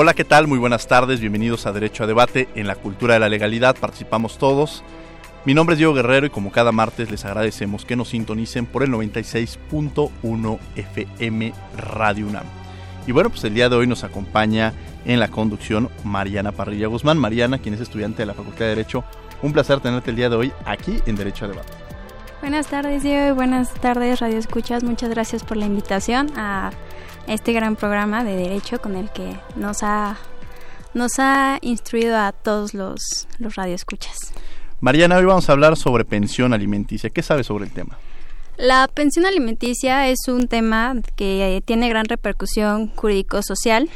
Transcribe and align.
Hola, 0.00 0.14
¿qué 0.14 0.22
tal? 0.22 0.46
Muy 0.46 0.60
buenas 0.60 0.86
tardes, 0.86 1.18
bienvenidos 1.18 1.66
a 1.66 1.72
Derecho 1.72 2.04
a 2.04 2.06
Debate. 2.06 2.48
En 2.54 2.68
la 2.68 2.76
cultura 2.76 3.14
de 3.14 3.20
la 3.20 3.28
legalidad 3.28 3.76
participamos 3.76 4.38
todos. 4.38 4.84
Mi 5.44 5.54
nombre 5.54 5.74
es 5.74 5.78
Diego 5.78 5.92
Guerrero 5.92 6.24
y 6.24 6.30
como 6.30 6.52
cada 6.52 6.70
martes 6.70 7.10
les 7.10 7.24
agradecemos 7.24 7.84
que 7.84 7.96
nos 7.96 8.10
sintonicen 8.10 8.66
por 8.66 8.84
el 8.84 8.92
96.1 8.92 10.58
FM 10.76 11.52
Radio 11.76 12.28
UNAM. 12.28 12.44
Y 13.08 13.10
bueno, 13.10 13.28
pues 13.28 13.42
el 13.42 13.54
día 13.54 13.68
de 13.68 13.74
hoy 13.74 13.88
nos 13.88 14.04
acompaña 14.04 14.72
en 15.04 15.18
la 15.18 15.26
conducción 15.26 15.88
Mariana 16.04 16.52
Parrilla 16.52 16.86
Guzmán. 16.86 17.18
Mariana, 17.18 17.58
quien 17.58 17.74
es 17.74 17.80
estudiante 17.80 18.22
de 18.22 18.26
la 18.26 18.34
Facultad 18.34 18.66
de 18.66 18.76
Derecho, 18.76 19.02
un 19.42 19.52
placer 19.52 19.80
tenerte 19.80 20.10
el 20.10 20.16
día 20.16 20.28
de 20.28 20.36
hoy 20.36 20.52
aquí 20.64 21.00
en 21.06 21.16
Derecho 21.16 21.46
a 21.46 21.48
Debate. 21.48 21.72
Buenas 22.40 22.68
tardes, 22.68 23.02
Diego, 23.02 23.26
y 23.26 23.32
buenas 23.32 23.74
tardes, 23.74 24.20
Radio 24.20 24.38
Escuchas. 24.38 24.84
Muchas 24.84 25.10
gracias 25.10 25.42
por 25.42 25.56
la 25.56 25.66
invitación 25.66 26.30
a 26.36 26.70
este 27.28 27.52
gran 27.52 27.76
programa 27.76 28.24
de 28.24 28.36
Derecho 28.36 28.80
con 28.80 28.96
el 28.96 29.10
que 29.10 29.38
nos 29.54 29.82
ha, 29.82 30.16
nos 30.94 31.18
ha 31.18 31.58
instruido 31.60 32.16
a 32.16 32.32
todos 32.32 32.74
los, 32.74 33.28
los 33.38 33.54
radioescuchas. 33.54 34.32
Mariana, 34.80 35.16
hoy 35.16 35.24
vamos 35.24 35.48
a 35.48 35.52
hablar 35.52 35.76
sobre 35.76 36.04
pensión 36.04 36.52
alimenticia. 36.52 37.10
¿Qué 37.10 37.22
sabes 37.22 37.46
sobre 37.46 37.66
el 37.66 37.72
tema? 37.72 37.98
La 38.56 38.88
pensión 38.88 39.26
alimenticia 39.26 40.08
es 40.08 40.26
un 40.26 40.48
tema 40.48 40.94
que 41.16 41.62
tiene 41.64 41.88
gran 41.88 42.06
repercusión 42.06 42.88
jurídico-social. 42.88 43.88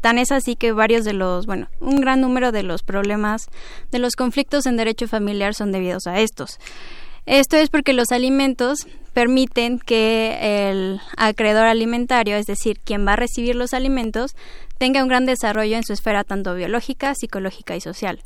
Tan 0.00 0.18
es 0.18 0.32
así 0.32 0.56
que 0.56 0.72
varios 0.72 1.04
de 1.04 1.12
los, 1.12 1.46
bueno, 1.46 1.68
un 1.80 2.00
gran 2.00 2.20
número 2.20 2.50
de 2.50 2.62
los 2.62 2.82
problemas, 2.82 3.48
de 3.90 4.00
los 4.00 4.16
conflictos 4.16 4.66
en 4.66 4.76
derecho 4.76 5.06
familiar 5.06 5.54
son 5.54 5.70
debidos 5.70 6.06
a 6.06 6.18
estos. 6.18 6.58
Esto 7.24 7.56
es 7.56 7.70
porque 7.70 7.92
los 7.92 8.10
alimentos 8.10 8.88
permiten 9.12 9.78
que 9.78 10.68
el 10.68 11.00
acreedor 11.16 11.66
alimentario, 11.66 12.36
es 12.36 12.46
decir, 12.46 12.78
quien 12.84 13.06
va 13.06 13.14
a 13.14 13.16
recibir 13.16 13.56
los 13.56 13.74
alimentos, 13.74 14.34
tenga 14.82 15.00
un 15.00 15.08
gran 15.08 15.26
desarrollo 15.26 15.76
en 15.76 15.84
su 15.84 15.92
esfera 15.92 16.24
tanto 16.24 16.56
biológica, 16.56 17.14
psicológica 17.14 17.76
y 17.76 17.80
social. 17.80 18.18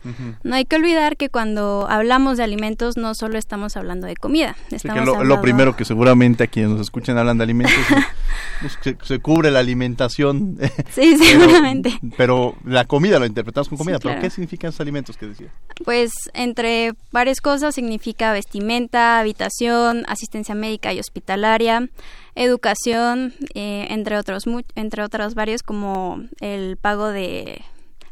No 0.42 0.55
hay 0.55 0.64
que 0.64 0.77
olvidar 0.77 1.19
que 1.19 1.29
cuando 1.29 1.87
hablamos 1.87 2.39
de 2.39 2.45
alimentos 2.45 2.97
no 2.97 3.14
solo 3.14 3.37
estamos 3.37 3.77
hablando 3.77 4.07
de 4.07 4.17
comida. 4.17 4.57
Estamos 4.70 5.23
lo, 5.27 5.41
primero 5.42 5.77
que 5.77 5.84
seguramente 5.84 6.45
a 6.45 6.47
quienes 6.47 6.70
nos 6.73 6.81
escuchen 6.81 7.18
hablan 7.18 7.36
de 7.36 7.45
alimentos, 7.45 7.77
pues, 8.63 8.79
se, 9.03 9.18
cubre 9.18 9.51
la 9.51 9.58
alimentación. 9.58 10.57
Sí, 10.92 11.18
seguramente. 11.23 12.01
Pero, 12.17 12.55
la 12.64 12.86
comida 12.86 13.18
lo 13.18 13.27
interpretamos 13.27 13.68
con 13.68 13.77
comida. 13.77 13.98
¿Pero 13.98 14.18
qué 14.18 14.30
significan 14.30 14.70
esos 14.70 14.80
alimentos 14.80 15.18
que 15.18 15.27
decía? 15.27 15.48
Pues 15.85 16.11
entre 16.33 16.95
varias 17.13 17.42
cosas 17.42 17.74
significa 17.74 18.33
vestimenta, 18.33 19.18
habitación, 19.18 20.05
asistencia 20.08 20.55
médica 20.55 20.76
y 20.92 21.01
hospitalaria 21.01 21.89
educación, 22.37 23.35
eh, 23.55 23.87
entre 23.91 24.19
otros 24.19 24.45
entre 24.75 25.03
otros 25.03 25.35
varios 25.35 25.63
como 25.63 26.23
el 26.41 26.77
pago 26.77 27.09
de 27.09 27.63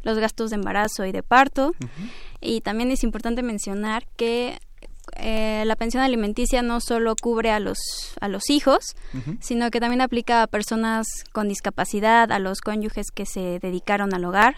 los 0.02 0.18
gastos 0.18 0.50
de 0.50 0.56
embarazo 0.56 1.04
y 1.06 1.12
de 1.12 1.22
parto. 1.22 1.72
Y 2.40 2.60
también 2.60 2.90
es 2.90 3.04
importante 3.04 3.42
mencionar 3.42 4.06
que 4.16 4.58
eh, 5.16 5.64
la 5.66 5.76
pensión 5.76 6.02
alimenticia 6.02 6.62
no 6.62 6.80
solo 6.80 7.14
cubre 7.20 7.50
a 7.50 7.60
los 7.60 7.78
a 8.20 8.28
los 8.28 8.50
hijos, 8.50 8.96
sino 9.40 9.70
que 9.70 9.80
también 9.80 10.00
aplica 10.00 10.42
a 10.42 10.46
personas 10.46 11.06
con 11.32 11.48
discapacidad, 11.48 12.32
a 12.32 12.38
los 12.38 12.60
cónyuges 12.60 13.10
que 13.10 13.26
se 13.26 13.58
dedicaron 13.60 14.14
al 14.14 14.24
hogar 14.24 14.56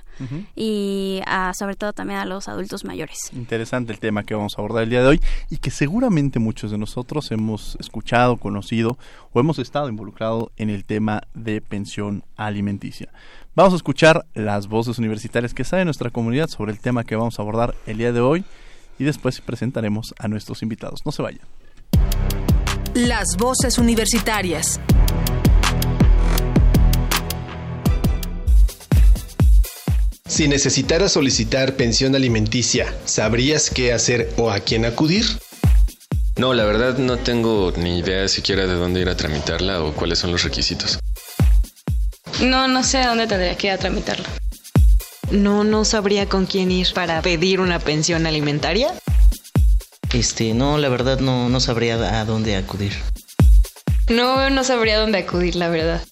y 0.54 1.20
a, 1.26 1.52
sobre 1.54 1.76
todo 1.76 1.92
también 1.92 2.20
a 2.20 2.24
los 2.24 2.48
adultos 2.48 2.84
mayores. 2.84 3.30
Interesante 3.32 3.92
el 3.92 3.98
tema 3.98 4.24
que 4.24 4.34
vamos 4.34 4.54
a 4.56 4.60
abordar 4.60 4.84
el 4.84 4.90
día 4.90 5.02
de 5.02 5.08
hoy 5.08 5.20
y 5.50 5.58
que 5.58 5.70
seguramente 5.70 6.38
muchos 6.38 6.70
de 6.70 6.78
nosotros 6.78 7.30
hemos 7.30 7.76
escuchado, 7.80 8.36
conocido 8.36 8.98
o 9.32 9.40
hemos 9.40 9.58
estado 9.58 9.88
involucrados 9.88 10.50
en 10.56 10.70
el 10.70 10.84
tema 10.84 11.22
de 11.34 11.60
pensión 11.60 12.24
alimenticia. 12.36 13.08
Vamos 13.54 13.72
a 13.72 13.76
escuchar 13.76 14.26
las 14.34 14.68
voces 14.68 14.98
universitarias 14.98 15.54
que 15.54 15.64
sabe 15.64 15.84
nuestra 15.84 16.10
comunidad 16.10 16.48
sobre 16.48 16.72
el 16.72 16.78
tema 16.78 17.04
que 17.04 17.16
vamos 17.16 17.38
a 17.38 17.42
abordar 17.42 17.74
el 17.86 17.98
día 17.98 18.12
de 18.12 18.20
hoy 18.20 18.44
y 18.98 19.04
después 19.04 19.40
presentaremos 19.40 20.14
a 20.18 20.28
nuestros 20.28 20.62
invitados. 20.62 21.00
No 21.04 21.12
se 21.12 21.22
vayan. 21.22 21.46
Las 22.94 23.36
voces 23.36 23.78
universitarias. 23.78 24.80
Si 30.26 30.48
necesitaras 30.48 31.12
solicitar 31.12 31.76
pensión 31.76 32.14
alimenticia, 32.14 32.92
¿sabrías 33.04 33.70
qué 33.70 33.92
hacer 33.92 34.30
o 34.36 34.50
a 34.50 34.60
quién 34.60 34.84
acudir? 34.84 35.24
No, 36.36 36.52
la 36.52 36.64
verdad 36.64 36.98
no 36.98 37.16
tengo 37.16 37.72
ni 37.76 38.00
idea 38.00 38.28
siquiera 38.28 38.66
de 38.66 38.74
dónde 38.74 39.00
ir 39.00 39.08
a 39.08 39.16
tramitarla 39.16 39.82
o 39.82 39.94
cuáles 39.94 40.18
son 40.18 40.32
los 40.32 40.42
requisitos. 40.42 40.98
No, 42.42 42.68
no 42.68 42.82
sé 42.82 42.98
a 42.98 43.08
dónde 43.08 43.26
tendría 43.26 43.56
que 43.56 43.68
ir 43.68 43.72
a 43.72 43.78
tramitarla. 43.78 44.28
No, 45.30 45.64
no 45.64 45.84
sabría 45.84 46.28
con 46.28 46.46
quién 46.46 46.70
ir 46.70 46.92
para 46.94 47.20
pedir 47.22 47.60
una 47.60 47.78
pensión 47.78 48.26
alimentaria. 48.26 48.92
Este, 50.12 50.54
no, 50.54 50.78
la 50.78 50.88
verdad 50.88 51.20
no, 51.20 51.48
no 51.48 51.60
sabría 51.60 52.20
a 52.20 52.24
dónde 52.24 52.56
acudir. 52.56 52.92
No, 54.08 54.50
no 54.50 54.62
sabría 54.62 54.96
a 54.96 55.00
dónde 55.00 55.18
acudir, 55.18 55.56
la 55.56 55.68
verdad. 55.68 56.02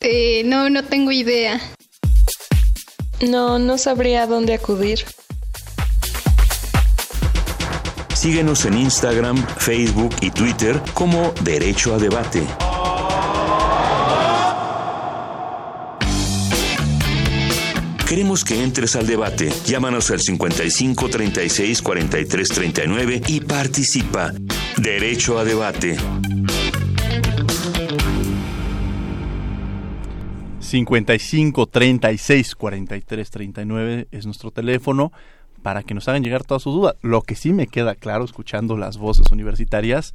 Eh, 0.00 0.42
no, 0.44 0.70
no 0.70 0.84
tengo 0.84 1.10
idea. 1.10 1.60
No, 3.20 3.58
no 3.58 3.78
sabría 3.78 4.22
a 4.22 4.26
dónde 4.26 4.54
acudir. 4.54 5.04
Síguenos 8.14 8.64
en 8.64 8.78
Instagram, 8.78 9.44
Facebook 9.58 10.14
y 10.20 10.30
Twitter 10.30 10.80
como 10.94 11.34
Derecho 11.42 11.94
a 11.94 11.98
Debate. 11.98 12.42
Queremos 18.14 18.44
que 18.44 18.62
entres 18.62 18.94
al 18.94 19.08
debate. 19.08 19.50
Llámanos 19.66 20.08
al 20.12 20.20
55 20.20 21.08
36 21.08 21.82
43 21.82 22.48
39 22.48 23.22
y 23.26 23.40
participa. 23.40 24.32
Derecho 24.76 25.36
a 25.36 25.42
debate. 25.42 25.96
55 30.60 31.66
36 31.66 32.54
43 32.54 33.30
39 33.30 34.06
es 34.12 34.26
nuestro 34.26 34.52
teléfono 34.52 35.10
para 35.64 35.82
que 35.82 35.94
nos 35.94 36.06
hagan 36.06 36.22
llegar 36.22 36.44
todas 36.44 36.62
sus 36.62 36.72
dudas. 36.72 36.94
Lo 37.02 37.22
que 37.22 37.34
sí 37.34 37.52
me 37.52 37.66
queda 37.66 37.96
claro 37.96 38.24
escuchando 38.24 38.76
las 38.76 38.96
voces 38.96 39.32
universitarias 39.32 40.14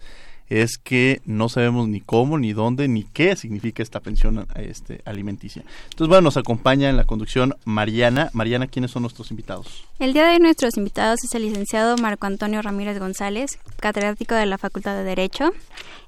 es 0.49 0.77
que 0.77 1.21
no 1.25 1.47
sabemos 1.47 1.87
ni 1.87 2.01
cómo, 2.01 2.39
ni 2.39 2.53
dónde, 2.53 2.87
ni 2.87 3.03
qué 3.03 3.35
significa 3.35 3.83
esta 3.83 3.99
pensión 3.99 4.47
este, 4.55 5.01
alimenticia. 5.05 5.63
Entonces, 5.91 6.07
bueno, 6.07 6.21
nos 6.21 6.37
acompaña 6.37 6.89
en 6.89 6.97
la 6.97 7.03
conducción 7.03 7.55
Mariana. 7.65 8.29
Mariana, 8.33 8.67
¿quiénes 8.67 8.91
son 8.91 9.03
nuestros 9.03 9.29
invitados? 9.29 9.85
El 9.99 10.13
día 10.13 10.25
de 10.25 10.33
hoy 10.33 10.39
nuestros 10.39 10.75
invitados 10.77 11.23
es 11.23 11.33
el 11.35 11.43
licenciado 11.43 11.97
Marco 11.97 12.25
Antonio 12.25 12.61
Ramírez 12.61 12.97
González, 12.99 13.59
catedrático 13.79 14.33
de 14.33 14.47
la 14.47 14.57
Facultad 14.57 14.95
de 14.95 15.03
Derecho. 15.03 15.51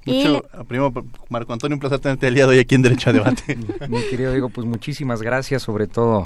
Mucho, 0.04 0.44
y... 0.60 0.64
Primo 0.64 0.92
Marco 1.28 1.52
Antonio, 1.52 1.76
un 1.76 1.80
placer 1.80 2.00
tenerte 2.00 2.26
el 2.26 2.34
día 2.34 2.46
de 2.46 2.54
hoy 2.54 2.58
aquí 2.58 2.74
en 2.74 2.82
Derecho 2.82 3.10
a 3.10 3.12
Debate. 3.12 3.56
Mi 3.88 4.02
querido 4.02 4.32
Diego, 4.32 4.48
pues 4.48 4.66
muchísimas 4.66 5.22
gracias, 5.22 5.62
sobre 5.62 5.86
todo 5.86 6.24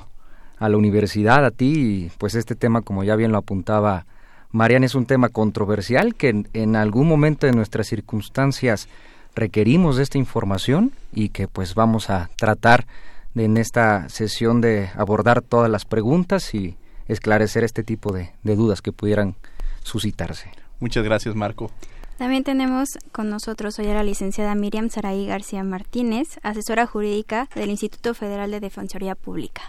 a 0.58 0.68
la 0.70 0.78
universidad, 0.78 1.44
a 1.44 1.50
ti, 1.50 1.74
y 1.76 2.10
pues 2.16 2.34
este 2.34 2.54
tema, 2.54 2.80
como 2.80 3.04
ya 3.04 3.14
bien 3.14 3.30
lo 3.30 3.36
apuntaba 3.36 4.06
Mariana, 4.52 4.86
es 4.86 4.94
un 4.94 5.06
tema 5.06 5.28
controversial 5.28 6.14
que 6.14 6.44
en, 6.52 6.76
algún 6.76 7.08
momento 7.08 7.46
de 7.46 7.52
nuestras 7.52 7.86
circunstancias 7.88 8.88
requerimos 9.34 9.96
de 9.96 10.02
esta 10.02 10.18
información 10.18 10.92
y 11.12 11.30
que 11.30 11.48
pues 11.48 11.74
vamos 11.74 12.10
a 12.10 12.30
tratar 12.36 12.86
en 13.34 13.56
esta 13.56 14.08
sesión 14.08 14.60
de 14.60 14.88
abordar 14.96 15.42
todas 15.42 15.70
las 15.70 15.84
preguntas 15.84 16.54
y 16.54 16.76
esclarecer 17.06 17.64
este 17.64 17.82
tipo 17.82 18.12
de, 18.12 18.30
de 18.42 18.56
dudas 18.56 18.80
que 18.80 18.92
pudieran 18.92 19.34
suscitarse. 19.82 20.50
Muchas 20.80 21.04
gracias, 21.04 21.34
Marco. 21.34 21.70
También 22.18 22.44
tenemos 22.44 22.88
con 23.12 23.28
nosotros 23.28 23.78
hoy 23.78 23.88
a 23.88 23.94
la 23.94 24.02
licenciada 24.02 24.54
Miriam 24.54 24.88
Saraí 24.88 25.26
García 25.26 25.62
Martínez, 25.64 26.38
asesora 26.42 26.86
jurídica 26.86 27.46
del 27.54 27.68
Instituto 27.68 28.14
Federal 28.14 28.50
de 28.50 28.60
Defensoría 28.60 29.14
Pública. 29.14 29.62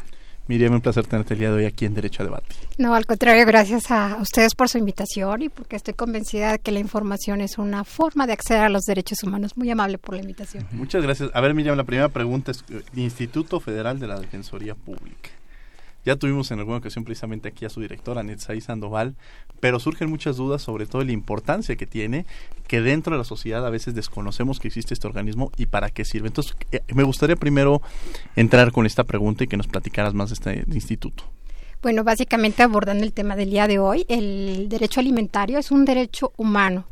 Miriam, 0.48 0.74
un 0.74 0.82
placer 0.82 1.06
tenerte 1.06 1.34
el 1.34 1.40
día 1.40 1.50
de 1.52 1.58
hoy 1.58 1.66
aquí 1.66 1.86
en 1.86 1.94
Derecho 1.94 2.24
a 2.24 2.26
Debate. 2.26 2.56
No, 2.78 2.94
al 2.94 3.06
contrario, 3.06 3.46
gracias 3.46 3.92
a 3.92 4.18
ustedes 4.22 4.56
por 4.56 4.70
su 4.70 4.78
invitación 4.78 5.42
y 5.42 5.50
porque 5.50 5.76
estoy 5.76 5.94
convencida 5.94 6.54
de 6.54 6.60
que 6.60 6.72
la 6.72 6.80
información 6.80 7.42
es 7.42 7.58
una 7.58 7.84
forma 7.84 8.28
de 8.28 8.34
acceder 8.34 8.62
a 8.62 8.70
los 8.70 8.84
derechos 8.84 9.24
humanos. 9.24 9.58
Muy 9.58 9.70
amable 9.70 9.98
por 9.98 10.16
la 10.16 10.22
invitación. 10.22 10.68
Muchas 10.72 11.04
gracias. 11.04 11.30
A 11.34 11.42
ver, 11.42 11.54
Miriam, 11.54 11.76
la 11.76 11.84
primera 11.84 12.10
pregunta 12.10 12.52
es 12.52 12.64
eh, 12.70 12.82
Instituto 12.96 13.60
Federal 13.60 14.00
de 14.00 14.08
la 14.08 14.20
Defensoría 14.20 14.76
Pública. 14.76 15.30
Ya 16.07 16.15
tuvimos 16.15 16.50
en 16.51 16.59
alguna 16.59 16.77
ocasión 16.77 17.04
precisamente 17.04 17.50
aquí 17.50 17.65
a 17.65 17.69
su 17.69 17.81
directora, 17.81 18.24
Netzaí 18.24 18.62
Sandoval, 18.62 19.15
pero 19.59 19.77
surgen 19.77 20.09
muchas 20.09 20.38
dudas 20.38 20.62
sobre 20.62 20.86
todo 20.86 21.04
la 21.04 21.12
importancia 21.12 21.75
que 21.75 21.86
tiene, 21.86 22.25
que 22.65 22.80
dentro 22.80 23.12
de 23.12 23.18
la 23.18 23.25
sociedad 23.25 23.65
a 23.65 23.69
veces 23.69 23.94
desconocemos 23.94 24.62
que 24.62 24.69
existe 24.69 24.94
este 24.94 25.06
organismo 25.06 25.51
y 25.57 25.65
para 25.65 25.89
qué 25.89 26.06
sirve. 26.06 26.30
Entonces, 26.30 26.56
eh, 26.71 26.80
me 26.95 27.04
gustaría 27.04 27.36
primero 27.36 27.81
entrar 28.38 28.71
con 28.71 28.86
esta 28.86 29.04
pregunta 29.04 29.44
y 29.44 29.48
que 29.48 29.57
nos 29.57 29.68
platicaras 29.68 30.13
más 30.13 30.30
de 30.30 30.36
este 30.36 30.74
instituto. 30.74 31.25
Bueno, 31.81 32.06
básicamente 32.06 32.63
abordando 32.63 33.03
el 33.03 33.12
tema 33.12 33.36
del 33.36 33.50
día 33.50 33.68
de 33.68 33.80
hoy, 33.80 34.06
el 34.07 34.69
derecho 34.69 35.01
alimentario 35.01 35.60
es 35.60 35.71
un 35.71 35.83
derecho 35.83 36.31
humano. 36.38 36.86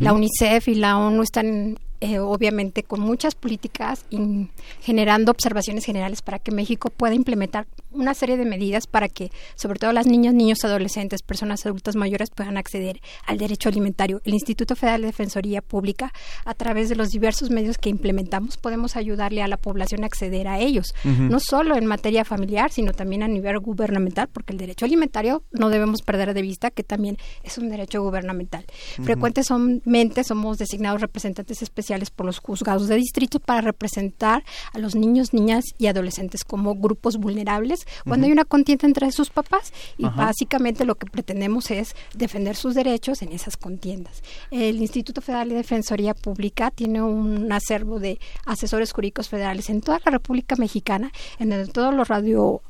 La 0.00 0.14
UNICEF 0.14 0.68
y 0.68 0.76
la 0.76 0.96
ONU 0.96 1.22
están 1.22 1.76
eh, 2.02 2.18
obviamente 2.18 2.82
con 2.82 2.98
muchas 2.98 3.36
políticas 3.36 4.06
y 4.10 4.48
generando 4.80 5.30
observaciones 5.30 5.84
generales 5.84 6.20
para 6.20 6.40
que 6.40 6.50
México 6.50 6.90
pueda 6.90 7.14
implementar 7.14 7.68
una 7.92 8.12
serie 8.14 8.36
de 8.36 8.44
medidas 8.44 8.88
para 8.88 9.08
que 9.08 9.30
sobre 9.54 9.78
todo 9.78 9.92
las 9.92 10.06
niñas, 10.06 10.34
niños, 10.34 10.64
adolescentes, 10.64 11.22
personas 11.22 11.64
adultas 11.64 11.94
mayores 11.94 12.30
puedan 12.30 12.56
acceder 12.56 13.00
al 13.24 13.38
derecho 13.38 13.68
alimentario. 13.68 14.20
El 14.24 14.34
Instituto 14.34 14.74
Federal 14.74 15.02
de 15.02 15.06
Defensoría 15.08 15.62
Pública, 15.62 16.12
a 16.44 16.54
través 16.54 16.88
de 16.88 16.96
los 16.96 17.10
diversos 17.10 17.50
medios 17.50 17.78
que 17.78 17.90
implementamos, 17.90 18.56
podemos 18.56 18.96
ayudarle 18.96 19.40
a 19.40 19.46
la 19.46 19.56
población 19.56 20.02
a 20.02 20.06
acceder 20.06 20.48
a 20.48 20.58
ellos, 20.58 20.96
no 21.04 21.38
solo 21.38 21.76
en 21.76 21.86
materia 21.86 22.24
familiar, 22.24 22.72
sino 22.72 22.92
también 22.94 23.22
a 23.22 23.28
nivel 23.28 23.60
gubernamental, 23.60 24.26
porque 24.26 24.54
el 24.54 24.58
derecho 24.58 24.86
alimentario 24.86 25.44
no 25.52 25.68
debemos 25.68 26.02
perder 26.02 26.34
de 26.34 26.42
vista 26.42 26.72
que 26.72 26.82
también 26.82 27.16
es 27.44 27.58
un 27.58 27.68
derecho 27.68 28.02
gubernamental. 28.02 28.64
Frecuentemente 29.04 30.24
somos 30.24 30.58
designados 30.58 31.00
representantes 31.00 31.62
especiales 31.62 31.91
por 32.10 32.26
los 32.26 32.38
juzgados 32.38 32.88
de 32.88 32.96
distrito 32.96 33.40
para 33.40 33.60
representar 33.60 34.44
a 34.72 34.78
los 34.78 34.94
niños, 34.94 35.32
niñas 35.32 35.64
y 35.78 35.86
adolescentes 35.86 36.44
como 36.44 36.74
grupos 36.74 37.16
vulnerables 37.16 37.80
cuando 38.06 38.26
hay 38.26 38.32
una 38.32 38.44
contienda 38.44 38.86
entre 38.86 39.12
sus 39.12 39.30
papás. 39.30 39.72
Y 39.98 40.04
básicamente 40.04 40.84
lo 40.84 40.94
que 40.94 41.06
pretendemos 41.06 41.70
es 41.70 41.94
defender 42.14 42.56
sus 42.56 42.74
derechos 42.74 43.22
en 43.22 43.32
esas 43.32 43.56
contiendas. 43.56 44.22
El 44.50 44.80
Instituto 44.80 45.20
Federal 45.20 45.48
de 45.48 45.56
Defensoría 45.56 46.14
Pública 46.14 46.70
tiene 46.70 47.02
un 47.02 47.50
acervo 47.52 47.98
de 47.98 48.18
asesores 48.46 48.92
jurídicos 48.92 49.28
federales 49.28 49.70
en 49.70 49.80
toda 49.80 50.00
la 50.04 50.12
República 50.12 50.56
Mexicana, 50.56 51.12
en 51.38 51.50
donde 51.50 51.70
todos 51.72 51.94
los 51.94 52.08
radio 52.08 52.62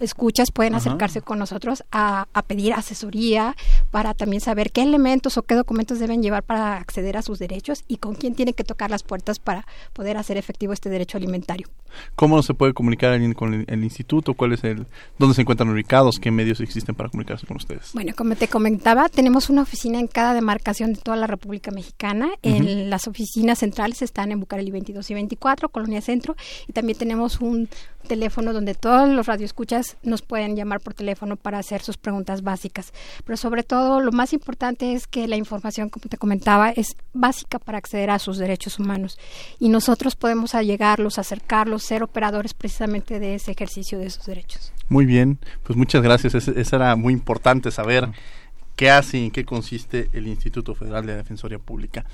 escuchas 0.00 0.50
pueden 0.50 0.74
acercarse 0.74 1.22
con 1.22 1.38
nosotros 1.38 1.84
a, 1.92 2.26
pedir 2.46 2.74
asesoría 2.74 3.56
para 3.90 4.14
también 4.14 4.40
saber 4.40 4.70
qué 4.70 4.82
elementos 4.82 5.36
o 5.36 5.42
qué 5.42 5.54
documentos 5.54 5.98
deben 5.98 6.22
llevar 6.22 6.42
para 6.42 6.76
acceder 6.76 7.16
a 7.16 7.22
sus 7.22 7.38
derechos 7.38 7.84
y 7.88 7.96
con 7.96 8.14
quién 8.14 8.34
tienen 8.34 8.54
que 8.54 8.64
tocar 8.64 8.90
las 8.90 9.02
puertas 9.02 9.38
para 9.38 9.66
poder 9.92 10.16
hacer 10.16 10.36
efectivo 10.36 10.72
este 10.72 10.90
derecho 10.90 11.18
alimentario. 11.18 11.68
¿Cómo 12.14 12.42
se 12.42 12.54
puede 12.54 12.72
comunicar 12.72 13.12
alguien 13.12 13.32
con 13.32 13.64
el, 13.66 13.84
instituto? 13.84 14.34
¿Cuál 14.34 14.52
es 14.52 14.64
el, 14.64 14.86
¿Dónde 15.18 15.34
se 15.34 15.42
encuentran 15.42 15.68
ubicados? 15.70 16.18
¿Qué 16.18 16.30
medios 16.30 16.60
existen 16.60 16.94
para 16.94 17.08
comunicarse 17.08 17.46
con 17.46 17.56
ustedes? 17.56 17.90
Bueno, 17.94 18.12
como 18.16 18.36
te 18.36 18.48
comentaba, 18.48 19.08
tenemos 19.08 19.50
una 19.50 19.62
oficina 19.62 19.98
en 19.98 20.06
cada 20.06 20.34
demarcación 20.34 20.92
de 20.92 21.00
toda 21.00 21.16
la 21.16 21.26
República 21.26 21.70
Mexicana. 21.70 22.30
En 22.42 22.90
las 22.90 23.06
oficinas 23.06 23.58
centrales 23.60 24.02
están 24.02 24.32
en 24.32 24.40
Bucareli 24.40 24.70
22 24.70 25.10
y 25.10 25.14
24, 25.14 25.68
Colonia 25.68 26.00
Centro, 26.00 26.36
y 26.66 26.72
también 26.72 26.98
tenemos 26.98 27.40
un 27.40 27.68
teléfono 28.06 28.52
donde 28.52 28.74
todos 28.74 29.08
los 29.08 29.26
radioescuchas 29.26 29.96
nos 30.02 30.22
pueden 30.22 30.56
llamar 30.56 30.80
por 30.80 30.94
teléfono 30.94 31.36
para 31.36 31.58
hacer 31.58 31.82
sus 31.82 31.96
preguntas 31.96 32.42
básicas. 32.42 32.92
Pero 33.24 33.36
sobre 33.36 33.62
todo, 33.62 34.00
lo 34.00 34.12
más 34.12 34.32
importante 34.32 34.94
es 34.94 35.06
que 35.06 35.28
la 35.28 35.36
información, 35.36 35.90
como 35.90 36.06
te 36.08 36.16
comentaba, 36.16 36.70
es 36.70 36.96
básica 37.12 37.58
para 37.58 37.78
acceder 37.78 38.10
a 38.10 38.18
sus 38.18 38.38
derechos 38.38 38.78
humanos. 38.78 39.18
Y 39.58 39.68
nosotros 39.68 40.16
podemos 40.16 40.54
allegarlos, 40.54 41.18
acercarlos, 41.18 41.82
ser 41.86 42.02
operadores 42.02 42.52
precisamente 42.54 43.20
de 43.20 43.36
ese 43.36 43.52
ejercicio 43.52 43.98
de 43.98 44.10
sus 44.10 44.26
derechos. 44.26 44.72
Muy 44.88 45.06
bien, 45.06 45.38
pues 45.62 45.76
muchas 45.76 46.02
gracias. 46.02 46.34
Eso 46.34 46.76
era 46.76 46.96
muy 46.96 47.12
importante 47.12 47.70
saber 47.70 48.08
qué 48.74 48.90
hace 48.90 49.18
y 49.18 49.24
en 49.26 49.30
qué 49.30 49.44
consiste 49.44 50.10
el 50.12 50.26
Instituto 50.26 50.74
Federal 50.74 51.06
de 51.06 51.16
Defensoría 51.16 51.58
Pública. 51.58 52.04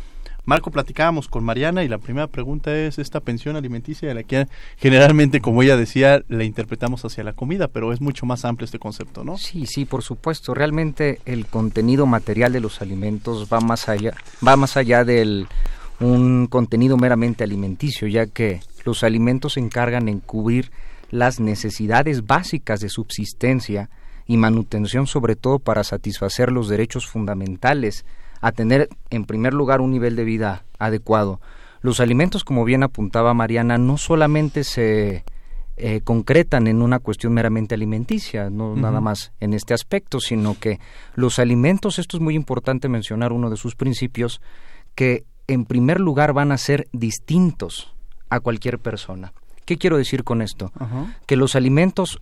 Marco, 0.44 0.72
platicábamos 0.72 1.28
con 1.28 1.44
Mariana 1.44 1.84
y 1.84 1.88
la 1.88 1.98
primera 1.98 2.26
pregunta 2.26 2.76
es 2.76 2.98
esta 2.98 3.20
pensión 3.20 3.54
alimenticia 3.54 4.08
de 4.08 4.14
la 4.14 4.24
que 4.24 4.48
generalmente, 4.76 5.40
como 5.40 5.62
ella 5.62 5.76
decía, 5.76 6.24
la 6.28 6.42
interpretamos 6.42 7.04
hacia 7.04 7.22
la 7.22 7.32
comida, 7.32 7.68
pero 7.68 7.92
es 7.92 8.00
mucho 8.00 8.26
más 8.26 8.44
amplio 8.44 8.64
este 8.64 8.80
concepto, 8.80 9.22
¿no? 9.22 9.38
Sí, 9.38 9.66
sí, 9.66 9.84
por 9.84 10.02
supuesto. 10.02 10.52
Realmente 10.52 11.20
el 11.26 11.46
contenido 11.46 12.06
material 12.06 12.52
de 12.52 12.60
los 12.60 12.82
alimentos 12.82 13.48
va 13.52 13.60
más 13.60 13.88
allá, 13.88 14.14
va 14.46 14.56
más 14.56 14.76
allá 14.76 15.04
del 15.04 15.46
un 16.00 16.48
contenido 16.48 16.96
meramente 16.96 17.44
alimenticio, 17.44 18.08
ya 18.08 18.26
que 18.26 18.60
los 18.84 19.02
alimentos 19.02 19.54
se 19.54 19.60
encargan 19.60 20.08
en 20.08 20.20
cubrir 20.20 20.70
las 21.10 21.40
necesidades 21.40 22.26
básicas 22.26 22.80
de 22.80 22.88
subsistencia 22.88 23.90
y 24.26 24.36
manutención, 24.36 25.06
sobre 25.06 25.36
todo 25.36 25.58
para 25.58 25.84
satisfacer 25.84 26.50
los 26.50 26.68
derechos 26.68 27.06
fundamentales 27.06 28.04
a 28.40 28.52
tener 28.52 28.88
en 29.10 29.24
primer 29.24 29.54
lugar 29.54 29.80
un 29.80 29.90
nivel 29.90 30.16
de 30.16 30.24
vida 30.24 30.64
adecuado. 30.78 31.40
Los 31.80 32.00
alimentos, 32.00 32.44
como 32.44 32.64
bien 32.64 32.82
apuntaba 32.82 33.34
Mariana, 33.34 33.76
no 33.76 33.98
solamente 33.98 34.64
se 34.64 35.24
eh, 35.76 36.00
concretan 36.02 36.66
en 36.66 36.80
una 36.80 36.98
cuestión 36.98 37.34
meramente 37.34 37.74
alimenticia, 37.74 38.50
no 38.50 38.76
nada 38.76 39.00
más 39.00 39.32
en 39.40 39.52
este 39.52 39.74
aspecto, 39.74 40.20
sino 40.20 40.58
que 40.58 40.80
los 41.14 41.38
alimentos, 41.38 41.98
esto 41.98 42.16
es 42.16 42.22
muy 42.22 42.34
importante 42.34 42.88
mencionar 42.88 43.32
uno 43.32 43.50
de 43.50 43.56
sus 43.56 43.74
principios, 43.74 44.40
que 44.94 45.24
en 45.46 45.64
primer 45.64 46.00
lugar 46.00 46.32
van 46.32 46.52
a 46.52 46.58
ser 46.58 46.88
distintos 46.92 47.91
a 48.32 48.40
cualquier 48.40 48.78
persona. 48.78 49.34
¿Qué 49.66 49.76
quiero 49.76 49.98
decir 49.98 50.24
con 50.24 50.40
esto? 50.40 50.72
Que 51.26 51.36
los 51.36 51.54
alimentos 51.54 52.18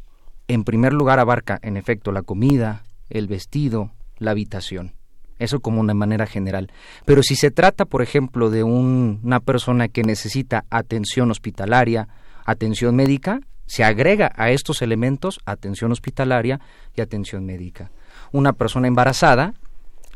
en 0.49 0.65
primer 0.65 0.93
lugar 0.93 1.21
abarca 1.21 1.59
en 1.63 1.77
efecto 1.77 2.11
la 2.11 2.23
comida, 2.23 2.83
el 3.09 3.29
vestido, 3.29 3.93
la 4.19 4.33
habitación. 4.33 4.95
Eso 5.39 5.61
como 5.61 5.81
una 5.81 5.95
manera 5.95 6.27
general. 6.27 6.71
Pero 7.07 7.23
si 7.23 7.37
se 7.37 7.53
trata, 7.53 7.85
por 7.85 8.03
ejemplo, 8.03 8.51
de 8.51 8.65
una 8.65 9.39
persona 9.39 9.87
que 9.87 10.03
necesita 10.03 10.65
atención 10.69 11.31
hospitalaria, 11.31 12.09
atención 12.45 12.97
médica, 12.97 13.41
se 13.67 13.85
agrega 13.85 14.33
a 14.35 14.51
estos 14.51 14.83
elementos 14.83 15.39
atención 15.47 15.93
hospitalaria 15.93 16.61
y 16.97 17.01
atención 17.01 17.47
médica. 17.47 17.93
Una 18.33 18.53
persona 18.53 18.89
embarazada 18.89 19.55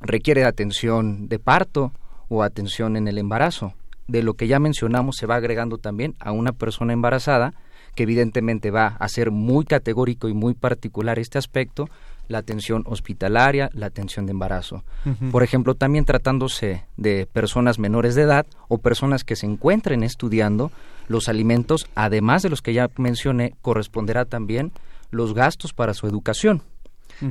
requiere 0.00 0.44
atención 0.44 1.28
de 1.28 1.38
parto 1.38 1.92
o 2.28 2.42
atención 2.42 2.96
en 2.96 3.06
el 3.06 3.16
embarazo. 3.16 3.74
De 4.06 4.22
lo 4.22 4.34
que 4.34 4.46
ya 4.46 4.58
mencionamos 4.58 5.16
se 5.16 5.26
va 5.26 5.36
agregando 5.36 5.78
también 5.78 6.14
a 6.20 6.32
una 6.32 6.52
persona 6.52 6.92
embarazada, 6.92 7.54
que 7.94 8.02
evidentemente 8.02 8.70
va 8.70 8.96
a 8.98 9.08
ser 9.08 9.30
muy 9.30 9.64
categórico 9.64 10.28
y 10.28 10.34
muy 10.34 10.54
particular 10.54 11.18
este 11.18 11.38
aspecto, 11.38 11.88
la 12.28 12.38
atención 12.38 12.82
hospitalaria, 12.86 13.70
la 13.72 13.86
atención 13.86 14.26
de 14.26 14.32
embarazo. 14.32 14.82
Por 15.30 15.42
ejemplo, 15.42 15.74
también 15.74 16.04
tratándose 16.04 16.84
de 16.96 17.26
personas 17.26 17.78
menores 17.78 18.14
de 18.14 18.22
edad 18.22 18.46
o 18.68 18.78
personas 18.78 19.24
que 19.24 19.36
se 19.36 19.46
encuentren 19.46 20.02
estudiando, 20.02 20.72
los 21.06 21.28
alimentos, 21.28 21.86
además 21.94 22.42
de 22.42 22.48
los 22.50 22.62
que 22.62 22.72
ya 22.72 22.88
mencioné, 22.96 23.54
corresponderá 23.60 24.24
también 24.24 24.72
los 25.10 25.34
gastos 25.34 25.72
para 25.72 25.94
su 25.94 26.06
educación. 26.06 26.62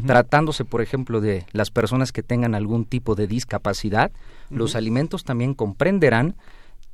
Tratándose, 0.06 0.63
por 0.63 0.82
ejemplo, 0.82 1.20
de 1.20 1.46
las 1.51 1.70
personas 1.70 2.13
que 2.13 2.24
tengan 2.24 2.56
algún 2.56 2.86
tipo 2.86 3.15
de 3.15 3.27
discapacidad, 3.27 4.12
los 4.50 4.75
alimentos 4.75 5.24
también 5.25 5.53
comprenderán 5.53 6.36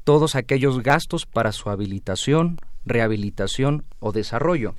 todos 0.09 0.33
aquellos 0.33 0.81
gastos 0.81 1.27
para 1.27 1.51
su 1.51 1.69
habilitación, 1.69 2.57
rehabilitación 2.83 3.83
o 3.99 4.11
desarrollo. 4.11 4.73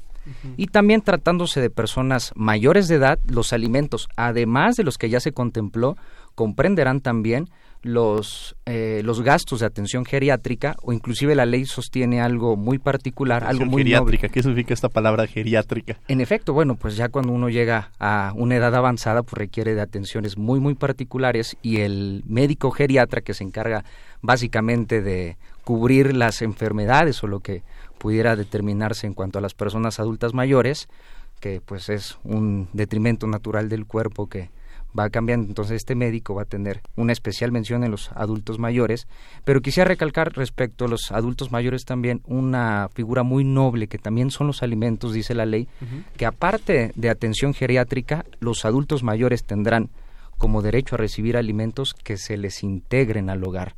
Y 0.57 0.67
también 0.67 1.03
tratándose 1.03 1.61
de 1.61 1.71
personas 1.71 2.33
mayores 2.35 2.89
de 2.89 2.97
edad, 2.97 3.21
los 3.29 3.53
alimentos, 3.53 4.09
además 4.17 4.75
de 4.75 4.83
los 4.83 4.99
que 4.99 5.09
ya 5.09 5.21
se 5.21 5.31
contempló, 5.31 5.97
comprenderán 6.35 7.01
también 7.01 7.49
los, 7.83 8.57
eh, 8.67 9.01
los 9.05 9.23
gastos 9.23 9.61
de 9.61 9.67
atención 9.67 10.05
geriátrica 10.05 10.77
o 10.83 10.93
inclusive 10.93 11.35
la 11.35 11.47
ley 11.47 11.65
sostiene 11.65 12.21
algo 12.21 12.57
muy 12.57 12.79
particular, 12.79 13.45
algo 13.45 13.65
muy 13.65 13.83
geriátrica. 13.83 14.29
¿Qué 14.29 14.43
significa 14.43 14.75
esta 14.75 14.89
palabra 14.89 15.27
geriátrica? 15.27 15.99
En 16.09 16.21
efecto, 16.21 16.53
bueno, 16.53 16.77
pues 16.77 16.97
ya 16.97 17.09
cuando 17.09 17.33
uno 17.33 17.49
llega 17.49 17.91
a 17.99 18.33
una 18.37 18.57
edad 18.57 18.75
avanzada, 18.75 19.23
pues 19.23 19.35
requiere 19.35 19.75
de 19.75 19.81
atenciones 19.81 20.37
muy 20.37 20.61
muy 20.61 20.75
particulares 20.75 21.57
y 21.63 21.81
el 21.81 22.23
médico 22.27 22.71
geriatra 22.71 23.21
que 23.23 23.35
se 23.35 23.45
encarga 23.45 23.85
básicamente 24.23 25.01
de 25.01 25.37
cubrir 25.65 26.15
las 26.15 26.43
enfermedades 26.43 27.23
o 27.23 27.27
lo 27.27 27.41
que 27.41 27.63
pudiera 27.99 28.37
determinarse 28.37 29.07
en 29.07 29.15
cuanto 29.15 29.39
a 29.39 29.43
las 29.43 29.55
personas 29.55 30.01
adultas 30.01 30.35
mayores, 30.35 30.89
que 31.39 31.61
pues 31.61 31.89
es 31.89 32.19
un 32.25 32.69
detrimento 32.73 33.27
natural 33.27 33.69
del 33.69 33.87
cuerpo 33.87 34.29
que 34.29 34.51
va 34.99 35.11
cambiando. 35.11 35.47
Entonces 35.47 35.77
este 35.77 35.95
médico 35.95 36.35
va 36.35 36.43
a 36.43 36.47
tener 36.47 36.81
una 36.97 37.13
especial 37.13 37.53
mención 37.53 37.85
en 37.85 37.91
los 37.91 38.11
adultos 38.13 38.59
mayores, 38.59 39.07
pero 39.45 39.61
quisiera 39.61 39.89
recalcar 39.89 40.33
respecto 40.35 40.85
a 40.85 40.89
los 40.89 41.13
adultos 41.13 41.53
mayores 41.53 41.85
también 41.85 42.23
una 42.27 42.89
figura 42.93 43.23
muy 43.23 43.45
noble 43.45 43.89
que 43.89 43.99
también 43.99 44.31
son 44.31 44.47
los 44.47 44.63
alimentos, 44.63 45.13
dice 45.13 45.35
la 45.35 45.47
ley, 45.47 45.69
que 46.17 46.27
aparte 46.27 46.93
de 46.95 47.11
atención 47.11 47.55
geriátrica, 47.55 48.25
los 48.41 48.65
adultos 48.65 49.03
mayores 49.03 49.45
tendrán 49.45 49.91
como 50.39 50.63
derecho 50.63 50.95
a 50.95 50.99
recibir 50.99 51.37
alimentos 51.37 51.95
que 51.95 52.17
se 52.17 52.37
les 52.37 52.63
integren 52.63 53.31
al 53.31 53.45
hogar 53.45 53.75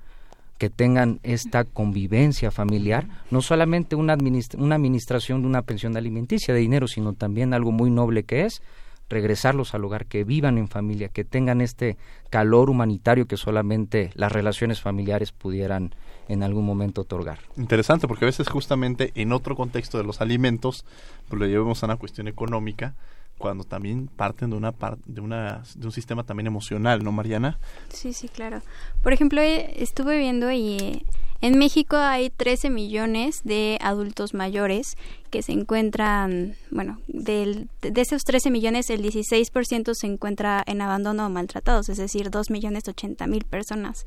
que 0.62 0.71
tengan 0.71 1.19
esta 1.25 1.64
convivencia 1.64 2.52
familiar, 2.52 3.09
no 3.33 3.42
solamente 3.42 3.97
una, 3.97 4.16
una 4.57 4.75
administración 4.76 5.42
de 5.42 5.49
una 5.49 5.62
pensión 5.62 5.97
alimenticia 5.97 6.54
de 6.54 6.61
dinero, 6.61 6.87
sino 6.87 7.14
también 7.14 7.52
algo 7.52 7.73
muy 7.73 7.90
noble 7.90 8.23
que 8.23 8.45
es 8.45 8.62
regresarlos 9.09 9.75
al 9.75 9.85
hogar, 9.85 10.06
que 10.06 10.25
vivan 10.25 10.59
en 10.59 10.68
familia, 10.68 11.09
que 11.09 11.25
tengan 11.25 11.61
este 11.61 11.97
calor 12.30 12.71
humanitario 12.71 13.26
que 13.26 13.37
solamente 13.37 14.11
las 14.14 14.32
relaciones 14.32 14.80
familiares 14.80 15.32
pudieran 15.32 15.94
en 16.28 16.42
algún 16.42 16.64
momento 16.64 17.02
otorgar. 17.02 17.40
Interesante, 17.56 18.09
porque 18.09 18.25
a 18.25 18.26
veces 18.26 18.49
justamente 18.49 19.12
en 19.14 19.32
otro 19.32 19.56
contexto 19.56 19.99
de 19.99 20.04
los 20.04 20.21
alimentos, 20.21 20.85
pues 21.28 21.38
lo 21.38 21.47
llevamos 21.47 21.82
a 21.82 21.87
una 21.87 21.97
cuestión 21.97 22.28
económica, 22.28 22.94
cuando 23.42 23.64
también 23.64 24.06
parten 24.06 24.50
de 24.50 24.56
una 24.56 24.72
de 25.04 25.20
una 25.20 25.64
de 25.75 25.87
un 25.87 25.92
sistema 25.92 26.22
también 26.22 26.46
emocional, 26.46 27.02
¿no, 27.02 27.11
Mariana? 27.11 27.58
Sí, 27.88 28.12
sí, 28.12 28.28
claro. 28.28 28.62
Por 29.02 29.12
ejemplo, 29.12 29.40
eh, 29.40 29.75
estuve 29.82 30.16
viendo 30.16 30.52
y 30.52 30.78
eh, 30.78 31.04
en 31.40 31.58
México 31.58 31.96
hay 31.96 32.30
13 32.30 32.70
millones 32.70 33.40
de 33.42 33.78
adultos 33.82 34.32
mayores 34.32 34.96
que 35.30 35.42
se 35.42 35.50
encuentran, 35.50 36.54
bueno, 36.70 37.00
de 37.08 37.66
esos 37.96 38.22
13 38.22 38.52
millones 38.52 38.90
el 38.90 39.02
16% 39.02 39.92
se 39.92 40.06
encuentra 40.06 40.62
en 40.64 40.80
abandono 40.80 41.26
o 41.26 41.28
maltratados, 41.28 41.88
es 41.88 41.99
decir, 41.99 42.30
2 42.30 42.50
millones 42.50 42.84
80 42.87 43.26
mil 43.26 43.44
personas 43.44 44.06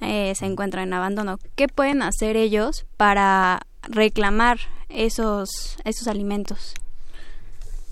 eh, 0.00 0.32
se 0.34 0.46
encuentran 0.46 0.88
en 0.88 0.94
abandono. 0.94 1.38
¿Qué 1.56 1.68
pueden 1.68 2.00
hacer 2.00 2.38
ellos 2.38 2.86
para 2.96 3.66
reclamar 3.82 4.58
esos, 4.88 5.76
esos 5.84 6.08
alimentos? 6.08 6.74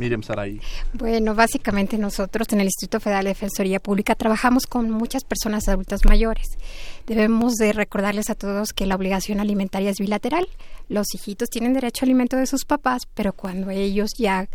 Miriam 0.01 0.23
Saray. 0.23 0.61
Bueno, 0.95 1.35
básicamente 1.35 1.99
nosotros 1.99 2.49
en 2.51 2.61
el 2.61 2.67
Instituto 2.67 2.99
Federal 2.99 3.25
de 3.25 3.31
Defensoría 3.31 3.79
Pública 3.79 4.17
trabajamos 4.17 4.67
con 4.67 4.91
muchas 4.91 5.23
personas 5.23 5.69
adultas 5.69 6.05
mayores. 6.05 6.49
Debemos 7.07 7.55
de 7.55 7.73
recordarles 7.73 8.31
a 8.31 8.35
todos 8.35 8.73
que 8.73 8.87
la 8.87 8.97
obligación 8.97 9.39
alimentaria 9.39 9.91
es 9.91 9.99
bilateral. 9.99 10.49
Los 10.89 11.15
hijitos 11.15 11.49
tienen 11.51 11.75
derecho 11.75 12.05
a 12.05 12.07
alimento 12.07 12.37
de 12.37 12.47
sus 12.47 12.65
papás, 12.65 13.03
pero 13.15 13.33
cuando 13.33 13.71
ellos 13.71 14.11
ya 14.19 14.49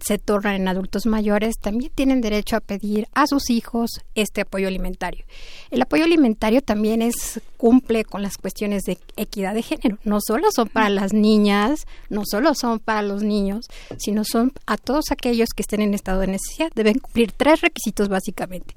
se 0.00 0.18
tornan 0.18 0.54
en 0.54 0.68
adultos 0.68 1.06
mayores, 1.06 1.56
también 1.58 1.90
tienen 1.94 2.20
derecho 2.20 2.56
a 2.56 2.60
pedir 2.60 3.08
a 3.14 3.26
sus 3.26 3.50
hijos 3.50 3.90
este 4.14 4.42
apoyo 4.42 4.68
alimentario. 4.68 5.24
El 5.70 5.82
apoyo 5.82 6.04
alimentario 6.04 6.62
también 6.62 7.02
es 7.02 7.40
cumple 7.56 8.04
con 8.04 8.22
las 8.22 8.36
cuestiones 8.36 8.84
de 8.84 8.98
equidad 9.16 9.54
de 9.54 9.62
género. 9.62 9.98
No 10.04 10.18
solo 10.20 10.48
son 10.54 10.68
para 10.68 10.88
las 10.88 11.12
niñas, 11.12 11.86
no 12.08 12.22
solo 12.24 12.54
son 12.54 12.78
para 12.78 13.02
los 13.02 13.22
niños, 13.22 13.66
sino 13.98 14.24
son 14.24 14.52
a 14.66 14.76
todos 14.76 15.10
aquellos 15.10 15.48
que 15.54 15.62
estén 15.62 15.80
en 15.80 15.94
estado 15.94 16.20
de 16.20 16.28
necesidad. 16.28 16.70
Deben 16.74 16.98
cumplir 16.98 17.32
tres 17.32 17.60
requisitos 17.60 18.08
básicamente. 18.08 18.74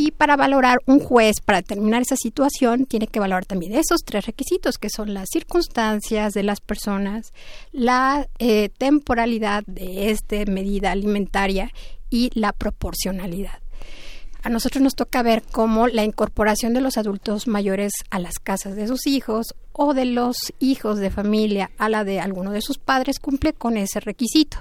Y 0.00 0.12
para 0.12 0.36
valorar 0.36 0.78
un 0.86 1.00
juez, 1.00 1.40
para 1.44 1.58
determinar 1.58 2.02
esa 2.02 2.14
situación, 2.14 2.86
tiene 2.86 3.08
que 3.08 3.18
valorar 3.18 3.46
también 3.46 3.72
esos 3.74 4.04
tres 4.04 4.26
requisitos, 4.26 4.78
que 4.78 4.90
son 4.90 5.12
las 5.12 5.28
circunstancias 5.28 6.34
de 6.34 6.44
las 6.44 6.60
personas, 6.60 7.32
la 7.72 8.28
eh, 8.38 8.68
temporalidad 8.78 9.64
de 9.66 10.10
esta 10.10 10.36
medida 10.46 10.92
alimentaria 10.92 11.72
y 12.10 12.30
la 12.34 12.52
proporcionalidad. 12.52 13.58
A 14.44 14.50
nosotros 14.50 14.82
nos 14.82 14.94
toca 14.94 15.24
ver 15.24 15.42
cómo 15.50 15.88
la 15.88 16.04
incorporación 16.04 16.74
de 16.74 16.80
los 16.80 16.96
adultos 16.96 17.48
mayores 17.48 17.90
a 18.10 18.20
las 18.20 18.38
casas 18.38 18.76
de 18.76 18.86
sus 18.86 19.04
hijos 19.08 19.56
o 19.80 19.94
de 19.94 20.06
los 20.06 20.36
hijos 20.58 20.98
de 20.98 21.08
familia 21.08 21.70
a 21.78 21.88
la 21.88 22.02
de 22.02 22.18
alguno 22.18 22.50
de 22.50 22.60
sus 22.60 22.78
padres 22.78 23.20
cumple 23.20 23.52
con 23.52 23.76
ese 23.76 24.00
requisito. 24.00 24.58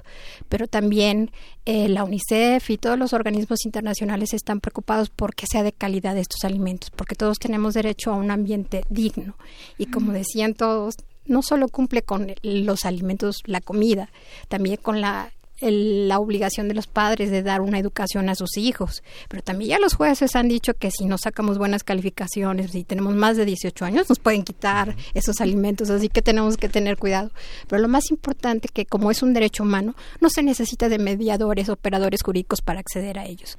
Pero 0.47 0.67
también 0.67 1.31
eh, 1.65 1.89
la 1.89 2.03
UNICEF 2.03 2.69
y 2.69 2.77
todos 2.77 3.00
los 3.00 3.13
organismos 3.13 3.65
internacionales 3.65 4.36
están 4.36 4.59
preocupados 4.59 5.09
por 5.09 5.33
que 5.33 5.47
sea 5.47 5.63
de 5.63 5.71
calidad 5.71 6.15
estos 6.15 6.43
alimentos, 6.43 6.91
porque 6.91 7.15
todos 7.15 7.39
tenemos 7.39 7.74
derecho 7.74 8.12
a 8.12 8.15
un 8.15 8.29
ambiente 8.29 8.83
digno. 8.89 9.36
Y 9.79 9.88
como 9.88 10.12
decían 10.12 10.53
todos, 10.53 10.93
no 11.25 11.41
solo 11.41 11.67
cumple 11.67 12.03
con 12.03 12.36
los 12.43 12.86
alimentos, 12.86 13.38
la 13.45 13.59
comida, 13.59 14.12
también 14.50 14.77
con 14.77 15.01
la 15.01 15.31
la 15.59 16.19
obligación 16.19 16.67
de 16.67 16.73
los 16.73 16.87
padres 16.87 17.31
de 17.31 17.43
dar 17.43 17.61
una 17.61 17.79
educación 17.79 18.29
a 18.29 18.35
sus 18.35 18.57
hijos. 18.57 19.03
Pero 19.27 19.43
también 19.43 19.71
ya 19.71 19.79
los 19.79 19.95
jueces 19.95 20.35
han 20.35 20.47
dicho 20.47 20.73
que 20.73 20.91
si 20.91 21.05
no 21.05 21.17
sacamos 21.17 21.57
buenas 21.57 21.83
calificaciones, 21.83 22.71
si 22.71 22.83
tenemos 22.83 23.15
más 23.15 23.37
de 23.37 23.45
18 23.45 23.85
años, 23.85 24.09
nos 24.09 24.19
pueden 24.19 24.43
quitar 24.43 24.95
esos 25.13 25.41
alimentos, 25.41 25.89
así 25.89 26.09
que 26.09 26.21
tenemos 26.21 26.57
que 26.57 26.69
tener 26.69 26.97
cuidado. 26.97 27.31
Pero 27.67 27.81
lo 27.81 27.87
más 27.87 28.11
importante 28.11 28.69
que 28.69 28.85
como 28.85 29.11
es 29.11 29.23
un 29.23 29.33
derecho 29.33 29.63
humano, 29.63 29.95
no 30.21 30.29
se 30.29 30.43
necesita 30.43 30.89
de 30.89 30.99
mediadores, 30.99 31.69
operadores 31.69 32.21
jurídicos 32.23 32.61
para 32.61 32.79
acceder 32.79 33.19
a 33.19 33.25
ellos 33.25 33.57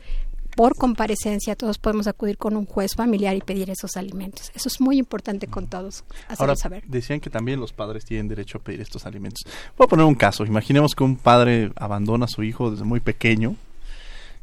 por 0.58 0.74
comparecencia 0.74 1.54
todos 1.54 1.78
podemos 1.78 2.08
acudir 2.08 2.36
con 2.36 2.56
un 2.56 2.66
juez 2.66 2.96
familiar 2.96 3.36
y 3.36 3.40
pedir 3.40 3.70
esos 3.70 3.96
alimentos. 3.96 4.50
Eso 4.56 4.68
es 4.68 4.80
muy 4.80 4.98
importante 4.98 5.46
con 5.46 5.68
todos 5.68 6.02
hacerlo 6.26 6.56
saber. 6.56 6.82
Decían 6.88 7.20
que 7.20 7.30
también 7.30 7.60
los 7.60 7.72
padres 7.72 8.04
tienen 8.04 8.26
derecho 8.26 8.58
a 8.58 8.60
pedir 8.60 8.80
estos 8.80 9.06
alimentos. 9.06 9.44
Voy 9.76 9.84
a 9.84 9.88
poner 9.88 10.04
un 10.04 10.16
caso. 10.16 10.44
Imaginemos 10.44 10.96
que 10.96 11.04
un 11.04 11.14
padre 11.14 11.70
abandona 11.76 12.24
a 12.24 12.28
su 12.28 12.42
hijo 12.42 12.72
desde 12.72 12.82
muy 12.82 12.98
pequeño 12.98 13.54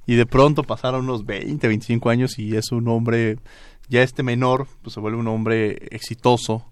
y 0.05 0.15
de 0.15 0.25
pronto 0.25 0.63
pasaron 0.63 1.01
unos 1.01 1.25
20, 1.25 1.67
25 1.67 2.09
años 2.09 2.39
y 2.39 2.55
es 2.55 2.71
un 2.71 2.87
hombre, 2.87 3.37
ya 3.89 4.01
este 4.01 4.23
menor, 4.23 4.69
pues 4.83 4.93
se 4.93 5.01
vuelve 5.01 5.19
un 5.19 5.27
hombre 5.27 5.85
exitoso, 5.91 6.63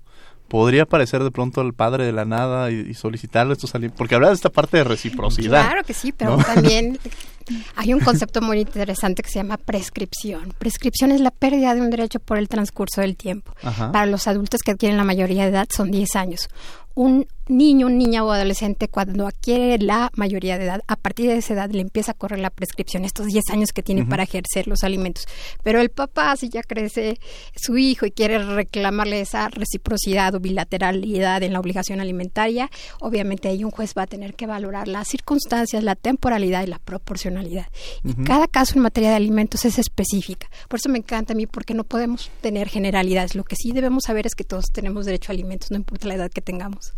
podría 0.47 0.83
aparecer 0.83 1.23
de 1.23 1.31
pronto 1.31 1.61
el 1.61 1.73
padre 1.73 2.05
de 2.05 2.11
la 2.11 2.25
nada 2.25 2.69
y, 2.71 2.93
solicitarle 2.93 3.53
estos 3.53 3.73
alimentos, 3.75 3.97
porque 3.97 4.15
habla 4.15 4.27
de 4.27 4.35
esta 4.35 4.49
parte 4.49 4.77
de 4.77 4.83
reciprocidad. 4.83 5.65
Claro 5.65 5.83
que 5.83 5.93
sí, 5.93 6.11
pero 6.11 6.37
también 6.37 6.99
hay 7.75 7.93
un 7.93 7.99
concepto 7.99 8.41
muy 8.41 8.59
interesante 8.59 9.23
que 9.23 9.29
se 9.29 9.39
llama 9.39 9.57
prescripción. 9.57 10.53
Prescripción 10.57 11.11
es 11.11 11.21
la 11.21 11.31
pérdida 11.31 11.73
de 11.75 11.81
un 11.81 11.89
derecho 11.89 12.19
por 12.19 12.37
el 12.37 12.47
transcurso 12.47 13.01
del 13.01 13.15
tiempo. 13.15 13.53
Para 13.61 14.05
los 14.05 14.27
adultos 14.27 14.61
que 14.61 14.71
adquieren 14.71 14.97
la 14.97 15.03
mayoría 15.03 15.43
de 15.43 15.49
edad 15.49 15.67
son 15.69 15.91
10 15.91 16.15
años. 16.15 16.49
Un 16.95 17.27
niño, 17.47 17.89
niña 17.89 18.23
o 18.23 18.31
adolescente 18.31 18.87
cuando 18.87 19.27
adquiere 19.27 19.77
la 19.79 20.11
mayoría 20.15 20.57
de 20.57 20.65
edad, 20.65 20.81
a 20.87 20.95
partir 20.95 21.29
de 21.29 21.37
esa 21.37 21.53
edad 21.53 21.69
le 21.71 21.81
empieza 21.81 22.11
a 22.11 22.15
correr 22.15 22.39
la 22.39 22.49
prescripción, 22.49 23.05
estos 23.05 23.27
10 23.27 23.49
años 23.51 23.71
que 23.71 23.83
tiene 23.83 24.05
para 24.05 24.23
ejercer 24.23 24.67
los 24.67 24.83
alimentos. 24.83 25.27
Pero 25.63 25.81
el 25.81 25.89
papá, 25.89 26.35
si 26.35 26.49
ya 26.49 26.61
crece 26.63 27.19
su 27.55 27.77
hijo 27.77 28.05
y 28.05 28.11
quiere 28.11 28.39
reclamarle 28.39 29.21
esa 29.21 29.49
reciprocidad 29.49 30.35
o 30.35 30.39
bilateralidad 30.39 31.43
en 31.43 31.53
la 31.53 31.59
obligación 31.59 31.99
alimentaria, 31.99 32.69
obviamente 32.99 33.47
ahí 33.47 33.63
un 33.63 33.71
juez 33.71 33.93
va 33.97 34.03
a 34.03 34.07
tener 34.07 34.35
que 34.35 34.47
valorar 34.47 34.87
las 34.87 35.07
circunstancias, 35.07 35.83
la 35.83 35.95
temporalidad 35.95 36.63
y 36.63 36.67
la 36.67 36.79
proporcionalidad. 36.79 37.67
Y 38.03 38.13
cada 38.23 38.47
caso 38.47 38.75
en 38.75 38.81
materia 38.81 39.09
de 39.09 39.15
alimentos 39.15 39.65
es 39.65 39.79
específica. 39.79 40.47
Por 40.67 40.79
eso 40.79 40.89
me 40.89 40.99
encanta 40.99 41.33
a 41.33 41.35
mí, 41.35 41.47
porque 41.47 41.73
no 41.73 41.83
podemos 41.83 42.31
tener 42.41 42.69
generalidades. 42.69 43.35
Lo 43.35 43.43
que 43.43 43.55
sí 43.55 43.71
debemos 43.71 44.03
saber 44.05 44.25
es 44.25 44.35
que 44.35 44.43
todos 44.43 44.65
tenemos 44.71 45.05
derecho 45.05 45.31
a 45.31 45.33
alimentos, 45.33 45.71
no 45.71 45.77
importa 45.77 46.07
la 46.07 46.15
edad 46.15 46.31
que 46.31 46.41
tengamos. 46.41 46.93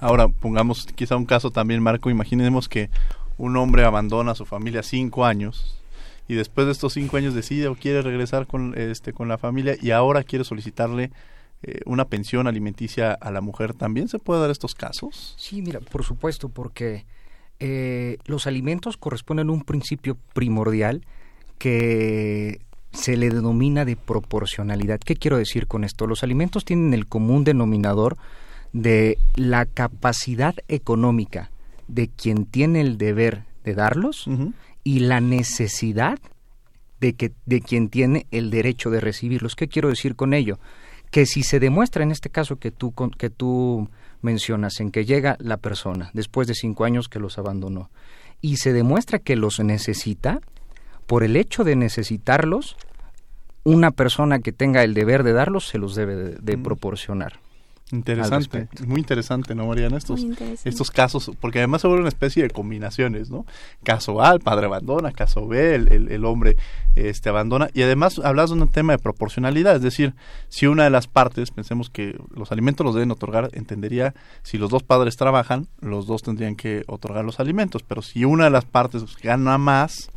Ahora, 0.00 0.28
pongamos 0.28 0.86
quizá 0.94 1.16
un 1.16 1.26
caso 1.26 1.50
también, 1.50 1.82
Marco, 1.82 2.10
imaginemos 2.10 2.68
que 2.68 2.90
un 3.38 3.56
hombre 3.56 3.84
abandona 3.84 4.32
a 4.32 4.34
su 4.34 4.46
familia 4.46 4.82
cinco 4.82 5.24
años 5.24 5.78
y 6.28 6.34
después 6.34 6.66
de 6.66 6.72
estos 6.72 6.94
cinco 6.94 7.16
años 7.16 7.34
decide 7.34 7.68
o 7.68 7.74
quiere 7.74 8.02
regresar 8.02 8.46
con, 8.46 8.76
este, 8.76 9.12
con 9.12 9.28
la 9.28 9.38
familia 9.38 9.76
y 9.80 9.90
ahora 9.90 10.24
quiere 10.24 10.44
solicitarle 10.44 11.10
eh, 11.62 11.80
una 11.86 12.06
pensión 12.06 12.46
alimenticia 12.46 13.12
a 13.12 13.30
la 13.30 13.40
mujer. 13.40 13.74
¿También 13.74 14.08
se 14.08 14.18
puede 14.18 14.40
dar 14.40 14.50
estos 14.50 14.74
casos? 14.74 15.34
Sí, 15.38 15.62
mira, 15.62 15.80
por 15.80 16.04
supuesto, 16.04 16.48
porque 16.48 17.06
eh, 17.60 18.18
los 18.26 18.46
alimentos 18.46 18.96
corresponden 18.96 19.48
a 19.48 19.52
un 19.52 19.62
principio 19.62 20.16
primordial 20.32 21.06
que 21.58 22.60
se 22.92 23.16
le 23.16 23.30
denomina 23.30 23.84
de 23.84 23.96
proporcionalidad. 23.96 25.00
¿Qué 25.00 25.16
quiero 25.16 25.36
decir 25.36 25.66
con 25.66 25.84
esto? 25.84 26.06
Los 26.06 26.22
alimentos 26.22 26.64
tienen 26.64 26.92
el 26.94 27.06
común 27.06 27.44
denominador 27.44 28.16
de 28.72 29.18
la 29.34 29.66
capacidad 29.66 30.54
económica 30.68 31.50
de 31.88 32.08
quien 32.08 32.46
tiene 32.46 32.80
el 32.80 32.98
deber 32.98 33.44
de 33.64 33.74
darlos 33.74 34.28
y 34.84 35.00
la 35.00 35.20
necesidad 35.20 36.18
de, 37.00 37.14
que, 37.14 37.32
de 37.44 37.60
quien 37.60 37.88
tiene 37.88 38.26
el 38.30 38.50
derecho 38.50 38.90
de 38.90 39.00
recibirlos. 39.00 39.56
¿Qué 39.56 39.68
quiero 39.68 39.88
decir 39.88 40.16
con 40.16 40.34
ello? 40.34 40.58
Que 41.10 41.26
si 41.26 41.42
se 41.42 41.60
demuestra 41.60 42.02
en 42.02 42.10
este 42.10 42.30
caso 42.30 42.56
que 42.56 42.70
tú, 42.70 42.92
que 43.18 43.30
tú 43.30 43.88
mencionas, 44.22 44.80
en 44.80 44.90
que 44.90 45.04
llega 45.04 45.36
la 45.40 45.56
persona 45.56 46.10
después 46.12 46.48
de 46.48 46.54
cinco 46.54 46.84
años 46.84 47.08
que 47.08 47.20
los 47.20 47.38
abandonó, 47.38 47.90
y 48.40 48.58
se 48.58 48.72
demuestra 48.72 49.18
que 49.18 49.36
los 49.36 49.60
necesita, 49.60 50.40
por 51.06 51.22
el 51.22 51.36
hecho 51.36 51.64
de 51.64 51.76
necesitarlos, 51.76 52.76
una 53.64 53.90
persona 53.90 54.38
que 54.38 54.52
tenga 54.52 54.84
el 54.84 54.94
deber 54.94 55.22
de 55.22 55.32
darlos 55.32 55.66
se 55.66 55.78
los 55.78 55.94
debe 55.94 56.36
de, 56.40 56.58
proporcionar. 56.58 57.40
Interesante, 57.92 58.68
muy 58.84 58.98
interesante, 58.98 59.54
¿no, 59.54 59.68
Mariana? 59.68 59.96
Estos, 59.96 60.26
estos 60.64 60.90
casos, 60.90 61.30
porque 61.40 61.60
además 61.60 61.82
se 61.82 61.86
vuelve 61.86 62.00
una 62.00 62.08
especie 62.08 62.42
de 62.42 62.50
combinaciones, 62.50 63.30
¿no? 63.30 63.46
Caso 63.84 64.20
A, 64.20 64.32
el 64.32 64.40
padre 64.40 64.66
abandona, 64.66 65.12
caso 65.12 65.46
B, 65.46 65.76
el, 65.76 65.92
el, 65.92 66.10
el 66.10 66.24
hombre 66.24 66.56
este, 66.96 67.28
abandona, 67.28 67.68
y 67.74 67.82
además 67.82 68.18
hablas 68.18 68.50
de 68.50 68.56
un 68.56 68.68
tema 68.68 68.92
de 68.94 68.98
proporcionalidad, 68.98 69.76
es 69.76 69.82
decir, 69.82 70.14
si 70.48 70.66
una 70.66 70.82
de 70.82 70.90
las 70.90 71.06
partes, 71.06 71.52
pensemos 71.52 71.88
que 71.88 72.18
los 72.34 72.50
alimentos 72.50 72.84
los 72.84 72.94
deben 72.94 73.12
otorgar, 73.12 73.50
entendería, 73.52 74.14
si 74.42 74.58
los 74.58 74.70
dos 74.70 74.82
padres 74.82 75.16
trabajan, 75.16 75.68
los 75.80 76.08
dos 76.08 76.22
tendrían 76.22 76.56
que 76.56 76.82
otorgar 76.88 77.24
los 77.24 77.38
alimentos, 77.38 77.84
pero 77.84 78.02
si 78.02 78.24
una 78.24 78.44
de 78.44 78.50
las 78.50 78.64
partes 78.64 79.04
gana 79.22 79.58
más, 79.58 80.10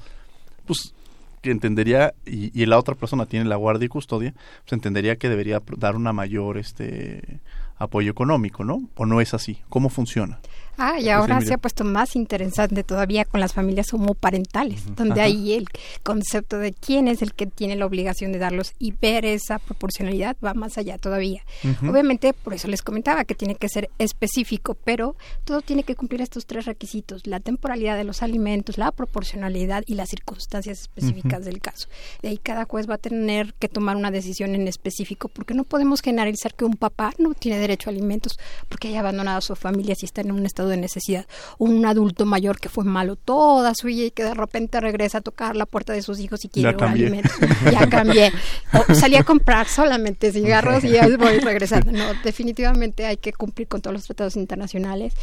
pues 0.65 0.95
entendería 1.43 2.13
y, 2.25 2.51
y, 2.60 2.65
la 2.65 2.77
otra 2.77 2.96
persona 2.96 3.25
tiene 3.25 3.46
la 3.46 3.55
guardia 3.55 3.86
y 3.86 3.89
custodia, 3.89 4.34
pues 4.63 4.74
entendería 4.74 5.17
que 5.17 5.29
debería 5.29 5.62
dar 5.77 5.96
una 5.96 6.13
mayor 6.13 6.58
este 6.58 7.39
apoyo 7.77 8.12
económico, 8.12 8.65
¿no? 8.65 8.89
¿O 8.96 9.05
no 9.05 9.22
es 9.22 9.34
así? 9.34 9.62
¿Cómo 9.69 9.89
funciona? 9.89 10.39
Ah, 10.81 10.98
y 10.98 11.09
ahora 11.09 11.41
se 11.41 11.53
ha 11.53 11.57
puesto 11.57 11.83
más 11.83 12.15
interesante 12.15 12.86
todavía 12.86 13.25
con 13.25 13.41
las 13.41 13.51
familias 13.51 13.93
homoparentales, 13.93 14.86
uh 14.86 14.89
-huh. 14.91 14.95
donde 14.95 15.19
Ajá. 15.19 15.24
ahí 15.24 15.53
el 15.53 15.67
concepto 16.03 16.57
de 16.57 16.71
quién 16.71 17.09
es 17.09 17.21
el 17.21 17.33
que 17.33 17.48
tiene 17.48 17.75
la 17.75 17.86
obligación 17.86 18.31
de 18.31 18.39
darlos 18.39 18.71
y 18.79 18.93
ver 18.93 19.25
esa 19.25 19.59
proporcionalidad 19.59 20.38
va 20.43 20.53
más 20.53 20.77
allá 20.77 20.98
todavía. 20.98 21.43
Uh 21.65 21.67
-huh. 21.67 21.91
Obviamente, 21.91 22.31
por 22.33 22.53
eso 22.53 22.69
les 22.69 22.81
comentaba 22.81 23.25
que 23.25 23.36
tiene 23.36 23.55
que 23.55 23.67
ser 23.67 23.89
específico, 24.00 24.77
pero 24.86 25.17
todo 25.43 25.62
tiene 25.62 25.83
que 25.83 25.95
cumplir 25.95 26.21
estos 26.21 26.45
tres 26.45 26.65
requisitos, 26.65 27.27
la 27.27 27.41
temporalidad 27.41 27.98
de 27.98 28.05
los 28.05 28.24
alimentos, 28.24 28.77
la 28.77 28.93
proporcionalidad 28.93 29.83
y 29.86 29.95
las 29.95 30.07
circunstancias 30.07 30.79
específicas 30.79 31.39
uh 31.39 31.41
-huh. 31.41 31.45
del 31.45 31.59
caso. 31.59 31.89
De 32.21 32.29
ahí 32.29 32.38
cada 32.38 32.63
juez 32.63 32.89
va 32.89 32.93
a 32.93 33.00
tener 33.00 33.53
que 33.55 33.67
tomar 33.67 33.98
una 33.98 34.12
decisión 34.12 34.55
en 34.55 34.65
específico, 34.69 35.27
porque 35.27 35.53
no 35.53 35.65
podemos 35.65 36.00
generalizar 36.01 36.53
que 36.53 36.63
un 36.63 36.77
papá 36.77 37.12
no 37.17 37.33
tiene 37.33 37.59
derecho 37.59 37.89
a 37.89 37.91
alimentos 37.91 38.39
porque 38.69 38.88
haya 38.88 39.01
abandonado 39.01 39.39
a 39.39 39.41
su 39.41 39.57
familia 39.57 39.93
si 39.95 40.05
está 40.05 40.21
en 40.21 40.31
un 40.31 40.45
estado 40.45 40.68
de 40.69 40.77
necesidad. 40.77 41.25
Un 41.57 41.85
adulto 41.85 42.25
mayor 42.25 42.59
que 42.59 42.69
fue 42.69 42.83
malo 42.83 43.15
toda 43.15 43.73
su 43.75 43.88
vida 43.88 44.05
y 44.05 44.11
que 44.11 44.23
de 44.23 44.33
repente 44.33 44.79
regresa 44.79 45.19
a 45.19 45.21
tocar 45.21 45.55
la 45.55 45.65
puerta 45.65 45.93
de 45.93 46.01
sus 46.01 46.19
hijos 46.19 46.45
y 46.45 46.49
quiere 46.49 46.75
un 46.75 46.83
alimento. 46.83 47.29
ya 47.71 47.89
cambié. 47.89 48.31
O 48.73 48.93
salí 48.93 49.15
a 49.15 49.23
comprar 49.23 49.67
solamente 49.67 50.31
cigarros 50.31 50.83
y 50.83 50.91
ya 50.91 51.07
voy 51.17 51.39
regresando. 51.39 51.91
No, 51.91 52.05
definitivamente 52.23 53.05
hay 53.05 53.17
que 53.17 53.33
cumplir 53.33 53.67
con 53.67 53.81
todos 53.81 53.93
los 53.93 54.05
tratados 54.05 54.35
internacionales. 54.35 55.13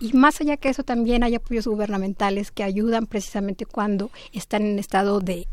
Y 0.00 0.12
más 0.14 0.40
allá 0.40 0.56
que 0.56 0.68
eso, 0.68 0.82
también 0.82 1.22
hay 1.22 1.34
apoyos 1.34 1.66
gubernamentales 1.66 2.50
que 2.50 2.62
ayudan 2.62 3.06
precisamente 3.06 3.66
cuando 3.66 4.10
están 4.32 4.62
en 4.62 4.78
estado 4.78 5.20
de 5.20 5.46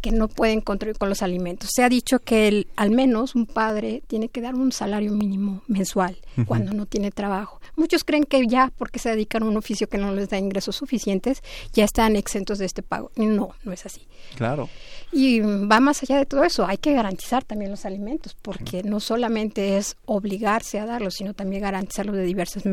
que 0.00 0.10
no 0.12 0.28
pueden 0.28 0.60
contribuir 0.60 0.98
con 0.98 1.08
los 1.08 1.22
alimentos. 1.22 1.70
Se 1.74 1.82
ha 1.82 1.88
dicho 1.88 2.20
que 2.20 2.48
el, 2.48 2.68
al 2.76 2.90
menos 2.90 3.34
un 3.34 3.46
padre 3.46 4.02
tiene 4.06 4.28
que 4.28 4.40
dar 4.40 4.54
un 4.54 4.72
salario 4.72 5.12
mínimo 5.12 5.62
mensual 5.66 6.16
uh 6.36 6.40
-huh. 6.40 6.46
cuando 6.46 6.72
no 6.72 6.86
tiene 6.86 7.10
trabajo. 7.10 7.60
Muchos 7.76 8.04
creen 8.04 8.24
que 8.24 8.46
ya 8.46 8.72
porque 8.76 8.98
se 8.98 9.10
dedican 9.10 9.42
a 9.42 9.46
un 9.46 9.56
oficio 9.56 9.88
que 9.88 9.98
no 9.98 10.12
les 10.12 10.28
da 10.28 10.38
ingresos 10.38 10.76
suficientes, 10.76 11.42
ya 11.72 11.84
están 11.84 12.16
exentos 12.16 12.58
de 12.58 12.66
este 12.66 12.82
pago. 12.82 13.10
No, 13.16 13.54
no 13.64 13.72
es 13.72 13.86
así. 13.86 14.06
Claro. 14.36 14.68
Y 15.10 15.40
va 15.40 15.80
más 15.80 16.02
allá 16.02 16.18
de 16.18 16.26
todo 16.26 16.44
eso, 16.44 16.66
hay 16.66 16.76
que 16.76 16.92
garantizar 16.92 17.42
también 17.44 17.70
los 17.70 17.86
alimentos, 17.86 18.36
porque 18.40 18.82
no 18.82 19.00
solamente 19.00 19.78
es 19.78 19.96
obligarse 20.04 20.78
a 20.78 20.86
darlos, 20.86 21.14
sino 21.14 21.32
también 21.32 21.62
garantizarlos 21.62 22.16
de 22.16 22.24
diversas 22.24 22.64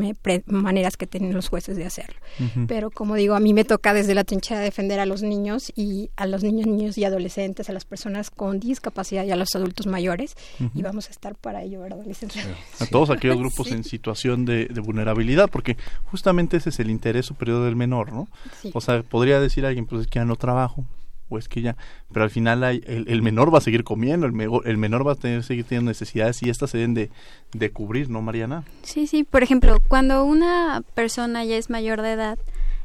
maneras 0.46 0.96
que 0.96 1.06
tienen 1.06 1.32
los 1.32 1.48
jueces 1.48 1.76
de 1.76 1.86
hacerlo. 1.86 2.16
Uh 2.38 2.42
-huh. 2.42 2.66
Pero 2.66 2.90
como 2.90 3.14
digo, 3.14 3.34
a 3.34 3.40
mí 3.40 3.54
me 3.54 3.64
toca 3.64 3.94
desde 3.94 4.14
la 4.14 4.24
trinchera 4.24 4.60
defender 4.60 5.00
a 5.00 5.06
los 5.06 5.22
niños 5.22 5.72
y 5.74 6.10
a 6.16 6.26
los 6.26 6.42
niños, 6.42 6.66
niños 6.66 6.98
y 6.98 7.04
adolescentes, 7.04 7.70
a 7.70 7.72
las 7.72 7.84
personas 7.84 8.30
con 8.30 8.60
discapacidad 8.60 9.24
y 9.24 9.30
a 9.30 9.36
los 9.36 9.54
adultos 9.54 9.86
mayores, 9.86 10.34
uh 10.60 10.64
-huh. 10.64 10.70
y 10.74 10.82
vamos 10.82 11.08
a 11.08 11.10
estar 11.10 11.36
para 11.36 11.62
ello, 11.62 11.80
¿verdad, 11.80 12.04
licenciado? 12.06 12.54
Sí. 12.74 12.84
A 12.84 12.86
todos 12.86 13.08
aquellos 13.10 13.38
grupos 13.40 13.68
sí. 13.68 13.74
en 13.74 13.84
situación 13.84 14.44
de, 14.44 14.66
de, 14.66 14.80
vulnerabilidad, 14.80 15.48
porque 15.50 15.76
justamente 16.10 16.58
ese 16.58 16.68
es 16.68 16.78
el 16.80 16.90
interés 16.90 17.26
superior 17.26 17.64
del 17.64 17.76
menor, 17.76 18.12
¿no? 18.12 18.28
Sí. 18.60 18.70
O 18.74 18.80
sea, 18.80 19.02
podría 19.02 19.40
decir 19.40 19.64
alguien, 19.64 19.86
pues 19.86 20.02
es 20.02 20.06
que 20.06 20.18
ya 20.18 20.24
no 20.24 20.36
trabajo, 20.36 20.84
o 21.28 21.38
es 21.38 21.48
que 21.48 21.62
ya, 21.62 21.76
pero 22.12 22.24
al 22.24 22.30
final 22.30 22.62
hay, 22.64 22.82
el, 22.86 23.08
el, 23.08 23.22
menor 23.22 23.52
va 23.52 23.58
a 23.58 23.60
seguir 23.60 23.84
comiendo, 23.84 24.26
el, 24.26 24.32
me, 24.32 24.46
el 24.64 24.76
menor 24.76 25.06
va 25.06 25.12
a 25.12 25.16
tener, 25.16 25.42
seguir 25.42 25.64
teniendo 25.64 25.90
necesidades 25.90 26.42
y 26.42 26.50
estas 26.50 26.70
se 26.70 26.78
deben 26.78 26.94
de, 26.94 27.10
de 27.52 27.70
cubrir, 27.70 28.10
¿no, 28.10 28.22
Mariana? 28.22 28.64
Sí, 28.82 29.06
sí, 29.06 29.24
por 29.24 29.42
ejemplo, 29.42 29.78
cuando 29.88 30.24
una 30.24 30.82
persona 30.94 31.44
ya 31.44 31.56
es 31.56 31.70
mayor 31.70 32.02
de 32.02 32.12
edad 32.12 32.38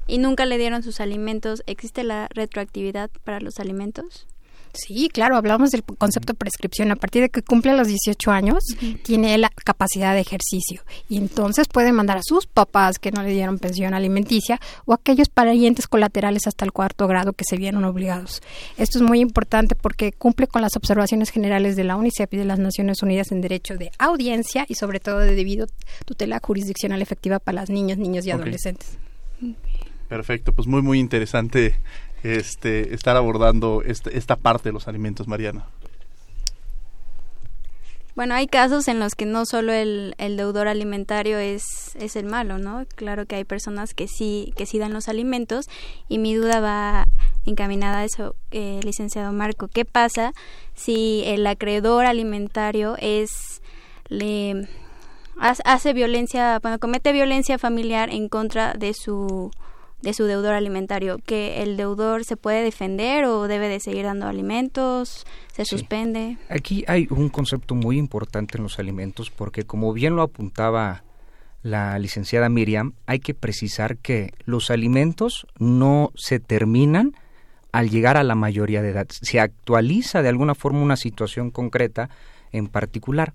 y 0.08 0.18
nunca 0.18 0.46
le 0.46 0.58
dieron 0.58 0.84
sus 0.84 1.00
alimentos, 1.00 1.64
¿existe 1.68 2.04
la 2.04 2.28
retroactividad 2.34 3.10
para 3.24 3.40
los 3.40 3.60
alimentos? 3.60 4.28
Sí, 4.74 5.10
claro, 5.12 5.36
hablamos 5.36 5.72
del 5.72 5.84
concepto 5.84 6.34
de 6.34 6.38
prescripción. 6.38 6.92
A 6.92 6.96
partir 6.96 7.22
de 7.22 7.30
que 7.30 7.42
cumple 7.42 7.76
los 7.76 7.88
18 7.88 8.32
años, 8.32 8.64
uh 8.74 8.86
-huh. 8.86 9.04
tiene 9.04 9.38
la 9.38 9.50
capacidad 9.50 10.14
de 10.14 10.22
ejercicio 10.22 10.82
y 11.10 11.18
entonces 11.18 11.68
puede 11.68 11.92
mandar 11.92 12.18
a 12.18 12.22
sus 12.24 12.48
papás 12.48 13.00
que 13.00 13.12
no 13.12 13.22
le 13.24 13.32
dieron 13.32 13.60
pensión 13.60 13.94
alimenticia 13.94 14.60
o 14.86 14.94
aquellos 14.94 15.30
parientes 15.30 15.88
colaterales 15.88 16.48
hasta 16.48 16.66
el 16.66 16.72
cuarto 16.72 17.08
grado 17.08 17.34
que 17.34 17.44
se 17.48 17.58
vieron 17.58 17.84
obligados. 17.84 18.42
Esto 18.78 19.00
es 19.00 19.04
muy 19.04 19.20
importante 19.20 19.76
porque 19.76 20.12
cumple 20.14 20.48
con 20.48 20.62
las 20.62 20.76
observaciones 20.76 21.30
generales 21.30 21.76
de 21.76 21.84
la 21.84 21.96
UNICEF 21.96 22.34
y 22.34 22.38
de 22.38 22.46
las 22.46 22.60
Naciones 22.60 23.02
Unidas 23.02 23.32
en 23.32 23.42
derecho 23.42 23.78
de 23.78 23.92
audiencia 24.00 24.66
y 24.68 24.76
sobre 24.76 25.00
todo 25.00 25.20
de 25.20 25.36
debido 25.36 25.68
tutela 26.06 26.40
jurisdiccional 26.42 27.02
efectiva 27.02 27.40
para 27.40 27.62
las 27.62 27.70
niñas, 27.70 27.98
niños 27.98 28.26
y 28.26 28.32
okay. 28.32 28.42
adolescentes. 28.42 28.98
Perfecto, 30.08 30.54
pues 30.54 30.68
muy 30.68 30.82
muy 30.82 31.00
interesante 31.00 31.76
este, 32.24 32.94
estar 32.94 33.18
abordando 33.18 33.82
este, 33.86 34.18
esta 34.18 34.36
parte 34.36 34.70
de 34.70 34.74
los 34.74 34.88
alimentos, 34.88 35.28
Mariana. 35.28 35.66
Bueno, 38.14 38.36
hay 38.36 38.48
casos 38.48 38.90
en 38.90 39.00
los 39.00 39.16
que 39.16 39.26
no 39.26 39.46
solo 39.46 39.72
el, 39.72 40.16
el 40.18 40.36
deudor 40.36 40.68
alimentario 40.68 41.40
es, 41.40 41.96
es 41.96 42.18
el 42.18 42.26
malo, 42.26 42.58
¿no? 42.58 42.86
Claro 42.96 43.26
que 43.26 43.38
hay 43.38 43.46
personas 43.46 43.94
que 43.94 44.08
sí, 44.08 44.54
que 44.58 44.66
sí 44.66 44.80
dan 44.80 44.92
los 44.92 45.08
alimentos 45.08 45.66
y 46.10 46.18
mi 46.18 46.36
duda 46.36 46.60
va 46.60 47.06
encaminada 47.46 48.00
a 48.00 48.06
eso, 48.06 48.36
eh, 48.52 48.82
licenciado 48.84 49.32
Marco. 49.32 49.70
¿Qué 49.70 49.86
pasa 49.86 50.34
si 50.76 51.24
el 51.26 51.48
acreedor 51.48 52.06
alimentario 52.06 52.96
es 53.00 53.62
le 54.10 54.68
hace 55.38 55.94
violencia, 55.94 56.60
bueno, 56.60 56.80
comete 56.80 57.14
violencia 57.14 57.58
familiar 57.58 58.10
en 58.10 58.28
contra 58.28 58.74
de 58.74 58.94
su 58.94 59.52
de 60.02 60.14
su 60.14 60.26
deudor 60.26 60.54
alimentario, 60.54 61.20
que 61.26 61.62
el 61.62 61.78
deudor 61.78 62.26
se 62.26 62.38
puede 62.38 62.64
defender 62.64 63.26
o 63.26 63.48
debe 63.48 63.68
de 63.68 63.80
seguir 63.80 64.06
dando 64.06 64.28
alimentos, 64.28 65.26
se 65.54 65.66
sí. 65.66 65.78
suspende. 65.78 66.38
Aquí 66.50 66.84
hay 66.88 67.08
un 67.10 67.30
concepto 67.30 67.76
muy 67.76 67.98
importante 67.98 68.58
en 68.58 68.64
los 68.64 68.80
alimentos 68.80 69.30
porque 69.30 69.64
como 69.64 69.94
bien 69.94 70.16
lo 70.16 70.24
apuntaba 70.24 71.04
la 71.64 71.98
licenciada 72.00 72.50
Miriam, 72.50 72.94
hay 73.06 73.20
que 73.20 73.34
precisar 73.34 73.98
que 73.98 74.34
los 74.46 74.72
alimentos 74.72 75.46
no 75.60 76.12
se 76.16 76.40
terminan 76.40 77.14
al 77.72 77.90
llegar 77.90 78.18
a 78.18 78.24
la 78.24 78.36
mayoría 78.36 78.82
de 78.82 78.90
edad. 78.90 79.08
Se 79.10 79.40
actualiza 79.40 80.22
de 80.22 80.30
alguna 80.30 80.56
forma 80.56 80.82
una 80.82 80.98
situación 80.98 81.52
concreta 81.52 82.10
en 82.52 82.68
particular. 82.68 83.34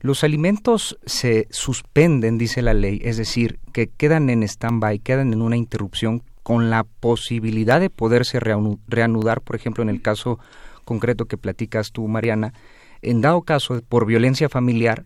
Los 0.00 0.22
alimentos 0.22 0.98
se 1.06 1.48
suspenden, 1.50 2.38
dice 2.38 2.62
la 2.62 2.74
ley, 2.74 3.00
es 3.02 3.16
decir, 3.16 3.58
que 3.72 3.88
quedan 3.88 4.30
en 4.30 4.42
stand-by, 4.42 5.00
quedan 5.00 5.32
en 5.32 5.42
una 5.42 5.56
interrupción 5.56 6.22
con 6.42 6.70
la 6.70 6.84
posibilidad 6.84 7.80
de 7.80 7.90
poderse 7.90 8.38
reanudar, 8.40 9.42
por 9.42 9.56
ejemplo, 9.56 9.82
en 9.82 9.90
el 9.90 10.00
caso 10.00 10.38
concreto 10.84 11.26
que 11.26 11.36
platicas 11.36 11.92
tú, 11.92 12.06
Mariana, 12.08 12.54
en 13.02 13.20
dado 13.20 13.42
caso 13.42 13.80
por 13.88 14.06
violencia 14.06 14.48
familiar, 14.48 15.04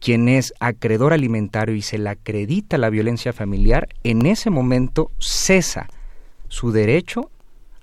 quien 0.00 0.28
es 0.28 0.52
acreedor 0.58 1.12
alimentario 1.12 1.74
y 1.74 1.82
se 1.82 1.98
le 1.98 2.08
acredita 2.08 2.78
la 2.78 2.90
violencia 2.90 3.32
familiar, 3.32 3.88
en 4.02 4.26
ese 4.26 4.50
momento 4.50 5.10
cesa 5.18 5.88
su 6.48 6.72
derecho 6.72 7.30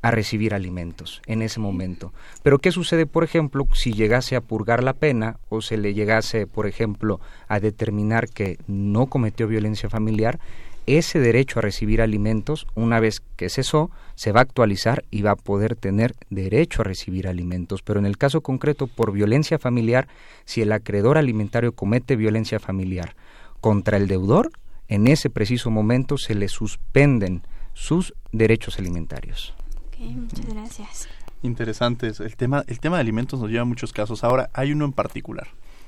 a 0.02 0.12
recibir 0.12 0.54
alimentos 0.54 1.22
en 1.26 1.42
ese 1.42 1.60
momento. 1.60 2.14
Pero 2.44 2.60
¿qué 2.60 2.72
sucede, 2.72 3.06
por 3.06 3.24
ejemplo, 3.24 3.68
si 3.74 3.94
llegase 3.94 4.36
a 4.36 4.42
purgar 4.42 4.84
la 4.84 4.94
pena 4.94 5.38
o 5.50 5.62
se 5.62 5.78
le 5.78 5.94
llegase, 5.94 6.48
por 6.48 6.68
ejemplo, 6.68 7.20
a 7.48 7.60
determinar 7.60 8.30
que 8.30 8.58
no 8.68 9.08
cometió 9.08 9.48
violencia 9.48 9.90
familiar? 9.90 10.40
Ese 10.86 11.20
derecho 11.20 11.60
a 11.60 11.62
recibir 11.62 12.02
alimentos, 12.02 12.66
una 12.74 13.02
vez 13.02 13.22
que 13.36 13.50
cesó, 13.50 13.92
se 14.16 14.32
va 14.32 14.40
a 14.40 14.44
actualizar 14.44 15.04
y 15.12 15.22
va 15.22 15.32
a 15.32 15.36
poder 15.36 15.76
tener 15.76 16.16
derecho 16.30 16.82
a 16.82 16.86
recibir 16.86 17.28
alimentos. 17.28 17.82
Pero 17.82 18.00
en 18.00 18.06
el 18.06 18.18
caso 18.18 18.40
concreto, 18.40 18.88
por 18.88 19.12
violencia 19.12 19.60
familiar, 19.60 20.08
si 20.46 20.62
el 20.62 20.72
acreedor 20.72 21.18
alimentario 21.18 21.74
comete 21.74 22.16
violencia 22.16 22.60
familiar 22.60 23.18
contra 23.60 23.98
el 23.98 24.08
deudor, 24.08 24.52
en 24.88 25.08
ese 25.08 25.30
preciso 25.30 25.70
momento 25.70 26.18
se 26.18 26.36
le 26.36 26.48
suspenden 26.48 27.42
sus 27.74 28.14
derechos 28.32 28.80
alimentarios. 28.80 29.54
Muchas 30.00 30.46
gracias. 30.46 31.08
Interesantes. 31.44 32.20
El 32.20 32.36
tema, 32.36 32.64
el 32.68 32.80
tema 32.80 32.98
de 32.98 33.02
alimentos 33.02 33.40
nos 33.40 33.50
lleva 33.50 33.62
a 33.62 33.66
muchos 33.66 33.94
casos. 33.94 34.24
Ahora, 34.24 34.50
hay 34.54 34.72
uno 34.72 34.86
en 34.86 34.94
particular. 34.94 35.48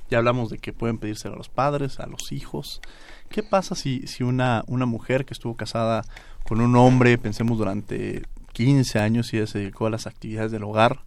Ya 0.09 0.17
hablamos 0.17 0.49
de 0.49 0.57
que 0.57 0.73
pueden 0.73 0.97
pedírselo 0.97 1.35
a 1.35 1.37
los 1.37 1.49
padres, 1.49 1.99
a 1.99 2.07
los 2.07 2.31
hijos. 2.31 2.81
¿Qué 3.29 3.43
pasa 3.43 3.75
si, 3.75 4.07
si 4.07 4.23
una, 4.23 4.63
una 4.67 4.85
mujer 4.85 5.25
que 5.25 5.33
estuvo 5.33 5.55
casada 5.55 6.03
con 6.43 6.61
un 6.61 6.75
hombre, 6.75 7.17
pensemos 7.17 7.57
durante 7.57 8.23
15 8.53 8.99
años 8.99 9.33
y 9.33 9.37
ella 9.37 9.47
se 9.47 9.59
dedicó 9.59 9.85
a 9.85 9.91
las 9.91 10.07
actividades 10.07 10.51
del 10.51 10.63
hogar, 10.63 11.01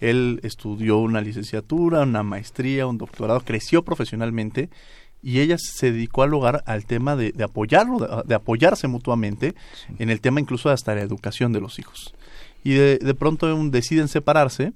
él 0.00 0.40
estudió 0.42 0.98
una 0.98 1.20
licenciatura, 1.20 2.02
una 2.02 2.22
maestría, 2.22 2.86
un 2.86 2.98
doctorado, 2.98 3.40
creció 3.40 3.84
profesionalmente 3.84 4.68
y 5.22 5.40
ella 5.40 5.56
se 5.58 5.92
dedicó 5.92 6.24
al 6.24 6.30
lugar 6.30 6.64
al 6.66 6.84
tema 6.84 7.14
de, 7.14 7.32
apoyarlo, 7.42 8.22
de, 8.24 8.34
apoyarse 8.34 8.88
mutuamente 8.88 9.54
en 9.98 10.10
el 10.10 10.20
tema 10.20 10.40
incluso 10.40 10.70
hasta 10.70 10.94
la 10.94 11.02
educación 11.02 11.52
de 11.52 11.60
los 11.60 11.78
hijos. 11.78 12.14
Y 12.64 12.74
de, 12.74 12.98
de 12.98 13.14
pronto 13.14 13.54
deciden 13.70 14.08
separarse 14.08 14.72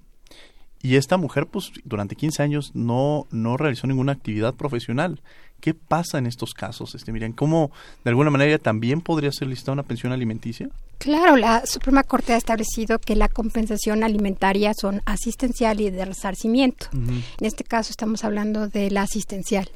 y 0.82 0.96
esta 0.96 1.16
mujer, 1.16 1.46
pues, 1.46 1.72
durante 1.84 2.14
15 2.14 2.42
años 2.44 2.70
no, 2.74 3.26
no 3.30 3.56
realizó 3.56 3.86
ninguna 3.86 4.12
actividad 4.12 4.54
profesional. 4.54 5.20
¿Qué 5.60 5.74
pasa 5.74 6.18
en 6.18 6.26
estos 6.26 6.54
casos, 6.54 6.94
este 6.94 7.12
Miriam? 7.12 7.32
¿Cómo, 7.32 7.72
de 8.04 8.10
alguna 8.10 8.30
manera, 8.30 8.56
también 8.58 9.00
podría 9.00 9.32
ser 9.32 9.48
listada 9.48 9.72
una 9.72 9.82
pensión 9.82 10.12
alimenticia? 10.12 10.68
Claro, 10.98 11.36
la 11.36 11.66
Suprema 11.66 12.04
Corte 12.04 12.34
ha 12.34 12.36
establecido 12.36 12.98
que 12.98 13.16
la 13.16 13.28
compensación 13.28 14.04
alimentaria 14.04 14.72
son 14.80 15.02
asistencial 15.06 15.80
y 15.80 15.90
de 15.90 16.04
resarcimiento. 16.04 16.86
En 16.92 17.24
este 17.40 17.64
caso 17.64 17.90
estamos 17.90 18.22
hablando 18.22 18.68
de 18.68 18.90
la 18.90 19.02
asistencial. 19.02 19.68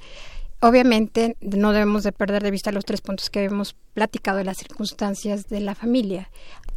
Obviamente 0.63 1.39
no 1.41 1.73
debemos 1.73 2.03
de 2.03 2.13
perder 2.13 2.43
de 2.43 2.51
vista 2.51 2.71
los 2.71 2.85
tres 2.85 3.01
puntos 3.01 3.31
que 3.31 3.45
hemos 3.45 3.75
platicado 3.95 4.37
de 4.37 4.45
las 4.45 4.59
circunstancias 4.59 5.49
de 5.49 5.61
la 5.61 5.75
familia. 5.75 6.31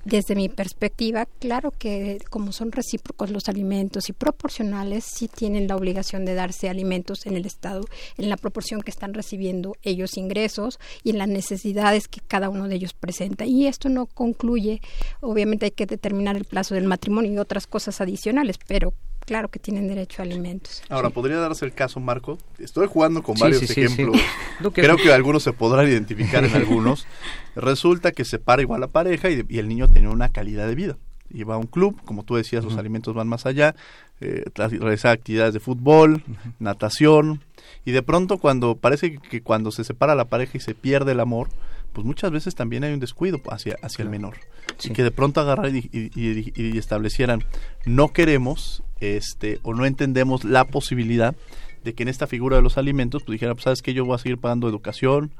Desde 0.06 0.36
mi 0.36 0.48
perspectiva, 0.48 1.28
claro 1.40 1.72
que 1.72 2.20
como 2.30 2.54
son 2.54 2.72
recíprocos 2.72 3.30
los 3.30 3.50
alimentos 3.50 4.08
y 4.08 4.14
proporcionales, 4.14 5.04
sí 5.04 5.28
tienen 5.28 5.68
la 5.68 5.76
obligación 5.76 6.24
de 6.24 6.34
darse 6.34 6.70
alimentos 6.70 7.26
en 7.26 7.36
el 7.36 7.46
Estado, 7.46 7.84
en 8.18 8.30
la 8.30 8.38
proporción 8.38 8.82
que 8.82 8.92
están 8.92 9.14
recibiendo 9.14 9.76
ellos 9.82 10.16
ingresos 10.16 10.80
y 11.04 11.10
en 11.10 11.18
las 11.18 11.28
necesidades 11.28 12.08
que 12.08 12.22
cada 12.22 12.50
uno 12.50 12.70
de 12.70 12.76
ellos 12.76 12.94
presenta. 12.94 13.46
Y 13.46 13.68
esto 13.68 13.90
no 13.90 14.06
concluye, 14.06 14.82
obviamente 15.20 15.66
hay 15.66 15.72
que 15.72 15.86
determinar 15.86 16.38
el 16.38 16.46
plazo 16.46 16.74
del 16.76 16.88
matrimonio 16.88 17.34
y 17.34 17.38
otras 17.38 17.68
cosas 17.68 18.00
adicionales, 18.00 18.58
pero 18.66 18.94
claro 19.26 19.50
que 19.50 19.60
tienen 19.60 19.88
derecho 19.88 20.22
a 20.22 20.26
alimentos. 20.26 20.84
Ahora, 20.90 21.10
¿podría 21.10 21.38
darse 21.38 21.66
el 21.66 21.74
caso, 21.74 22.00
Marco? 22.00 22.38
Estoy 22.60 22.88
jugando 22.88 23.24
con 23.24 23.36
varios 23.36 23.62
ejemplos. 23.64 24.20
Creo 24.74 24.98
que 24.98 25.12
algunos 25.12 25.44
se 25.44 25.54
podrán 25.54 25.88
identificar 25.88 26.44
en 26.44 26.54
algunos. 26.56 27.08
Resulta 27.56 28.12
que 28.12 28.26
se 28.26 28.40
para 28.40 28.62
igual 28.62 28.82
la 28.82 28.88
pareja 28.88 29.30
y, 29.30 29.46
el 29.58 29.68
niño 29.68 29.88
tiene 29.88 30.10
una 30.10 30.30
calidad 30.30 30.68
de 30.68 30.76
vida. 30.76 30.98
Y 31.30 31.44
va 31.44 31.56
a 31.56 31.58
un 31.58 31.68
club, 31.68 32.00
como 32.06 32.24
tú 32.24 32.36
decías, 32.36 32.64
los 32.64 32.78
alimentos 32.78 33.16
van 33.16 33.28
más 33.28 33.48
allá, 33.48 33.76
eh, 34.22 34.44
realizar 34.56 35.12
actividades 35.12 35.54
de 35.54 35.60
fútbol, 35.60 36.24
natación, 36.60 37.42
y 37.86 37.92
de 37.92 38.04
pronto 38.04 38.38
cuando 38.38 38.76
parece 38.76 39.18
que 39.18 39.42
cuando 39.42 39.72
se 39.72 39.84
separa 39.84 40.14
la 40.14 40.26
pareja 40.26 40.58
y 40.58 40.62
se 40.62 40.76
pierde 40.76 41.14
el 41.14 41.20
amor, 41.20 41.50
pues 41.94 42.06
muchas 42.06 42.32
veces 42.32 42.56
también 42.56 42.84
hay 42.84 42.94
un 42.94 43.00
descuido 43.00 43.40
hacia, 43.50 43.78
hacia 43.82 44.04
el 44.04 44.10
menor. 44.10 44.38
Y 44.84 44.90
que 44.90 45.04
de 45.04 45.12
pronto 45.12 45.40
agarrar 45.40 45.74
y, 45.74 45.90
y, 45.94 46.78
establecieran, 46.78 47.44
no 47.86 48.10
queremos 48.10 48.84
este 49.00 49.60
o 49.64 49.74
no 49.74 49.86
entendemos 49.86 50.44
la 50.44 50.66
posibilidad 50.66 51.36
de 51.84 51.94
que 51.94 52.04
en 52.04 52.10
esta 52.10 52.28
figura 52.28 52.58
de 52.58 52.62
los 52.62 52.78
alimentos, 52.78 53.24
pues 53.24 53.36
dijera, 53.36 53.54
pues 53.54 53.64
sabes 53.64 53.82
que 53.82 53.94
yo 53.94 54.06
voy 54.06 54.16
a 54.16 54.18
seguir 54.18 54.38
pagando 54.38 54.68
educación, 54.68 55.32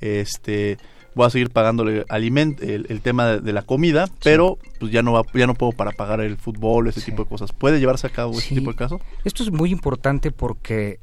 este 0.00 0.78
voy 1.14 1.26
a 1.26 1.30
seguir 1.30 1.50
pagándole 1.50 2.04
aliment 2.08 2.60
el, 2.62 3.00
tema 3.00 3.38
de, 3.38 3.52
la 3.52 3.62
comida, 3.62 4.08
pero 4.22 4.58
pues 4.78 4.92
ya 4.92 5.02
no 5.02 5.12
va, 5.12 5.22
ya 5.34 5.46
no 5.46 5.54
puedo 5.54 5.72
para 5.72 5.90
pagar 5.90 6.20
el 6.20 6.36
fútbol, 6.36 6.88
ese 6.88 7.00
tipo 7.00 7.24
de 7.24 7.28
cosas. 7.28 7.52
¿Puede 7.52 7.80
llevarse 7.80 8.06
a 8.06 8.10
cabo 8.10 8.38
ese 8.38 8.54
tipo 8.54 8.70
de 8.70 8.76
casos? 8.76 9.00
Esto 9.24 9.42
es 9.42 9.50
muy 9.50 9.70
importante 9.70 10.30
porque 10.30 11.00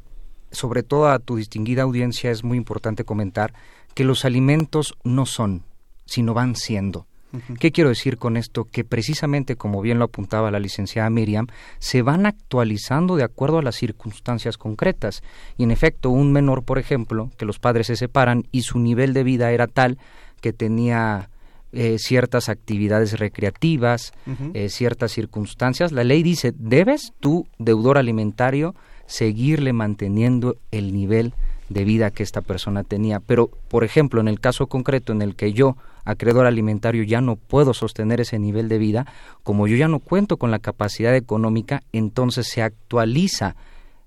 sobre 0.52 0.84
todo 0.84 1.10
a 1.10 1.20
tu 1.20 1.36
distinguida 1.36 1.84
audiencia 1.84 2.32
es 2.32 2.44
muy 2.44 2.58
importante 2.58 3.04
comentar 3.04 3.54
que 3.98 4.04
los 4.04 4.26
alimentos 4.26 4.94
no 5.04 5.26
son, 5.26 5.64
sino 6.06 6.36
van 6.36 6.56
siendo. 6.56 7.08
¿Qué 7.60 7.72
quiero 7.72 7.90
decir 7.90 8.20
con 8.20 8.38
esto? 8.38 8.66
Que 8.66 8.84
precisamente, 8.84 9.56
como 9.56 9.82
bien 9.82 9.98
lo 9.98 10.06
apuntaba 10.06 10.52
la 10.52 10.60
licenciada 10.60 11.10
Miriam, 11.10 11.48
se 11.80 12.04
van 12.04 12.28
actualizando 12.28 13.16
de 13.16 13.24
acuerdo 13.24 13.58
a 13.58 13.64
las 13.64 13.76
circunstancias 13.76 14.60
concretas. 14.60 15.24
Y 15.58 15.64
en 15.64 15.72
efecto, 15.72 16.12
un 16.12 16.32
menor, 16.32 16.64
por 16.64 16.78
ejemplo, 16.78 17.32
que 17.40 17.46
los 17.46 17.58
padres 17.58 17.88
se 17.88 17.96
separan 17.96 18.44
y 18.52 18.62
su 18.62 18.78
nivel 18.78 19.14
de 19.14 19.24
vida 19.24 19.52
era 19.52 19.66
tal 19.66 19.98
que 20.42 20.54
tenía 20.54 21.32
eh, 21.72 21.98
ciertas 21.98 22.50
actividades 22.50 23.18
recreativas, 23.18 24.14
eh, 24.54 24.70
ciertas 24.70 25.12
circunstancias, 25.12 25.92
la 25.92 26.04
ley 26.04 26.22
dice, 26.22 26.54
debes 26.56 27.14
tú, 27.20 27.48
deudor 27.58 27.98
alimentario, 27.98 28.76
seguirle 29.08 29.74
manteniendo 29.74 30.56
el 30.70 30.94
nivel 30.94 31.34
de 31.70 31.84
vida 31.84 32.12
que 32.12 32.24
esta 32.24 32.42
persona 32.42 32.84
tenía. 32.84 33.20
Pero, 33.20 33.50
por 33.68 33.84
ejemplo, 33.84 34.22
en 34.22 34.28
el 34.28 34.40
caso 34.40 34.68
concreto 34.68 35.12
en 35.12 35.22
el 35.22 35.36
que 35.36 35.54
yo 35.54 35.78
acreedor 36.06 36.46
alimentario 36.46 37.04
ya 37.04 37.20
no 37.20 37.36
puedo 37.36 37.74
sostener 37.74 38.22
ese 38.22 38.40
nivel 38.40 38.70
de 38.70 38.78
vida, 38.78 39.06
como 39.44 39.68
yo 39.68 39.76
ya 39.76 39.88
no 39.88 40.00
cuento 40.00 40.38
con 40.38 40.52
la 40.52 40.60
capacidad 40.60 41.16
económica, 41.16 41.84
entonces 41.92 42.48
se 42.48 42.62
actualiza 42.62 43.56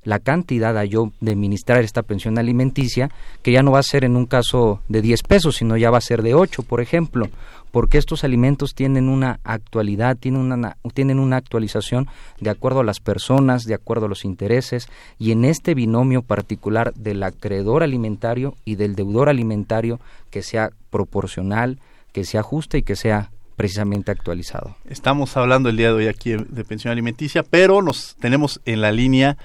la 0.03 0.19
cantidad 0.19 0.79
a 0.79 0.85
yo 0.85 1.13
de 1.21 1.33
administrar 1.33 1.83
esta 1.83 2.03
pensión 2.03 2.39
alimenticia, 2.39 3.11
que 3.43 3.53
ya 3.53 3.63
no 3.63 3.73
va 3.73 3.81
a 3.81 3.83
ser 3.83 4.05
en 4.05 4.17
un 4.17 4.27
caso 4.27 4.81
de 4.89 5.03
10 5.03 5.23
pesos, 5.25 5.57
sino 5.57 5.77
ya 5.77 5.91
va 5.91 5.99
a 5.99 6.03
ser 6.03 6.23
de 6.23 6.35
8, 6.35 6.63
por 6.63 6.81
ejemplo, 6.81 7.29
porque 7.71 7.99
estos 7.99 8.25
alimentos 8.25 8.75
tienen 8.75 9.09
una 9.09 9.41
actualidad, 9.45 10.17
tienen 10.17 10.53
una, 10.53 10.77
tienen 10.95 11.19
una 11.19 11.37
actualización 11.37 12.09
de 12.41 12.51
acuerdo 12.51 12.81
a 12.81 12.85
las 12.85 13.01
personas, 13.01 13.65
de 13.65 13.75
acuerdo 13.75 14.07
a 14.07 14.09
los 14.09 14.25
intereses, 14.25 14.89
y 15.19 15.33
en 15.33 15.45
este 15.45 15.75
binomio 15.75 16.23
particular 16.23 16.93
del 16.95 17.23
acreedor 17.23 17.83
alimentario 17.83 18.55
y 18.65 18.77
del 18.77 18.95
deudor 18.95 19.29
alimentario 19.29 20.01
que 20.31 20.43
sea 20.43 20.71
proporcional, 20.91 21.79
que 22.13 22.25
sea 22.25 22.43
justa 22.43 22.79
y 22.79 22.83
que 22.83 22.97
sea 22.97 23.31
precisamente 23.57 24.11
actualizado. 24.11 24.77
Estamos 24.89 25.37
hablando 25.37 25.69
el 25.69 25.77
día 25.77 25.89
de 25.89 25.95
hoy 25.95 26.09
aquí 26.09 26.31
de 26.33 26.65
pensión 26.65 26.93
alimenticia, 26.93 27.43
pero 27.43 27.83
nos 27.83 28.17
tenemos 28.19 28.61
en 28.65 28.81
la 28.81 28.91
línea 28.91 29.37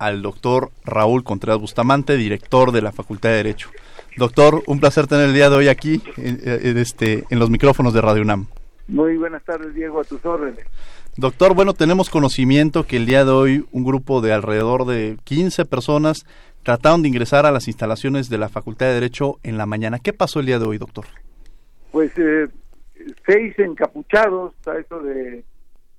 al 0.00 0.22
doctor 0.22 0.72
Raúl 0.84 1.22
Contreras 1.22 1.60
Bustamante, 1.60 2.16
director 2.16 2.72
de 2.72 2.82
la 2.82 2.90
Facultad 2.90 3.28
de 3.28 3.36
Derecho. 3.36 3.70
Doctor, 4.16 4.62
un 4.66 4.80
placer 4.80 5.06
tener 5.06 5.28
el 5.28 5.34
día 5.34 5.50
de 5.50 5.56
hoy 5.56 5.68
aquí 5.68 6.02
en, 6.16 6.76
este, 6.78 7.24
en 7.30 7.38
los 7.38 7.50
micrófonos 7.50 7.94
de 7.94 8.00
Radio 8.00 8.22
UNAM. 8.22 8.46
Muy 8.88 9.16
buenas 9.16 9.42
tardes, 9.44 9.74
Diego, 9.74 10.00
a 10.00 10.04
tus 10.04 10.24
órdenes. 10.24 10.64
Doctor, 11.16 11.54
bueno, 11.54 11.74
tenemos 11.74 12.10
conocimiento 12.10 12.84
que 12.84 12.96
el 12.96 13.06
día 13.06 13.24
de 13.24 13.30
hoy 13.30 13.66
un 13.72 13.84
grupo 13.84 14.20
de 14.20 14.32
alrededor 14.32 14.86
de 14.86 15.16
15 15.24 15.64
personas 15.64 16.26
trataron 16.62 17.02
de 17.02 17.08
ingresar 17.08 17.46
a 17.46 17.52
las 17.52 17.68
instalaciones 17.68 18.28
de 18.28 18.38
la 18.38 18.48
Facultad 18.48 18.86
de 18.86 18.94
Derecho 18.94 19.38
en 19.42 19.56
la 19.56 19.66
mañana. 19.66 19.98
¿Qué 19.98 20.12
pasó 20.12 20.40
el 20.40 20.46
día 20.46 20.58
de 20.58 20.66
hoy, 20.66 20.78
doctor? 20.78 21.06
pues 21.90 22.12
eh, 22.18 22.48
seis 23.26 23.58
encapuchados 23.58 24.54
a 24.66 24.78
eso 24.78 25.00
de 25.00 25.44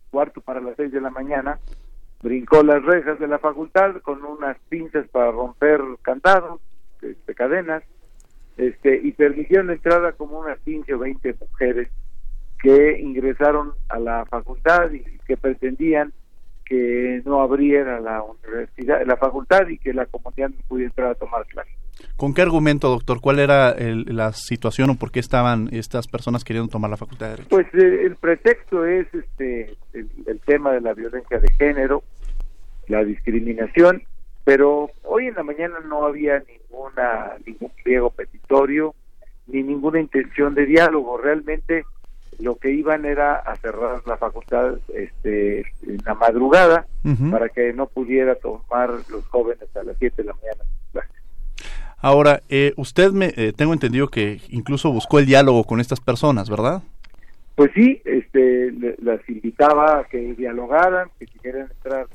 cuarto 0.09 0.41
para 0.41 0.61
las 0.61 0.75
seis 0.75 0.91
de 0.91 1.01
la 1.01 1.09
mañana 1.09 1.59
brincó 2.21 2.63
las 2.63 2.83
rejas 2.83 3.19
de 3.19 3.27
la 3.27 3.39
facultad 3.39 3.95
con 4.01 4.23
unas 4.23 4.57
pinzas 4.69 5.07
para 5.09 5.31
romper 5.31 5.81
candados 6.01 6.61
de, 7.01 7.11
este, 7.11 7.33
cadenas 7.33 7.83
este 8.57 8.99
y 9.03 9.11
permitieron 9.11 9.67
la 9.67 9.73
entrada 9.73 10.11
como 10.13 10.39
unas 10.39 10.59
15 10.59 10.93
o 10.93 10.99
20 10.99 11.35
mujeres 11.39 11.89
que 12.61 12.99
ingresaron 12.99 13.73
a 13.89 13.99
la 13.99 14.25
facultad 14.25 14.91
y 14.91 15.03
que 15.25 15.37
pretendían 15.37 16.13
que 16.65 17.21
no 17.25 17.41
abriera 17.41 17.99
la 17.99 18.23
universidad, 18.23 19.05
la 19.05 19.17
facultad 19.17 19.67
y 19.67 19.77
que 19.77 19.93
la 19.93 20.05
comunidad 20.05 20.49
no 20.49 20.55
pudiera 20.67 20.89
entrar 20.89 21.11
a 21.11 21.15
tomar 21.15 21.45
clases. 21.47 21.73
¿Con 22.15 22.33
qué 22.33 22.41
argumento, 22.41 22.89
doctor? 22.89 23.19
¿Cuál 23.19 23.39
era 23.39 23.75
la 23.77 24.31
situación 24.31 24.91
o 24.91 24.95
por 24.95 25.11
qué 25.11 25.19
estaban 25.19 25.69
estas 25.71 26.07
personas 26.07 26.43
queriendo 26.43 26.71
tomar 26.71 26.89
la 26.89 26.97
facultad 26.97 27.25
de 27.27 27.31
Derecho? 27.31 27.49
Pues 27.49 27.67
eh, 27.73 28.03
el 28.05 28.15
pretexto 28.15 28.85
es 28.85 29.07
este 29.13 29.75
el, 29.93 30.39
tema 30.45 30.71
de 30.71 30.81
la 30.81 30.93
violencia 30.93 31.39
de 31.39 31.51
género, 31.53 32.03
la 32.87 33.03
discriminación, 33.03 34.03
pero 34.43 34.89
hoy 35.03 35.27
en 35.27 35.35
la 35.35 35.43
mañana 35.43 35.79
no 35.87 36.05
había 36.05 36.41
ninguna 36.71 37.33
ningún 37.45 37.71
pliego 37.83 38.09
petitorio 38.09 38.95
ni 39.47 39.63
ninguna 39.63 39.99
intención 39.99 40.55
de 40.55 40.65
diálogo. 40.65 41.17
Realmente 41.17 41.83
lo 42.39 42.55
que 42.55 42.71
iban 42.71 43.05
era 43.05 43.35
a 43.35 43.55
cerrar 43.57 44.01
la 44.05 44.17
facultad 44.17 44.75
este, 44.93 45.59
en 45.85 45.97
la 46.05 46.15
madrugada 46.15 46.85
para 47.29 47.49
que 47.49 47.73
no 47.73 47.87
pudiera 47.87 48.35
tomar 48.35 48.89
los 49.09 49.25
jóvenes 49.27 49.75
a 49.75 49.83
las 49.83 49.97
7 49.99 50.21
de 50.21 50.27
la 50.27 50.33
mañana 50.33 50.63
Ahora, 52.03 52.41
eh, 52.49 52.73
usted 52.77 53.11
me 53.11 53.31
eh, 53.35 53.53
tengo 53.55 53.73
entendido 53.73 54.07
que 54.07 54.41
incluso 54.49 54.91
buscó 54.91 55.19
el 55.19 55.27
diálogo 55.27 55.65
con 55.65 55.79
estas 55.79 55.99
personas, 55.99 56.49
¿verdad? 56.49 56.81
Pues 57.53 57.69
sí, 57.75 58.01
este, 58.05 58.71
las 59.03 59.19
invitaba 59.29 59.99
a 59.99 60.03
que 60.05 60.33
dialogaran, 60.33 61.09
que 61.19 61.27
si 61.27 61.37
quieren 61.37 61.67
entrar 61.69 62.07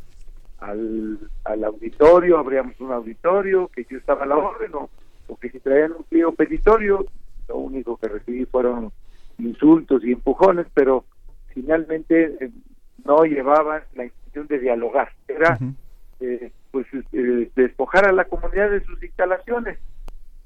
al, 0.58 1.18
al 1.44 1.64
auditorio, 1.64 2.38
abríamos 2.38 2.80
un 2.80 2.92
auditorio, 2.92 3.68
que 3.68 3.86
yo 3.88 3.98
estaba 3.98 4.24
a 4.24 4.26
la 4.26 4.36
orden, 4.36 4.72
o, 4.74 4.88
que 5.40 5.50
si 5.50 5.60
traían 5.60 5.92
un 5.92 6.04
pliego 6.04 6.32
petitorio, 6.32 7.04
lo 7.48 7.56
único 7.56 7.96
que 7.96 8.08
recibí 8.08 8.44
fueron 8.46 8.92
insultos 9.38 10.04
y 10.04 10.12
empujones, 10.12 10.66
pero 10.72 11.04
finalmente 11.48 12.36
eh, 12.40 12.50
no 13.04 13.24
llevaban 13.24 13.82
la 13.94 14.04
intención 14.04 14.46
de 14.46 14.58
dialogar. 14.58 15.12
Era 15.28 15.58
eh, 16.20 16.50
pues 16.70 16.86
eh, 17.12 17.50
despojar 17.54 18.06
a 18.06 18.12
la 18.12 18.24
comunidad 18.24 18.70
de 18.70 18.84
sus 18.84 19.02
instalaciones. 19.02 19.78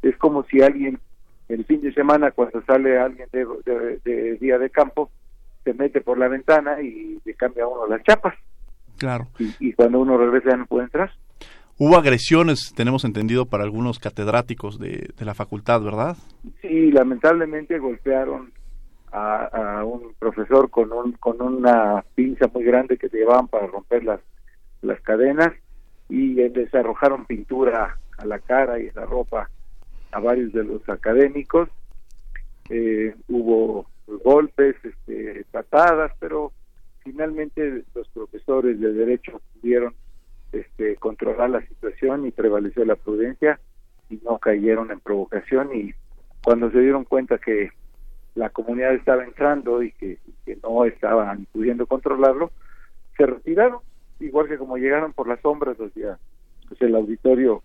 Es 0.02 0.16
como 0.16 0.44
si 0.44 0.62
alguien 0.62 0.98
el 1.48 1.64
fin 1.64 1.80
de 1.80 1.92
semana 1.92 2.30
cuando 2.30 2.62
sale 2.62 2.98
alguien 2.98 3.28
de, 3.32 4.36
día 4.40 4.58
de 4.58 4.70
campo 4.70 5.10
se 5.64 5.74
mete 5.74 6.00
por 6.00 6.16
la 6.16 6.28
ventana 6.28 6.80
y 6.80 7.20
le 7.24 7.34
cambia 7.34 7.64
a 7.64 7.68
uno 7.68 7.86
las 7.86 8.02
chapas. 8.04 8.34
Claro. 9.00 9.28
Y, 9.38 9.72
cuando 9.72 9.98
uno 9.98 10.18
regresa 10.18 10.50
ya 10.50 10.56
no 10.58 10.66
puede 10.66 10.84
entrar. 10.84 11.10
Hubo 11.78 11.96
agresiones, 11.96 12.74
tenemos 12.76 13.06
entendido, 13.06 13.46
para 13.46 13.64
algunos 13.64 13.98
catedráticos 13.98 14.78
de, 14.78 15.10
la 15.18 15.32
facultad, 15.32 15.80
¿verdad? 15.80 16.18
Sí, 16.60 16.92
lamentablemente 16.92 17.78
golpearon 17.78 18.52
a, 19.10 19.82
un 19.86 20.12
profesor 20.18 20.68
con, 20.68 20.92
un, 20.92 21.12
con 21.12 21.40
una 21.40 22.04
pinza 22.14 22.46
muy 22.52 22.62
grande 22.62 22.98
que 22.98 23.08
llevaban 23.08 23.48
para 23.48 23.66
romper 23.68 24.04
las, 24.04 24.20
las 24.82 25.00
cadenas 25.00 25.54
y 26.10 26.34
les 26.34 26.74
arrojaron 26.74 27.24
pintura 27.24 27.96
a 28.18 28.26
la 28.26 28.38
cara 28.38 28.78
y 28.78 28.88
a 28.88 28.92
la 28.94 29.06
ropa 29.06 29.48
a 30.12 30.20
varios 30.20 30.52
de 30.52 30.64
los 30.64 30.86
académicos. 30.90 31.70
Eh, 32.68 33.14
hubo 33.28 33.86
golpes, 34.22 34.76
este, 34.84 35.46
patadas, 35.50 36.12
pero 36.20 36.52
finalmente 37.02 37.84
los 37.94 38.08
profesores 38.08 38.80
de 38.80 38.92
derecho 38.92 39.40
pudieron 39.54 39.94
este, 40.52 40.96
controlar 40.96 41.50
la 41.50 41.66
situación 41.66 42.26
y 42.26 42.30
prevaleció 42.30 42.84
la 42.84 42.96
prudencia 42.96 43.60
y 44.08 44.20
no 44.24 44.38
cayeron 44.38 44.90
en 44.90 45.00
provocación 45.00 45.74
y 45.74 45.94
cuando 46.42 46.70
se 46.70 46.80
dieron 46.80 47.04
cuenta 47.04 47.38
que 47.38 47.70
la 48.34 48.50
comunidad 48.50 48.94
estaba 48.94 49.24
entrando 49.24 49.82
y 49.82 49.92
que, 49.92 50.18
no 50.62 50.84
estaban 50.84 51.46
pudiendo 51.52 51.86
controlarlo, 51.86 52.50
se 53.16 53.24
retiraron, 53.24 53.78
igual 54.18 54.48
que 54.48 54.58
como 54.58 54.76
llegaron 54.76 55.12
por 55.12 55.28
las 55.28 55.40
sombras, 55.40 55.76
días, 55.94 56.18
pues 56.68 56.82
el 56.82 56.96
auditorio 56.96 57.62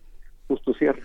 justo 0.48 0.74
cierra. 0.76 1.02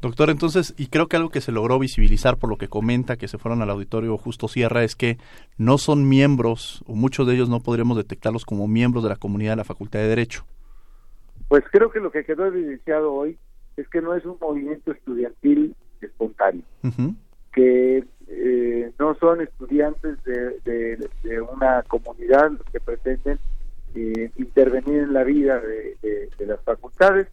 Doctor, 0.00 0.30
entonces, 0.30 0.74
y 0.78 0.86
creo 0.86 1.08
que 1.08 1.16
algo 1.16 1.28
que 1.28 1.42
se 1.42 1.52
logró 1.52 1.78
visibilizar 1.78 2.38
por 2.38 2.48
lo 2.48 2.56
que 2.56 2.68
comenta 2.68 3.18
que 3.18 3.28
se 3.28 3.36
fueron 3.36 3.60
al 3.60 3.68
auditorio 3.68 4.16
justo 4.16 4.48
Sierra 4.48 4.82
es 4.82 4.96
que 4.96 5.18
no 5.58 5.76
son 5.76 6.08
miembros, 6.08 6.82
o 6.86 6.94
muchos 6.94 7.26
de 7.26 7.34
ellos 7.34 7.50
no 7.50 7.60
podríamos 7.60 7.98
detectarlos 7.98 8.46
como 8.46 8.66
miembros 8.66 9.04
de 9.04 9.10
la 9.10 9.16
comunidad 9.16 9.52
de 9.52 9.56
la 9.56 9.64
Facultad 9.64 9.98
de 9.98 10.08
Derecho. 10.08 10.44
Pues 11.48 11.64
creo 11.70 11.90
que 11.90 12.00
lo 12.00 12.10
que 12.10 12.24
quedó 12.24 12.46
evidenciado 12.46 13.12
hoy 13.12 13.36
es 13.76 13.86
que 13.88 14.00
no 14.00 14.14
es 14.14 14.24
un 14.24 14.38
movimiento 14.40 14.90
estudiantil 14.90 15.76
espontáneo, 16.00 16.64
que 17.52 18.02
eh, 18.28 18.92
no 18.98 19.14
son 19.16 19.42
estudiantes 19.42 20.16
de, 20.24 21.08
una 21.52 21.82
comunidad 21.82 22.52
que 22.72 22.80
pretenden 22.80 23.38
eh, 23.94 24.30
intervenir 24.38 25.00
en 25.00 25.12
la 25.12 25.24
vida 25.24 25.60
de 25.60 26.46
las 26.46 26.60
facultades, 26.62 27.28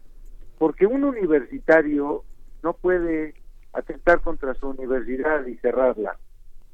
porque 0.58 0.84
un 0.84 1.04
universitario 1.04 2.24
no 2.62 2.72
puede 2.74 3.34
atentar 3.72 4.20
contra 4.20 4.54
su 4.54 4.68
universidad 4.68 5.46
y 5.46 5.56
cerrarla. 5.56 6.16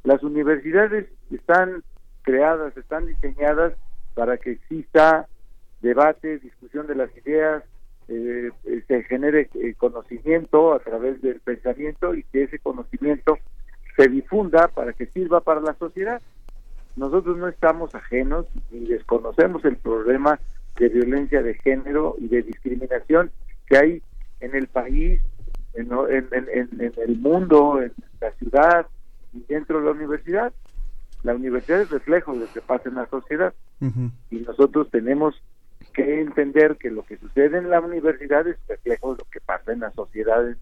Las 0.04 0.22
universidades 0.22 1.06
están 1.30 1.82
creadas, 2.22 2.76
están 2.76 3.06
diseñadas 3.06 3.74
para 4.14 4.36
que 4.38 4.52
exista 4.52 5.28
debate, 5.82 6.38
discusión 6.38 6.86
de 6.86 6.94
las 6.94 7.14
ideas, 7.16 7.62
eh, 8.08 8.50
se 8.86 9.02
genere 9.04 9.48
eh, 9.54 9.74
conocimiento 9.76 10.74
a 10.74 10.78
través 10.78 11.20
del 11.22 11.40
pensamiento 11.40 12.14
y 12.14 12.22
que 12.24 12.44
ese 12.44 12.58
conocimiento 12.58 13.38
se 13.96 14.08
difunda 14.08 14.68
para 14.68 14.92
que 14.92 15.06
sirva 15.06 15.40
para 15.40 15.60
la 15.60 15.74
sociedad. 15.74 16.20
Nosotros 16.96 17.36
no 17.36 17.48
estamos 17.48 17.94
ajenos 17.94 18.46
ni 18.70 18.86
desconocemos 18.86 19.64
el 19.64 19.76
problema 19.76 20.38
de 20.76 20.88
violencia 20.88 21.42
de 21.42 21.54
género 21.54 22.16
y 22.18 22.28
de 22.28 22.42
discriminación 22.42 23.30
que 23.66 23.76
hay 23.76 24.02
en 24.40 24.54
el 24.54 24.66
país 24.66 25.20
en, 25.74 25.88
el 26.96 27.18
mundo, 27.18 27.82
en 27.82 27.92
la 28.20 28.30
ciudad 28.32 28.86
y 29.32 29.40
dentro 29.48 29.80
de 29.80 29.86
la 29.86 29.92
universidad. 29.92 30.52
La 31.22 31.34
universidad 31.34 31.80
es 31.80 31.90
reflejo 31.90 32.34
de 32.34 32.40
lo 32.40 32.52
que 32.52 32.60
pasa 32.60 32.88
en 32.88 32.96
la 32.96 33.06
sociedad 33.06 33.54
y 34.30 34.36
nosotros 34.36 34.90
tenemos 34.90 35.34
que 35.92 36.20
entender 36.20 36.76
que 36.76 36.90
lo 36.90 37.04
que 37.04 37.18
sucede 37.18 37.58
en 37.58 37.70
la 37.70 37.80
universidad 37.80 38.46
es 38.46 38.56
reflejo 38.68 39.12
de 39.12 39.18
lo 39.18 39.30
que 39.30 39.40
pasa 39.40 39.72
en 39.72 39.80
las 39.80 39.94
sociedades 39.94 40.56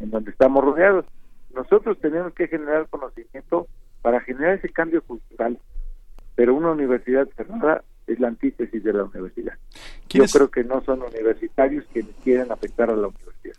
en 0.00 0.10
donde 0.10 0.30
estamos 0.30 0.64
rodeados. 0.64 1.06
Nosotros 1.54 1.98
tenemos 2.00 2.34
que 2.34 2.48
generar 2.48 2.88
conocimiento 2.88 3.66
para 4.02 4.20
generar 4.20 4.54
ese 4.54 4.68
cambio 4.68 5.02
cultural, 5.02 5.58
pero 6.34 6.54
una 6.54 6.70
universidad 6.70 7.28
cerrada 7.36 7.82
es 8.06 8.20
la 8.20 8.28
antítesis 8.28 8.82
de 8.84 8.92
la 8.92 9.04
universidad. 9.04 9.54
Yo 10.08 10.24
creo 10.32 10.50
que 10.50 10.64
no 10.64 10.82
son 10.82 11.02
universitarios 11.02 11.84
quienes 11.92 12.14
quieren 12.22 12.52
afectar 12.52 12.90
a 12.90 12.96
la 12.96 13.08
universidad. 13.08 13.54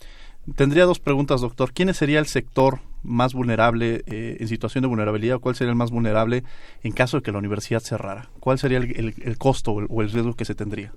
Tendría 0.56 0.84
dos 0.84 1.00
preguntas, 1.00 1.40
doctor. 1.40 1.72
¿Quién 1.72 1.92
sería 1.94 2.18
el 2.18 2.26
sector 2.26 2.78
más 3.02 3.34
vulnerable 3.34 4.02
eh, 4.06 4.36
en 4.40 4.48
situación 4.48 4.82
de 4.82 4.88
vulnerabilidad? 4.88 5.40
¿Cuál 5.40 5.54
sería 5.54 5.70
el 5.70 5.76
más 5.76 5.90
vulnerable 5.90 6.44
en 6.82 6.92
caso 6.92 7.18
de 7.18 7.22
que 7.22 7.32
la 7.32 7.38
universidad 7.38 7.80
cerrara? 7.80 8.28
¿Cuál 8.40 8.58
sería 8.58 8.78
el, 8.78 9.38
costo 9.38 9.72
o 9.72 10.02
el, 10.02 10.10
riesgo 10.10 10.34
que 10.34 10.44
se 10.44 10.54
tendría? 10.54 10.92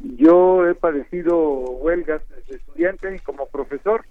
Yo 0.00 0.66
he 0.66 0.74
padecido 0.74 1.36
huelgas 1.36 2.22
de 2.48 2.56
estudiante 2.56 3.14
y 3.14 3.18
como 3.20 3.46
profesor. 3.46 4.04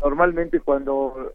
Normalmente 0.00 0.60
cuando 0.60 1.32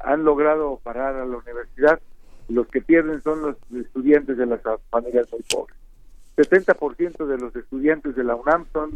han 0.00 0.24
logrado 0.24 0.80
parar 0.82 1.16
a 1.16 1.26
la 1.26 1.36
universidad, 1.36 2.00
los 2.48 2.66
que 2.68 2.80
pierden 2.80 3.22
son 3.22 3.42
los 3.42 3.56
estudiantes 3.74 4.36
de 4.36 4.46
las 4.46 4.60
familias 4.90 5.28
muy 5.32 5.42
pobres. 5.42 5.76
70% 6.36 7.26
de 7.26 7.38
los 7.38 7.54
estudiantes 7.56 8.14
de 8.14 8.24
la 8.24 8.36
UNAM 8.36 8.66
son 8.72 8.92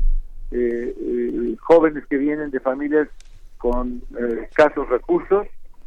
eh, 0.53 1.57
jóvenes 1.61 2.05
que 2.07 2.19
vienen 2.19 2.51
de 2.51 2.61
familias 2.61 3.09
con 3.59 4.03
eh, 4.19 4.47
escasos 4.51 4.88
recursos 4.88 5.47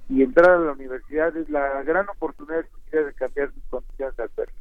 y 0.09 0.23
entrar 0.23 0.51
a 0.51 0.59
la 0.59 0.71
universidad 0.71 1.35
es 1.35 1.49
la 1.49 1.83
gran 1.83 2.07
oportunidad 2.09 2.65
de 2.91 3.13
cambiar 3.13 3.51
sus 3.51 3.63
condiciones 3.69 4.19
adversas. 4.19 4.55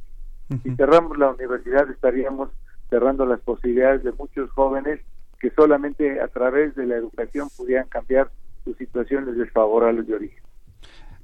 Si 0.63 0.75
cerramos 0.75 1.17
la 1.17 1.31
universidad 1.31 1.89
estaríamos 1.89 2.49
cerrando 2.89 3.25
las 3.25 3.39
posibilidades 3.39 4.03
de 4.03 4.11
muchos 4.11 4.51
jóvenes 4.51 4.99
que 5.39 5.49
solamente 5.51 6.21
a 6.21 6.27
través 6.27 6.75
de 6.75 6.85
la 6.85 6.95
educación 6.95 7.47
pudieran 7.55 7.87
cambiar 7.87 8.29
sus 8.63 8.77
situaciones 8.77 9.37
desfavorables 9.37 10.07
de 10.07 10.15
origen. 10.15 10.44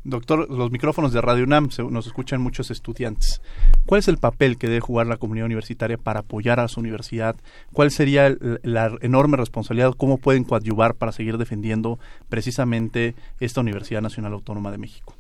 Doctor, 0.03 0.49
los 0.49 0.71
micrófonos 0.71 1.13
de 1.13 1.21
Radio 1.21 1.43
UNAM 1.43 1.69
nos 1.91 2.07
escuchan 2.07 2.41
muchos 2.41 2.71
estudiantes. 2.71 3.39
¿Cuál 3.85 3.99
es 3.99 4.07
el 4.07 4.17
papel 4.17 4.57
que 4.57 4.65
debe 4.65 4.79
jugar 4.79 5.05
la 5.05 5.17
comunidad 5.17 5.45
universitaria 5.45 5.97
para 5.97 6.21
apoyar 6.21 6.59
a 6.59 6.67
su 6.67 6.79
universidad? 6.79 7.35
¿Cuál 7.71 7.91
sería 7.91 8.35
la 8.63 8.97
enorme 9.01 9.37
responsabilidad? 9.37 9.93
¿Cómo 9.95 10.17
pueden 10.17 10.43
coadyuvar 10.43 10.95
para 10.95 11.11
seguir 11.11 11.37
defendiendo 11.37 11.99
precisamente 12.29 13.13
esta 13.39 13.61
Universidad 13.61 14.01
Nacional 14.01 14.33
Autónoma 14.33 14.71
de 14.71 14.79
México? 14.79 15.13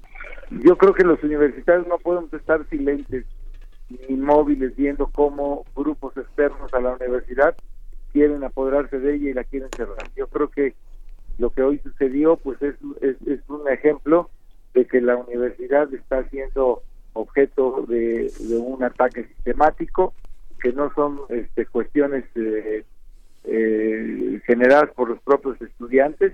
Yo 0.49 0.75
creo 0.75 0.93
que 0.93 1.03
los 1.03 1.23
universitarios 1.23 1.85
no 1.87 1.99
podemos 1.99 2.33
estar 2.33 2.67
silentes 2.67 3.27
ni 3.87 4.15
inmóviles 4.15 4.75
viendo 4.75 5.05
cómo 5.13 5.63
grupos 5.75 6.17
externos 6.17 6.73
a 6.73 6.79
la 6.79 6.95
universidad 6.95 7.55
quieren 8.13 8.43
apoderarse 8.43 8.97
de 8.97 9.13
ella 9.13 9.29
y 9.29 9.33
la 9.33 9.43
quieren 9.43 9.69
cerrar. 9.75 10.09
Yo 10.17 10.25
creo 10.25 10.49
que 10.49 10.73
lo 11.37 11.51
que 11.51 11.61
hoy 11.61 11.79
sucedió 11.83 12.35
pues 12.37 12.59
es, 12.63 12.75
es 13.01 13.39
un 13.47 13.69
ejemplo 13.69 14.31
de 14.73 14.85
que 14.85 15.01
la 15.01 15.17
universidad 15.17 15.93
está 15.93 16.27
siendo 16.29 16.83
objeto 17.13 17.85
de, 17.87 18.31
un 18.57 18.83
ataque 18.83 19.25
sistemático, 19.25 20.13
que 20.61 20.71
no 20.73 20.93
son 20.93 21.21
este, 21.29 21.65
cuestiones 21.65 22.23
eh, 22.35 22.85
eh, 23.43 24.41
generadas 24.45 24.91
por 24.93 25.09
los 25.09 25.19
propios 25.21 25.61
estudiantes, 25.61 26.33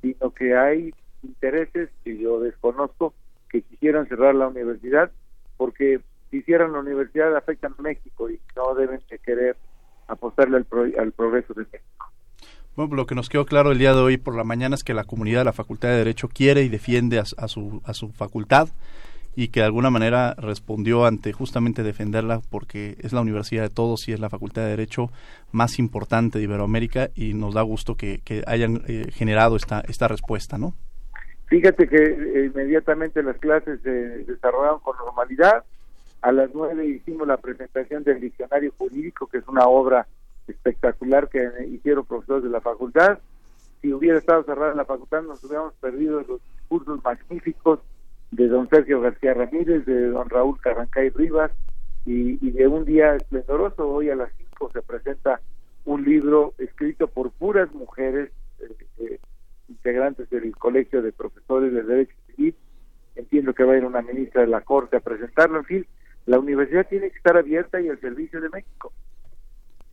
sino 0.00 0.30
que 0.30 0.56
hay 0.56 0.94
intereses 1.22 1.90
que 2.04 2.16
yo 2.18 2.40
desconozco 2.40 3.14
que 3.50 3.62
quisieran 3.62 4.08
cerrar 4.08 4.34
la 4.34 4.48
universidad, 4.48 5.10
porque 5.56 6.00
si 6.30 6.42
cierran 6.42 6.72
la 6.72 6.80
universidad 6.80 7.36
afectan 7.36 7.74
a 7.78 7.82
México 7.82 8.30
y 8.30 8.40
no 8.56 8.74
deben 8.74 9.00
de 9.08 9.18
querer 9.18 9.56
apostarle 10.08 10.56
al, 10.56 10.94
al 10.98 11.12
progreso 11.12 11.54
de 11.54 11.66
México. 11.72 12.13
Bueno, 12.76 12.96
lo 12.96 13.06
que 13.06 13.14
nos 13.14 13.28
quedó 13.28 13.46
claro 13.46 13.70
el 13.70 13.78
día 13.78 13.94
de 13.94 14.00
hoy 14.00 14.16
por 14.16 14.34
la 14.34 14.42
mañana 14.42 14.74
es 14.74 14.82
que 14.82 14.94
la 14.94 15.04
comunidad 15.04 15.40
de 15.40 15.44
la 15.44 15.52
Facultad 15.52 15.90
de 15.90 15.98
Derecho 15.98 16.28
quiere 16.28 16.62
y 16.62 16.68
defiende 16.68 17.20
a, 17.20 17.24
su, 17.24 17.80
a 17.84 17.94
su 17.94 18.10
facultad 18.10 18.68
y 19.36 19.48
que 19.48 19.60
de 19.60 19.66
alguna 19.66 19.90
manera 19.90 20.34
respondió 20.34 21.06
ante 21.06 21.32
justamente 21.32 21.84
defenderla 21.84 22.40
porque 22.50 22.96
es 23.00 23.12
la 23.12 23.20
universidad 23.20 23.62
de 23.62 23.68
todos 23.68 24.08
y 24.08 24.12
es 24.12 24.18
la 24.18 24.28
Facultad 24.28 24.62
de 24.62 24.70
Derecho 24.70 25.10
más 25.52 25.78
importante 25.78 26.38
de 26.38 26.44
Iberoamérica 26.44 27.10
y 27.14 27.34
nos 27.34 27.54
da 27.54 27.62
gusto 27.62 27.96
que, 27.96 28.20
hayan 28.46 28.82
eh, 28.88 29.06
generado 29.12 29.54
esta, 29.54 29.80
esta 29.86 30.08
respuesta, 30.08 30.58
¿no? 30.58 30.74
Fíjate 31.46 31.86
que 31.88 31.96
eh, 31.96 32.46
inmediatamente 32.46 33.22
las 33.22 33.36
clases 33.36 33.80
se 33.82 33.90
desarrollaron 33.90 34.80
con 34.80 34.96
normalidad. 34.96 35.62
A 36.22 36.32
las 36.32 36.50
nueve 36.54 36.86
hicimos 36.86 37.28
la 37.28 37.36
presentación 37.36 38.02
del 38.02 38.20
diccionario 38.20 38.72
jurídico, 38.76 39.28
que 39.28 39.38
es 39.38 39.46
una 39.46 39.66
obra 39.66 40.06
espectacular 40.48 41.28
que 41.28 41.48
hicieron 41.70 42.04
profesores 42.04 42.44
de 42.44 42.50
la 42.50 42.60
facultad. 42.60 43.18
Si 43.80 43.92
hubiera 43.92 44.18
estado 44.18 44.44
cerrada 44.44 44.74
la 44.74 44.84
facultad, 44.84 45.22
nos 45.22 45.42
hubiéramos 45.44 45.74
perdido 45.74 46.20
los 46.22 46.40
cursos 46.68 47.02
magníficos 47.04 47.80
de 48.30 48.48
don 48.48 48.68
Sergio 48.68 49.00
García 49.00 49.34
Ramírez, 49.34 49.84
de 49.86 50.08
don 50.08 50.28
Raúl 50.28 50.60
Carrancay 50.60 51.10
Rivas, 51.10 51.52
y, 52.06 52.50
de 52.50 52.66
un 52.66 52.84
día 52.84 53.14
esplendoroso, 53.14 53.88
hoy 53.88 54.10
a 54.10 54.16
las 54.16 54.30
5 54.36 54.70
se 54.72 54.82
presenta 54.82 55.40
un 55.86 56.04
libro 56.04 56.52
escrito 56.58 57.08
por 57.08 57.30
puras 57.30 57.72
mujeres, 57.72 58.30
eh, 58.60 58.74
eh, 58.98 59.18
integrantes 59.68 60.28
del 60.28 60.54
Colegio 60.56 61.00
de 61.00 61.12
Profesores 61.12 61.72
de 61.72 61.82
Derecho 61.82 62.14
Civil. 62.26 62.54
Entiendo 63.16 63.54
que 63.54 63.64
va 63.64 63.72
a 63.74 63.76
ir 63.78 63.84
una 63.84 64.02
ministra 64.02 64.42
de 64.42 64.48
la 64.48 64.60
Corte 64.60 64.98
a 64.98 65.00
presentarlo. 65.00 65.58
En 65.58 65.64
fin, 65.64 65.86
la 66.26 66.38
universidad 66.38 66.86
tiene 66.88 67.10
que 67.10 67.16
estar 67.16 67.36
abierta 67.36 67.80
y 67.80 67.88
al 67.88 68.00
servicio 68.00 68.40
de 68.40 68.50
México. 68.50 68.92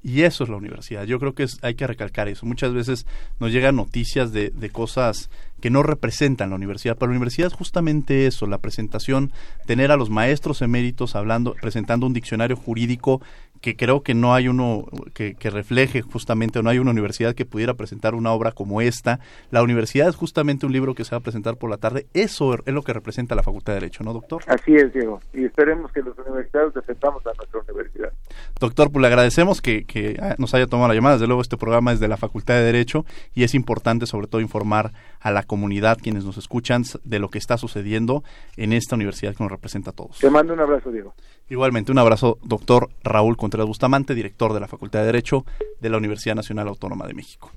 Y 0.04 0.24
eso 0.24 0.44
es 0.44 0.50
la 0.50 0.56
universidad. 0.56 1.04
Yo 1.06 1.20
creo 1.20 1.36
que 1.36 1.44
es, 1.44 1.60
hay 1.62 1.76
que 1.76 1.86
recalcar 1.86 2.28
eso. 2.28 2.46
Muchas 2.46 2.74
veces 2.74 3.06
nos 3.40 3.52
llegan 3.52 3.76
noticias 3.76 4.32
de, 4.32 4.50
de 4.50 4.70
cosas 4.70 5.30
que 5.62 5.70
no 5.70 5.84
representan 5.84 6.50
la 6.50 6.56
universidad, 6.56 6.98
pero 6.98 7.12
la 7.12 7.18
universidad 7.18 7.48
es 7.48 7.54
justamente 7.54 8.26
eso, 8.26 8.48
la 8.48 8.58
presentación, 8.58 9.32
tener 9.68 9.92
a 9.92 9.98
los 9.98 10.10
maestros 10.10 10.62
eméritos 10.64 11.16
hablando, 11.16 11.54
presentando 11.62 12.08
un 12.08 12.14
diccionario 12.14 12.58
jurídico 12.58 13.22
que 13.62 13.76
creo 13.76 14.02
que 14.02 14.15
no 14.15 14.34
hay 14.34 14.47
uno 14.47 14.86
que, 15.13 15.36
que, 15.36 15.52
refleje 15.52 16.02
justamente, 16.02 16.60
o 16.60 16.63
no 16.63 16.69
hay 16.71 16.80
una 16.80 16.91
universidad 16.91 17.36
que 17.36 17.45
pudiera 17.45 17.76
presentar 17.76 18.15
una 18.15 18.32
obra 18.32 18.52
como 18.52 18.82
esta. 18.82 19.19
La 19.52 19.62
universidad 19.62 20.10
es 20.10 20.15
justamente 20.15 20.65
un 20.65 20.74
libro 20.74 20.95
que 20.95 21.06
se 21.06 21.12
va 21.12 21.17
a 21.17 21.21
presentar 21.21 21.58
por 21.58 21.69
la 21.69 21.78
tarde. 21.78 22.08
Eso 22.13 22.56
es 22.56 22.74
lo 22.74 22.82
que 22.82 22.91
representa 22.91 23.36
la 23.36 23.43
Facultad 23.43 23.74
de 23.74 23.82
Derecho, 23.82 24.04
¿no, 24.04 24.13
doctor? 24.13 24.43
Así 24.47 24.76
es, 24.76 24.91
Diego. 24.93 25.21
Y 25.34 25.45
esperemos 25.45 25.91
que 25.91 26.02
los 26.02 26.17
universidades 26.17 26.74
defendamos 26.74 27.26
a 27.28 27.34
nuestra 27.38 27.62
universidad. 27.62 28.12
Doctor, 28.60 28.91
pues 28.91 29.02
le 29.02 29.08
agradecemos 29.08 29.62
que, 29.62 29.86
que 29.86 30.19
nos 30.39 30.54
haya 30.56 30.65
tomado 30.65 30.88
la 30.88 30.95
llamada. 30.95 31.15
Desde 31.15 31.28
luego, 31.28 31.41
este 31.41 31.58
programa 31.58 31.91
es 31.91 32.00
de 32.00 32.08
la 32.08 32.17
Facultad 32.17 32.56
de 32.56 32.63
Derecho 32.63 33.06
y 33.36 33.43
es 33.43 33.54
importante, 33.54 34.08
sobre 34.08 34.28
todo, 34.28 34.41
informar 34.41 34.91
a 35.19 35.32
la 35.32 35.43
comunidad, 35.43 36.00
quienes 36.02 36.26
nos 36.26 36.38
escuchan, 36.38 36.84
de 37.04 37.19
lo 37.19 37.30
que 37.30 37.38
está 37.38 37.58
sucediendo 37.58 38.24
en 38.58 38.74
esta 38.74 38.95
universidad 38.95 39.36
que 39.36 39.43
nos 39.43 39.52
representa 39.52 39.91
a 39.91 39.93
todos. 39.93 40.17
Te 40.17 40.32
mando 40.32 40.54
un 40.54 40.60
abrazo, 40.60 40.91
Diego. 40.91 41.13
Igualmente, 41.47 41.91
un 41.91 42.00
abrazo, 42.00 42.39
doctor 42.43 42.89
Raúl 43.04 43.38
Contreras 43.38 43.51
Bustamante, 43.66 44.16
director 44.16 44.54
de 44.54 44.60
la 44.60 44.68
Facultad 44.68 45.00
de 45.00 45.06
Derecho 45.08 45.46
de 45.80 45.90
la 45.90 45.98
Universidad 45.98 46.36
Nacional 46.36 46.68
Autónoma 46.68 47.08
de 47.08 47.14
México. 47.14 47.52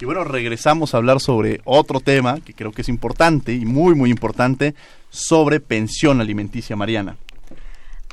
Y 0.00 0.04
bueno, 0.04 0.24
regresamos 0.24 0.94
a 0.94 0.96
hablar 0.96 1.20
sobre 1.20 1.60
otro 1.64 2.00
tema 2.00 2.40
que 2.40 2.54
creo 2.54 2.72
que 2.72 2.82
es 2.82 2.88
importante 2.88 3.52
y 3.52 3.64
muy, 3.64 3.94
muy 3.94 4.10
importante, 4.10 4.74
sobre 5.10 5.60
pensión 5.60 6.20
alimenticia, 6.20 6.74
Mariana. 6.74 7.16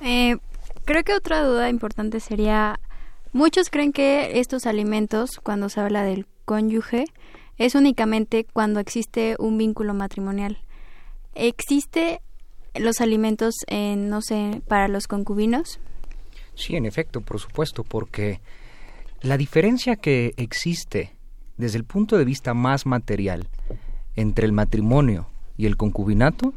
Eh, 0.03 0.38
creo 0.86 1.03
que 1.03 1.15
otra 1.15 1.43
duda 1.43 1.69
importante 1.69 2.19
sería, 2.19 2.79
muchos 3.34 3.69
creen 3.71 3.91
que 3.91 4.39
estos 4.39 4.67
alimentos, 4.67 5.39
cuando 5.41 5.67
se 5.69 5.79
habla 5.79 6.03
del 6.03 6.27
cónyuge, 6.45 7.05
es 7.58 7.75
únicamente 7.75 8.45
cuando 8.45 8.79
existe 8.79 9.36
un 9.39 9.58
vínculo 9.58 9.93
matrimonial. 9.93 10.60
¿Existe 11.34 12.21
los 12.75 13.01
alimentos, 13.01 13.55
en, 13.67 14.10
no 14.10 14.21
sé, 14.21 14.62
para 14.67 14.88
los 14.88 15.08
concubinos? 15.08 15.79
Sí, 16.59 16.75
en 16.75 16.85
efecto, 16.85 17.21
por 17.21 17.39
supuesto, 17.39 17.85
porque 17.85 18.41
la 19.21 19.37
diferencia 19.37 19.95
que 19.95 20.33
existe 20.35 21.15
desde 21.57 21.77
el 21.77 21.85
punto 21.85 22.17
de 22.17 22.25
vista 22.25 22.53
más 22.53 22.85
material 22.85 23.47
entre 24.15 24.45
el 24.45 24.51
matrimonio 24.51 25.29
y 25.57 25.65
el 25.65 25.77
concubinato 25.77 26.53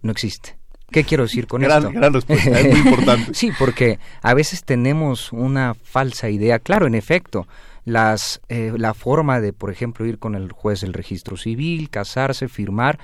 no 0.00 0.10
existe. 0.10 0.56
¿Qué 0.90 1.04
quiero 1.04 1.24
decir 1.24 1.46
con 1.46 1.60
gran, 1.60 1.82
esto? 1.82 1.92
Gran 1.92 2.12
respuesta, 2.14 2.60
es 2.60 2.70
muy 2.70 2.78
importante. 2.78 3.34
sí, 3.34 3.50
porque 3.58 3.98
a 4.22 4.32
veces 4.34 4.64
tenemos 4.64 5.32
una 5.32 5.74
falsa 5.74 6.30
idea. 6.30 6.58
Claro, 6.58 6.86
en 6.86 6.94
efecto, 6.94 7.46
las, 7.84 8.40
eh, 8.48 8.72
la 8.76 8.94
forma 8.94 9.40
de, 9.40 9.52
por 9.52 9.70
ejemplo, 9.70 10.06
ir 10.06 10.18
con 10.18 10.34
el 10.34 10.50
juez 10.52 10.80
del 10.80 10.94
registro 10.94 11.36
civil, 11.36 11.90
casarse, 11.90 12.48
firmar, 12.48 12.98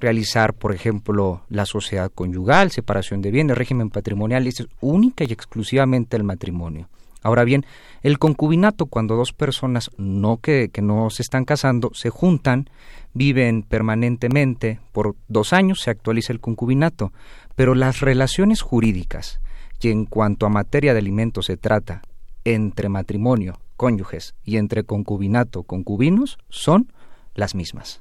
realizar, 0.00 0.54
por 0.54 0.74
ejemplo, 0.74 1.42
la 1.48 1.66
sociedad 1.66 2.10
conyugal, 2.14 2.70
separación 2.70 3.22
de 3.22 3.30
bienes, 3.30 3.58
régimen 3.58 3.90
patrimonial, 3.90 4.46
es 4.46 4.66
única 4.80 5.24
y 5.24 5.32
exclusivamente 5.32 6.16
el 6.16 6.24
matrimonio. 6.24 6.88
Ahora 7.22 7.44
bien, 7.44 7.66
el 8.02 8.18
concubinato, 8.18 8.86
cuando 8.86 9.16
dos 9.16 9.32
personas 9.32 9.90
no 9.96 10.38
que, 10.38 10.70
que 10.72 10.82
no 10.82 11.10
se 11.10 11.22
están 11.22 11.44
casando, 11.44 11.90
se 11.94 12.10
juntan, 12.10 12.70
viven 13.12 13.62
permanentemente 13.62 14.80
por 14.92 15.16
dos 15.26 15.52
años, 15.52 15.80
se 15.80 15.90
actualiza 15.90 16.32
el 16.32 16.40
concubinato, 16.40 17.12
pero 17.56 17.74
las 17.74 18.00
relaciones 18.00 18.62
jurídicas, 18.62 19.40
y 19.80 19.90
en 19.90 20.06
cuanto 20.06 20.46
a 20.46 20.50
materia 20.50 20.92
de 20.92 21.00
alimentos 21.00 21.46
se 21.46 21.56
trata 21.56 22.02
entre 22.44 22.88
matrimonio, 22.88 23.60
cónyuges, 23.76 24.34
y 24.44 24.56
entre 24.56 24.84
concubinato, 24.84 25.64
concubinos, 25.64 26.38
son 26.48 26.92
las 27.34 27.54
mismas. 27.54 28.00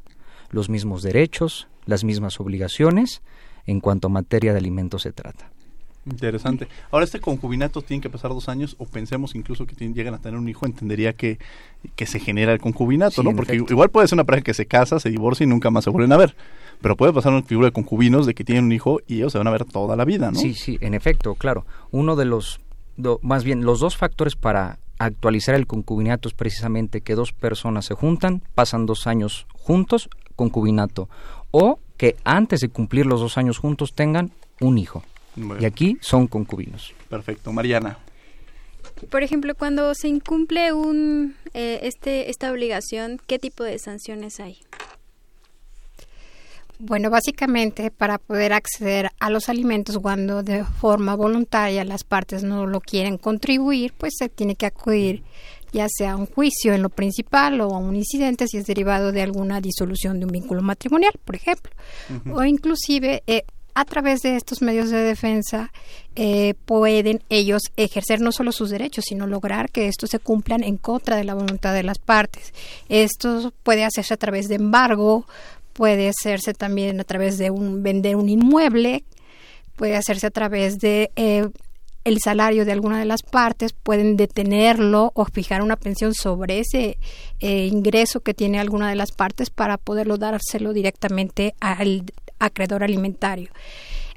Los 0.50 0.70
mismos 0.70 1.02
derechos, 1.02 1.68
las 1.88 2.04
mismas 2.04 2.40
obligaciones 2.40 3.22
en 3.66 3.80
cuanto 3.82 4.08
a 4.08 4.10
materia 4.12 4.54
de 4.54 4.60
alimentos 4.60 5.02
se 5.02 5.12
trata. 5.12 5.50
Interesante. 6.10 6.70
Ahora, 6.90 7.04
este 7.04 7.20
concubinato 7.20 7.82
tiene 7.82 8.00
que 8.00 8.10
pasar 8.10 8.32
dos 8.32 8.48
años, 8.48 8.76
o 8.80 8.86
pensemos 8.86 9.36
incluso 9.36 9.66
que 9.66 9.76
tienen, 9.76 9.94
llegan 9.94 10.14
a 10.14 10.20
tener 10.20 10.40
un 10.40 10.48
hijo, 10.48 10.66
entendería 10.66 11.12
que, 11.12 11.38
que 11.98 12.06
se 12.06 12.20
genera 12.20 12.54
el 12.54 12.60
concubinato, 12.62 13.22
Sí, 13.22 13.28
¿no? 13.28 13.36
Porque 13.36 13.54
efecto. 13.56 13.74
igual 13.74 13.90
puede 13.90 14.08
ser 14.08 14.16
una 14.16 14.24
pareja 14.24 14.44
que 14.46 14.54
se 14.54 14.66
casa, 14.68 15.02
se 15.02 15.10
divorcia 15.10 15.44
y 15.44 15.48
nunca 15.48 15.70
más 15.70 15.84
se 15.84 15.90
vuelven 15.90 16.14
a 16.14 16.18
ver. 16.18 16.34
Pero 16.82 16.96
puede 16.96 17.12
pasar 17.12 17.34
una 17.34 17.44
figura 17.44 17.68
de 17.68 17.72
concubinos 17.74 18.26
de 18.26 18.34
que 18.36 18.46
tienen 18.46 18.66
un 18.66 18.72
hijo 18.72 19.02
y 19.06 19.16
ellos 19.16 19.34
se 19.34 19.38
van 19.38 19.48
a 19.48 19.52
ver 19.52 19.66
toda 19.66 19.98
la 19.98 20.06
vida, 20.06 20.32
¿no? 20.32 20.40
Sí, 20.40 20.54
sí, 20.54 20.78
en 20.80 20.94
efecto, 20.94 21.36
claro. 21.36 21.66
Uno 21.92 22.16
de 22.16 22.24
los, 22.24 22.62
do- 22.96 23.20
más 23.22 23.44
bien, 23.44 23.66
los 23.66 23.82
dos 23.82 23.98
factores 23.98 24.36
para 24.38 24.80
actualizar 25.00 25.56
el 25.56 25.68
concubinato 25.68 26.30
es 26.30 26.34
precisamente 26.34 27.02
que 27.02 27.16
dos 27.16 27.34
personas 27.34 27.84
se 27.86 27.96
juntan, 27.96 28.44
pasan 28.56 28.86
dos 28.86 29.08
años 29.08 29.46
juntos, 29.54 30.10
concubinato, 30.38 31.10
o 31.52 31.80
que 31.98 32.16
antes 32.24 32.62
de 32.62 32.70
cumplir 32.70 33.06
los 33.06 33.20
dos 33.20 33.38
años 33.38 33.58
juntos 33.58 33.94
tengan 33.94 34.32
un 34.60 34.78
hijo. 34.78 35.04
Bueno. 35.36 35.62
Y 35.62 35.66
aquí 35.66 35.98
son 36.02 36.28
concubinos. 36.28 36.94
Perfecto. 37.10 37.52
Mariana. 37.52 37.98
Por 39.10 39.24
ejemplo, 39.24 39.54
cuando 39.56 39.94
se 39.94 40.08
incumple 40.08 40.74
un, 40.74 41.36
eh, 41.54 41.80
este, 41.84 42.30
esta 42.30 42.52
obligación, 42.52 43.20
¿qué 43.28 43.38
tipo 43.38 43.64
de 43.64 43.78
sanciones 43.78 44.40
hay? 44.40 44.58
Bueno, 46.80 47.10
básicamente 47.10 47.90
para 47.90 48.20
poder 48.20 48.54
acceder 48.54 49.10
a 49.20 49.32
los 49.32 49.50
alimentos 49.50 49.98
cuando 49.98 50.44
de 50.44 50.64
forma 50.64 51.16
voluntaria 51.16 51.84
las 51.84 52.04
partes 52.04 52.44
no 52.44 52.68
lo 52.68 52.82
quieren 52.82 53.18
contribuir, 53.18 53.94
pues 53.98 54.14
se 54.18 54.30
tiene 54.30 54.56
que 54.56 54.68
acudir 54.68 55.24
ya 55.72 55.88
sea 55.90 56.16
un 56.16 56.26
juicio 56.26 56.74
en 56.74 56.82
lo 56.82 56.90
principal 56.90 57.62
o 57.62 57.76
a 57.76 57.78
un 57.78 57.96
incidente 57.96 58.48
si 58.48 58.58
es 58.58 58.66
derivado 58.66 59.12
de 59.12 59.22
alguna 59.22 59.62
disolución 59.62 60.20
de 60.20 60.26
un 60.26 60.32
vínculo 60.32 60.62
matrimonial, 60.62 61.14
por 61.24 61.36
ejemplo. 61.36 61.72
O 62.34 62.44
inclusive 62.44 63.24
eh, 63.28 63.44
a 63.78 63.86
través 63.86 64.22
de 64.22 64.36
estos 64.36 64.64
medios 64.64 64.90
de 64.90 64.98
defensa 64.98 65.72
eh, 66.16 66.56
pueden 66.66 67.22
ellos 67.30 67.62
ejercer 67.76 68.22
no 68.22 68.32
solo 68.32 68.52
sus 68.52 68.72
derechos, 68.72 69.06
sino 69.08 69.28
lograr 69.28 69.70
que 69.70 69.88
estos 69.88 70.10
se 70.10 70.18
cumplan 70.18 70.64
en 70.64 70.78
contra 70.78 71.16
de 71.16 71.24
la 71.24 71.36
voluntad 71.36 71.76
de 71.76 71.84
las 71.84 72.00
partes. 72.00 72.54
Esto 72.90 73.54
puede 73.62 73.86
hacerse 73.86 74.16
a 74.16 74.18
través 74.18 74.48
de 74.48 74.56
embargo, 74.56 75.28
puede 75.74 76.10
hacerse 76.10 76.56
también 76.56 77.00
a 77.00 77.04
través 77.04 77.38
de 77.38 77.52
un 77.52 77.84
vender 77.84 78.16
un 78.16 78.30
inmueble, 78.30 79.04
puede 79.76 79.96
hacerse 79.96 80.26
a 80.26 80.32
través 80.32 80.80
de 80.80 81.12
eh, 81.16 81.48
el 82.08 82.20
salario 82.24 82.64
de 82.64 82.72
alguna 82.72 83.00
de 83.00 83.06
las 83.06 83.22
partes, 83.22 83.74
pueden 83.74 84.16
detenerlo 84.16 85.12
o 85.14 85.26
fijar 85.26 85.62
una 85.62 85.76
pensión 85.76 86.14
sobre 86.14 86.60
ese 86.60 86.98
eh, 87.42 87.66
ingreso 87.66 88.22
que 88.22 88.34
tiene 88.34 88.60
alguna 88.60 88.90
de 88.90 88.96
las 88.96 89.12
partes 89.12 89.50
para 89.50 89.78
poderlo 89.78 90.18
dárselo 90.18 90.72
directamente 90.72 91.54
al 91.60 92.06
acreedor 92.40 92.84
alimentario. 92.84 93.50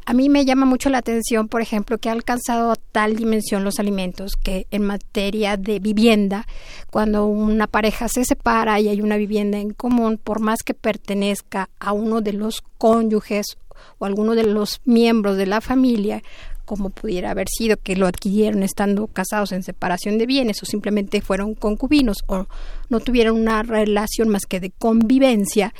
A 0.07 0.13
mí 0.13 0.29
me 0.29 0.45
llama 0.45 0.67
mucho 0.67 0.89
la 0.89 0.99
atención, 0.99 1.49
por 1.49 1.63
ejemplo, 1.63 1.99
que 1.99 2.09
ha 2.09 2.13
alcanzado 2.13 2.71
a 2.71 2.77
tal 2.77 3.17
dimensión 3.17 3.65
los 3.65 3.81
alimentos 3.81 4.33
que 4.41 4.69
en 4.71 4.85
materia 4.85 5.57
de 5.57 5.81
vivienda, 5.81 6.47
cuando 6.91 7.27
una 7.27 7.67
pareja 7.67 8.09
se 8.09 8.25
separa 8.25 8.79
y 8.79 8.89
hay 8.89 9.01
una 9.01 9.17
vivienda 9.17 9.59
en 9.59 9.73
común, 9.73 10.17
por 10.17 10.39
más 10.39 10.63
que 10.65 10.75
pertenezca 10.75 11.71
a 11.81 11.93
uno 11.93 12.21
de 12.21 12.35
los 12.35 12.63
cónyuges 12.79 13.59
o 13.99 14.07
alguno 14.07 14.35
de 14.35 14.45
los 14.45 14.81
miembros 14.85 15.37
de 15.37 15.47
la 15.47 15.61
familia, 15.61 16.23
como 16.71 16.91
pudiera 16.91 17.33
haber 17.33 17.49
sido 17.49 17.79
que 17.79 17.97
lo 17.97 18.07
adquirieron 18.07 18.63
estando 18.63 19.09
casados 19.09 19.51
en 19.51 19.65
separación 19.65 20.19
de 20.19 20.27
bienes 20.27 20.63
o 20.63 20.67
simplemente 20.67 21.21
fueron 21.21 21.57
concubinos 21.57 22.19
o 22.29 22.47
no 22.89 23.01
tuvieron 23.01 23.41
una 23.41 23.65
relación 23.65 24.29
más 24.29 24.47
que 24.47 24.61
de 24.61 24.71
convivencia, 24.71 25.75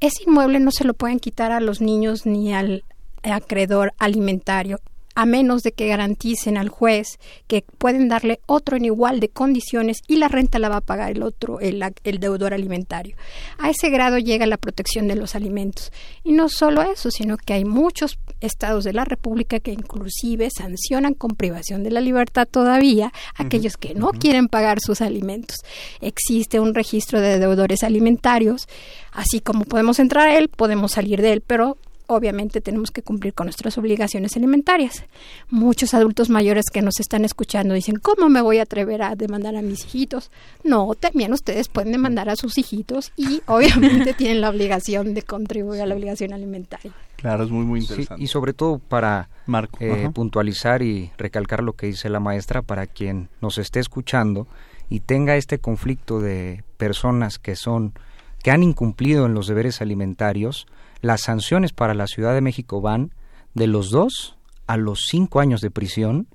ese 0.00 0.24
inmueble 0.26 0.58
no 0.58 0.72
se 0.72 0.82
lo 0.82 0.94
pueden 0.94 1.20
quitar 1.20 1.52
a 1.52 1.60
los 1.60 1.80
niños 1.80 2.26
ni 2.26 2.52
al 2.52 2.82
acreedor 3.22 3.92
alimentario 3.98 4.80
a 5.14 5.26
menos 5.26 5.62
de 5.62 5.72
que 5.72 5.88
garanticen 5.88 6.56
al 6.56 6.68
juez 6.68 7.18
que 7.46 7.64
pueden 7.78 8.08
darle 8.08 8.40
otro 8.46 8.76
en 8.76 8.84
igual 8.84 9.20
de 9.20 9.28
condiciones 9.28 9.98
y 10.08 10.16
la 10.16 10.28
renta 10.28 10.58
la 10.58 10.68
va 10.68 10.76
a 10.76 10.80
pagar 10.80 11.12
el 11.12 11.22
otro, 11.22 11.60
el, 11.60 11.82
el, 12.04 12.18
deudor 12.18 12.54
alimentario. 12.54 13.16
A 13.58 13.70
ese 13.70 13.90
grado 13.90 14.18
llega 14.18 14.46
la 14.46 14.56
protección 14.56 15.08
de 15.08 15.16
los 15.16 15.34
alimentos. 15.34 15.92
Y 16.22 16.32
no 16.32 16.48
solo 16.48 16.82
eso, 16.82 17.10
sino 17.10 17.36
que 17.36 17.52
hay 17.52 17.64
muchos 17.64 18.18
estados 18.40 18.84
de 18.84 18.92
la 18.92 19.04
República 19.04 19.60
que 19.60 19.72
inclusive 19.72 20.48
sancionan 20.50 21.14
con 21.14 21.32
privación 21.32 21.82
de 21.82 21.90
la 21.90 22.00
libertad 22.00 22.48
todavía 22.50 23.12
a 23.36 23.44
aquellos 23.44 23.76
que 23.76 23.94
no 23.94 24.10
quieren 24.10 24.48
pagar 24.48 24.80
sus 24.80 25.00
alimentos. 25.00 25.58
Existe 26.00 26.60
un 26.60 26.74
registro 26.74 27.20
de 27.20 27.38
deudores 27.38 27.82
alimentarios, 27.82 28.66
así 29.12 29.40
como 29.40 29.64
podemos 29.64 29.98
entrar 29.98 30.28
a 30.28 30.38
él, 30.38 30.48
podemos 30.48 30.92
salir 30.92 31.22
de 31.22 31.32
él, 31.32 31.40
pero 31.40 31.76
obviamente 32.06 32.60
tenemos 32.60 32.90
que 32.90 33.02
cumplir 33.02 33.34
con 33.34 33.46
nuestras 33.46 33.78
obligaciones 33.78 34.36
alimentarias. 34.36 35.04
Muchos 35.50 35.94
adultos 35.94 36.30
mayores 36.30 36.66
que 36.72 36.82
nos 36.82 37.00
están 37.00 37.24
escuchando 37.24 37.74
dicen, 37.74 37.96
¿cómo 37.96 38.28
me 38.28 38.40
voy 38.40 38.58
a 38.58 38.62
atrever 38.62 39.02
a 39.02 39.14
demandar 39.16 39.56
a 39.56 39.62
mis 39.62 39.84
hijitos? 39.84 40.30
No, 40.62 40.94
también 40.94 41.32
ustedes 41.32 41.68
pueden 41.68 41.92
demandar 41.92 42.28
a 42.28 42.36
sus 42.36 42.58
hijitos 42.58 43.12
y 43.16 43.42
obviamente 43.46 44.14
tienen 44.14 44.40
la 44.40 44.50
obligación 44.50 45.14
de 45.14 45.22
contribuir 45.22 45.80
a 45.82 45.86
la 45.86 45.94
obligación 45.94 46.32
alimentaria. 46.32 46.92
Claro, 47.16 47.44
es 47.44 47.50
muy, 47.50 47.64
muy 47.64 47.80
interesante. 47.80 48.22
y 48.22 48.26
sobre 48.26 48.52
todo 48.52 48.78
para 48.78 49.30
Marco, 49.46 49.78
eh, 49.80 50.10
puntualizar 50.12 50.82
y 50.82 51.10
recalcar 51.16 51.62
lo 51.62 51.72
que 51.72 51.86
dice 51.86 52.10
la 52.10 52.20
maestra 52.20 52.60
para 52.60 52.86
quien 52.86 53.28
nos 53.40 53.56
esté 53.56 53.80
escuchando 53.80 54.46
y 54.90 55.00
tenga 55.00 55.36
este 55.36 55.58
conflicto 55.58 56.20
de 56.20 56.64
personas 56.76 57.38
que 57.38 57.56
son 57.56 57.94
que 58.42 58.50
han 58.50 58.62
incumplido 58.62 59.24
en 59.24 59.32
los 59.32 59.46
deberes 59.46 59.80
alimentarios, 59.80 60.66
las 61.04 61.20
sanciones 61.20 61.74
para 61.74 61.92
la 61.92 62.06
Ciudad 62.06 62.32
de 62.32 62.40
México 62.40 62.80
van 62.80 63.12
de 63.52 63.66
los 63.66 63.90
dos 63.90 64.38
a 64.66 64.78
los 64.78 65.04
cinco 65.06 65.40
años 65.40 65.60
de 65.60 65.70
prisión 65.70 66.26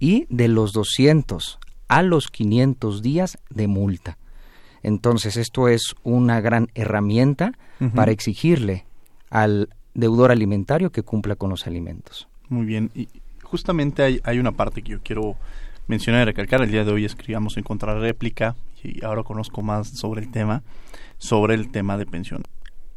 y 0.00 0.26
de 0.30 0.48
los 0.48 0.72
200 0.72 1.58
a 1.88 2.02
los 2.02 2.28
500 2.28 3.02
días 3.02 3.38
de 3.50 3.68
multa. 3.68 4.16
Entonces 4.82 5.36
esto 5.36 5.68
es 5.68 5.94
una 6.02 6.40
gran 6.40 6.68
herramienta 6.74 7.52
para 7.94 8.12
exigirle 8.12 8.86
al 9.28 9.68
deudor 9.92 10.30
alimentario 10.30 10.90
que 10.90 11.02
cumpla 11.02 11.36
con 11.36 11.50
los 11.50 11.66
alimentos. 11.66 12.26
Muy 12.48 12.64
bien, 12.64 12.90
y 12.94 13.08
justamente 13.42 14.02
hay, 14.02 14.20
hay 14.24 14.38
una 14.38 14.52
parte 14.52 14.80
que 14.80 14.92
yo 14.92 15.00
quiero 15.02 15.36
mencionar 15.86 16.22
y 16.22 16.24
recalcar. 16.24 16.62
El 16.62 16.70
día 16.70 16.84
de 16.84 16.92
hoy 16.92 17.04
escribamos 17.04 17.58
en 17.58 17.62
contrarréplica 17.62 18.56
y 18.82 19.04
ahora 19.04 19.22
conozco 19.22 19.60
más 19.60 19.88
sobre 19.88 20.22
el 20.22 20.30
tema, 20.30 20.62
sobre 21.18 21.54
el 21.54 21.70
tema 21.70 21.98
de 21.98 22.06
pensión. 22.06 22.42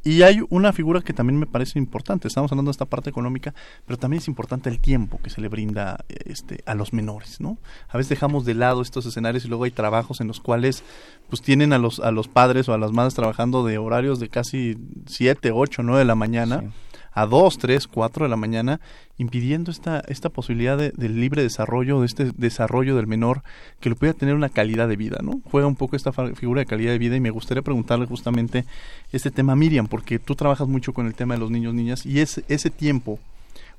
Y 0.07 0.21
hay 0.21 0.39
una 0.47 0.71
figura 0.71 1.01
que 1.01 1.11
también 1.11 1.37
me 1.37 1.47
parece 1.47 1.77
importante. 1.77 2.29
Estamos 2.29 2.49
hablando 2.53 2.69
de 2.69 2.71
esta 2.71 2.85
parte 2.85 3.09
económica, 3.09 3.53
pero 3.85 3.99
también 3.99 4.21
es 4.21 4.29
importante 4.29 4.69
el 4.69 4.79
tiempo 4.79 5.19
que 5.21 5.29
se 5.29 5.41
le 5.41 5.49
brinda 5.49 6.05
este, 6.07 6.63
a 6.65 6.75
los 6.75 6.93
menores, 6.93 7.41
¿no? 7.41 7.57
A 7.89 7.97
veces 7.97 8.11
dejamos 8.11 8.45
de 8.45 8.53
lado 8.53 8.81
estos 8.81 9.05
escenarios 9.05 9.43
y 9.43 9.49
luego 9.49 9.65
hay 9.65 9.71
trabajos 9.71 10.21
en 10.21 10.27
los 10.27 10.39
cuales 10.39 10.85
pues 11.29 11.41
tienen 11.41 11.73
a 11.73 11.77
los 11.77 11.99
a 11.99 12.11
los 12.11 12.29
padres 12.29 12.69
o 12.69 12.73
a 12.73 12.77
las 12.77 12.93
madres 12.93 13.15
trabajando 13.15 13.65
de 13.65 13.79
horarios 13.79 14.21
de 14.21 14.29
casi 14.29 14.77
7, 15.07 15.51
8, 15.51 15.83
9 15.83 15.99
de 15.99 16.05
la 16.05 16.15
mañana 16.15 16.63
a 17.11 17.25
2, 17.25 17.57
3, 17.57 17.87
4 17.87 18.25
de 18.25 18.29
la 18.29 18.35
mañana, 18.35 18.79
impidiendo 19.17 19.71
esta, 19.71 19.99
esta 20.07 20.29
posibilidad 20.29 20.77
de, 20.77 20.91
del 20.91 21.19
libre 21.19 21.43
desarrollo, 21.43 21.99
de 21.99 22.05
este 22.05 22.31
desarrollo 22.37 22.95
del 22.95 23.07
menor, 23.07 23.43
que 23.79 23.89
lo 23.89 23.95
pueda 23.95 24.13
tener 24.13 24.35
una 24.35 24.49
calidad 24.49 24.87
de 24.87 24.95
vida, 24.95 25.19
¿no? 25.23 25.41
Juega 25.49 25.67
un 25.67 25.75
poco 25.75 25.95
esta 25.95 26.11
figura 26.11 26.59
de 26.59 26.65
calidad 26.65 26.91
de 26.91 26.99
vida 26.99 27.15
y 27.15 27.19
me 27.19 27.31
gustaría 27.31 27.61
preguntarle 27.61 28.05
justamente 28.05 28.65
este 29.11 29.31
tema 29.31 29.53
a 29.53 29.55
Miriam, 29.55 29.87
porque 29.87 30.19
tú 30.19 30.35
trabajas 30.35 30.67
mucho 30.67 30.93
con 30.93 31.07
el 31.07 31.15
tema 31.15 31.33
de 31.33 31.39
los 31.39 31.51
niños, 31.51 31.73
niñas, 31.73 32.05
y 32.05 32.19
es 32.19 32.43
ese 32.47 32.69
tiempo 32.69 33.19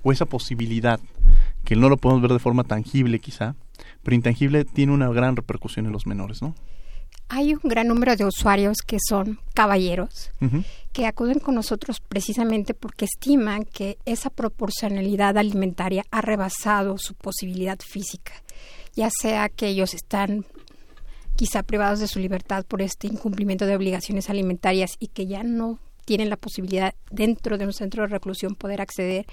o 0.02 0.12
esa 0.12 0.26
posibilidad, 0.26 1.00
que 1.64 1.76
no 1.76 1.88
lo 1.88 1.96
podemos 1.96 2.22
ver 2.22 2.32
de 2.32 2.38
forma 2.38 2.64
tangible 2.64 3.18
quizá, 3.18 3.54
pero 4.02 4.14
intangible 4.14 4.64
tiene 4.64 4.92
una 4.92 5.08
gran 5.08 5.36
repercusión 5.36 5.86
en 5.86 5.92
los 5.92 6.06
menores, 6.06 6.42
¿no? 6.42 6.54
Hay 7.28 7.54
un 7.54 7.60
gran 7.62 7.88
número 7.88 8.16
de 8.16 8.24
usuarios 8.24 8.78
que 8.86 8.98
son 9.06 9.38
caballeros, 9.54 10.30
que 10.92 11.06
acuden 11.06 11.38
con 11.38 11.54
nosotros 11.54 12.00
precisamente 12.00 12.74
porque 12.74 13.04
estiman 13.04 13.64
que 13.64 13.98
esa 14.06 14.30
proporcionalidad 14.30 15.36
alimentaria 15.36 16.04
ha 16.10 16.20
rebasado 16.22 16.96
su 16.98 17.14
posibilidad 17.14 17.78
física, 17.80 18.32
ya 18.94 19.10
sea 19.10 19.48
que 19.48 19.68
ellos 19.68 19.94
están 19.94 20.46
quizá 21.36 21.62
privados 21.62 22.00
de 22.00 22.08
su 22.08 22.18
libertad 22.18 22.64
por 22.66 22.82
este 22.82 23.06
incumplimiento 23.06 23.66
de 23.66 23.76
obligaciones 23.76 24.28
alimentarias 24.30 24.96
y 24.98 25.08
que 25.08 25.26
ya 25.26 25.42
no 25.42 25.78
tienen 26.09 26.30
la 26.30 26.38
posibilidad 26.38 26.94
dentro 27.11 27.59
de 27.59 27.66
un 27.66 27.74
centro 27.74 28.02
de 28.02 28.09
reclusión 28.09 28.54
poder 28.54 28.80
acceder 28.80 29.26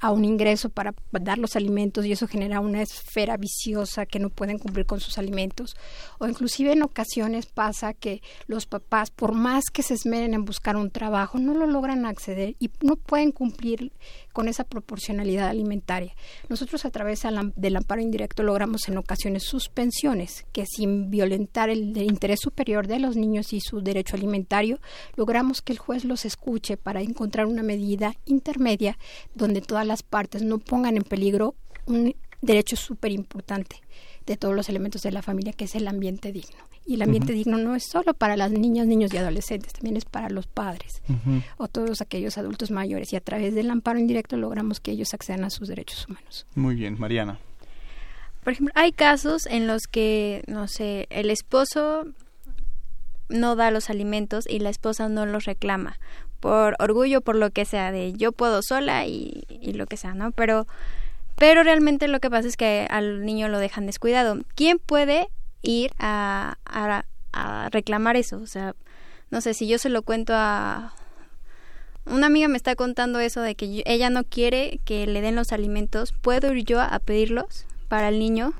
a 0.00 0.10
un 0.10 0.24
ingreso 0.24 0.70
para 0.70 0.92
dar 1.12 1.38
los 1.38 1.54
alimentos 1.54 2.04
y 2.04 2.10
eso 2.10 2.26
genera 2.26 2.58
una 2.58 2.82
esfera 2.82 3.36
viciosa 3.36 4.06
que 4.06 4.18
no 4.18 4.28
pueden 4.28 4.58
cumplir 4.58 4.86
con 4.86 4.98
sus 4.98 5.18
alimentos. 5.18 5.76
O 6.18 6.26
inclusive 6.26 6.72
en 6.72 6.82
ocasiones 6.82 7.46
pasa 7.46 7.94
que 7.94 8.22
los 8.48 8.66
papás 8.66 9.12
por 9.12 9.34
más 9.34 9.66
que 9.72 9.84
se 9.84 9.94
esmeren 9.94 10.34
en 10.34 10.44
buscar 10.44 10.76
un 10.76 10.90
trabajo 10.90 11.38
no 11.38 11.54
lo 11.54 11.68
logran 11.68 12.04
acceder 12.06 12.56
y 12.58 12.70
no 12.80 12.96
pueden 12.96 13.30
cumplir 13.30 13.92
con 14.36 14.48
esa 14.48 14.64
proporcionalidad 14.64 15.48
alimentaria. 15.48 16.14
Nosotros 16.50 16.84
a 16.84 16.90
través 16.90 17.22
del 17.56 17.76
amparo 17.76 18.02
indirecto 18.02 18.42
logramos 18.42 18.86
en 18.86 18.98
ocasiones 18.98 19.44
suspensiones 19.44 20.44
que 20.52 20.66
sin 20.66 21.08
violentar 21.08 21.70
el, 21.70 21.96
interés 21.96 22.40
superior 22.42 22.86
de 22.86 22.98
los 22.98 23.16
niños 23.16 23.54
y 23.54 23.62
su 23.62 23.80
derecho 23.80 24.14
alimentario, 24.14 24.78
logramos 25.16 25.62
que 25.62 25.72
el 25.72 25.78
juez 25.78 26.04
los 26.04 26.26
escuche 26.26 26.76
para 26.76 27.00
encontrar 27.00 27.46
una 27.46 27.62
medida 27.62 28.12
intermedia 28.26 28.98
donde 29.34 29.62
todas 29.62 29.86
las 29.86 30.02
partes 30.02 30.42
no 30.42 30.58
pongan 30.58 30.98
en 30.98 31.04
peligro 31.04 31.54
un 31.86 32.14
derecho 32.42 32.76
súper 32.76 33.12
importante 33.12 33.80
de 34.26 34.36
todos 34.36 34.54
los 34.54 34.68
elementos 34.68 35.02
de 35.02 35.12
la 35.12 35.22
familia, 35.22 35.52
que 35.52 35.64
es 35.64 35.74
el 35.74 35.86
ambiente 35.86 36.32
digno. 36.32 36.56
Y 36.84 36.94
el 36.94 37.02
ambiente 37.02 37.32
digno 37.32 37.58
no 37.58 37.74
es 37.74 37.84
solo 37.84 38.14
para 38.14 38.36
las 38.36 38.50
niñas, 38.50 38.86
niños 38.86 39.12
y 39.12 39.16
adolescentes, 39.16 39.72
también 39.72 39.96
es 39.96 40.04
para 40.04 40.28
los 40.30 40.46
padres 40.46 41.02
o 41.56 41.68
todos 41.68 42.00
aquellos 42.00 42.38
adultos 42.38 42.70
mayores. 42.70 43.12
Y 43.12 43.16
a 43.16 43.20
través 43.20 43.54
del 43.54 43.70
amparo 43.70 43.98
indirecto 43.98 44.36
logramos 44.36 44.80
que 44.80 44.92
ellos 44.92 45.14
accedan 45.14 45.44
a 45.44 45.50
sus 45.50 45.68
derechos 45.68 46.06
humanos. 46.08 46.46
Muy 46.54 46.74
bien, 46.74 46.98
Mariana. 46.98 47.38
Por 48.44 48.52
ejemplo, 48.52 48.72
hay 48.76 48.92
casos 48.92 49.46
en 49.46 49.66
los 49.66 49.88
que, 49.88 50.44
no 50.46 50.68
sé, 50.68 51.08
el 51.10 51.30
esposo 51.30 52.06
no 53.28 53.56
da 53.56 53.72
los 53.72 53.90
alimentos 53.90 54.44
y 54.48 54.60
la 54.60 54.70
esposa 54.70 55.08
no 55.08 55.26
los 55.26 55.44
reclama 55.44 55.98
por 56.38 56.76
orgullo, 56.78 57.22
por 57.22 57.34
lo 57.34 57.50
que 57.50 57.64
sea, 57.64 57.90
de 57.90 58.12
yo 58.12 58.30
puedo 58.30 58.62
sola 58.62 59.06
y, 59.06 59.44
y 59.48 59.72
lo 59.72 59.86
que 59.86 59.96
sea, 59.96 60.14
¿no? 60.14 60.30
Pero, 60.30 60.66
pero 61.36 61.62
realmente 61.62 62.08
lo 62.08 62.20
que 62.20 62.30
pasa 62.30 62.48
es 62.48 62.56
que 62.56 62.86
al 62.90 63.24
niño 63.24 63.48
lo 63.48 63.58
dejan 63.58 63.86
descuidado. 63.86 64.38
¿Quién 64.54 64.78
puede 64.78 65.28
ir 65.66 65.92
a, 65.98 66.58
a, 66.64 67.68
reclamar 67.70 68.16
eso. 68.16 68.38
O 68.38 68.46
sea, 68.46 68.74
no 69.30 69.40
sé, 69.40 69.54
si 69.54 69.68
yo 69.68 69.78
se 69.78 69.88
lo 69.88 70.02
cuento 70.02 70.32
a... 70.34 70.94
Una 72.06 72.26
amiga 72.28 72.46
me 72.48 72.56
está 72.56 72.76
contando 72.76 73.18
eso 73.18 73.40
de 73.40 73.56
que 73.56 73.82
ella 73.84 74.10
no 74.10 74.22
quiere 74.22 74.78
que 74.84 75.06
le 75.06 75.20
den 75.20 75.34
los 75.34 75.52
alimentos. 75.52 76.12
¿Puedo 76.12 76.54
ir 76.54 76.64
yo 76.64 76.80
a 76.80 76.98
pedirlos 77.00 77.66
para 77.88 78.08
el 78.08 78.20
niño? 78.20 78.54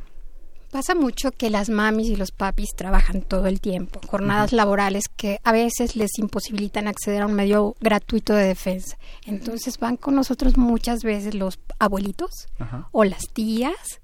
Pasa 0.71 0.95
mucho 0.95 1.31
que 1.31 1.51
las 1.51 1.69
mamis 1.71 2.09
y 2.09 2.17
los 2.17 2.33
papis 2.33 2.71
trabajan 2.77 3.23
todo 3.23 3.47
el 3.47 3.61
tiempo, 3.61 4.01
jornadas 4.07 4.53
laborales 4.53 5.05
que 5.09 5.39
a 5.45 5.53
veces 5.53 5.97
les 5.97 6.19
imposibilitan 6.19 6.89
acceder 6.89 7.23
a 7.23 7.27
un 7.27 7.35
medio 7.35 7.77
gratuito 7.81 8.35
de 8.35 8.47
defensa. 8.47 8.99
Entonces 9.25 9.79
van 9.79 9.97
con 9.97 10.14
nosotros 10.14 10.57
muchas 10.57 11.03
veces 11.03 11.35
los 11.35 11.59
abuelitos 11.79 12.49
o 12.93 13.05
las 13.05 13.23
tías 13.33 14.01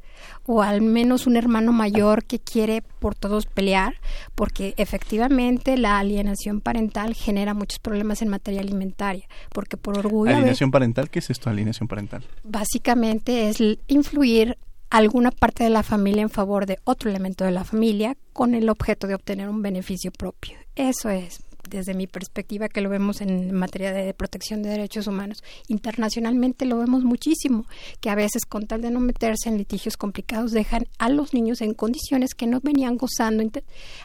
o 0.47 0.63
al 0.63 0.83
menos 0.83 1.27
un 1.27 1.37
hermano 1.37 1.73
mayor 1.73 2.25
que 2.25 2.39
quiere 2.39 2.83
por 2.99 3.15
todos 3.15 3.47
pelear, 3.47 3.95
porque 4.35 4.75
efectivamente 4.77 5.77
la 5.77 5.99
alienación 5.99 6.61
parental 6.61 7.15
genera 7.15 7.55
muchos 7.55 7.79
problemas 7.79 8.23
en 8.23 8.29
materia 8.29 8.61
alimentaria, 8.61 9.27
porque 9.53 9.77
por 9.77 9.99
orgullo... 9.99 10.35
¿Alienación 10.35 10.71
parental? 10.71 11.11
¿Qué 11.11 11.21
es 11.21 11.31
esto, 11.31 11.51
alienación 11.51 11.89
parental? 11.89 12.25
Básicamente 12.45 13.49
es 13.49 13.59
influir 13.87 14.59
alguna 14.93 15.31
parte 15.31 15.65
de 15.65 15.71
la 15.71 15.83
familia 15.83 16.21
en 16.21 16.29
favor 16.29 16.67
de 16.67 16.79
otro 16.85 17.09
elemento 17.09 17.45
de 17.45 17.51
la 17.51 17.65
familia 17.65 18.15
con 18.35 18.55
el 18.55 18.69
objeto 18.69 19.07
de 19.07 19.15
obtener 19.15 19.49
un 19.49 19.63
beneficio 19.63 20.13
propio. 20.13 20.59
Eso 20.77 21.09
es 21.09 21.41
desde 21.67 21.95
mi 21.95 22.07
perspectiva 22.07 22.69
que 22.69 22.83
lo 22.83 22.91
vemos 22.91 23.23
en 23.23 23.55
materia 23.55 23.91
de 23.93 24.13
protección 24.13 24.63
de 24.63 24.69
derechos 24.69 25.07
humanos. 25.07 25.43
Internacionalmente 25.69 26.67
lo 26.67 26.77
vemos 26.77 27.05
muchísimo, 27.05 27.65
que 28.01 28.11
a 28.11 28.15
veces 28.15 28.45
con 28.45 28.67
tal 28.67 28.83
de 28.83 28.91
no 28.91 29.01
meterse 29.01 29.49
en 29.49 29.57
litigios 29.57 29.97
complicados 29.97 30.51
dejan 30.51 30.87
a 30.99 31.09
los 31.09 31.33
niños 31.33 31.63
en 31.63 31.73
condiciones 31.73 32.35
que 32.35 32.47
no 32.47 32.61
venían 32.61 32.99
gozando 32.99 33.43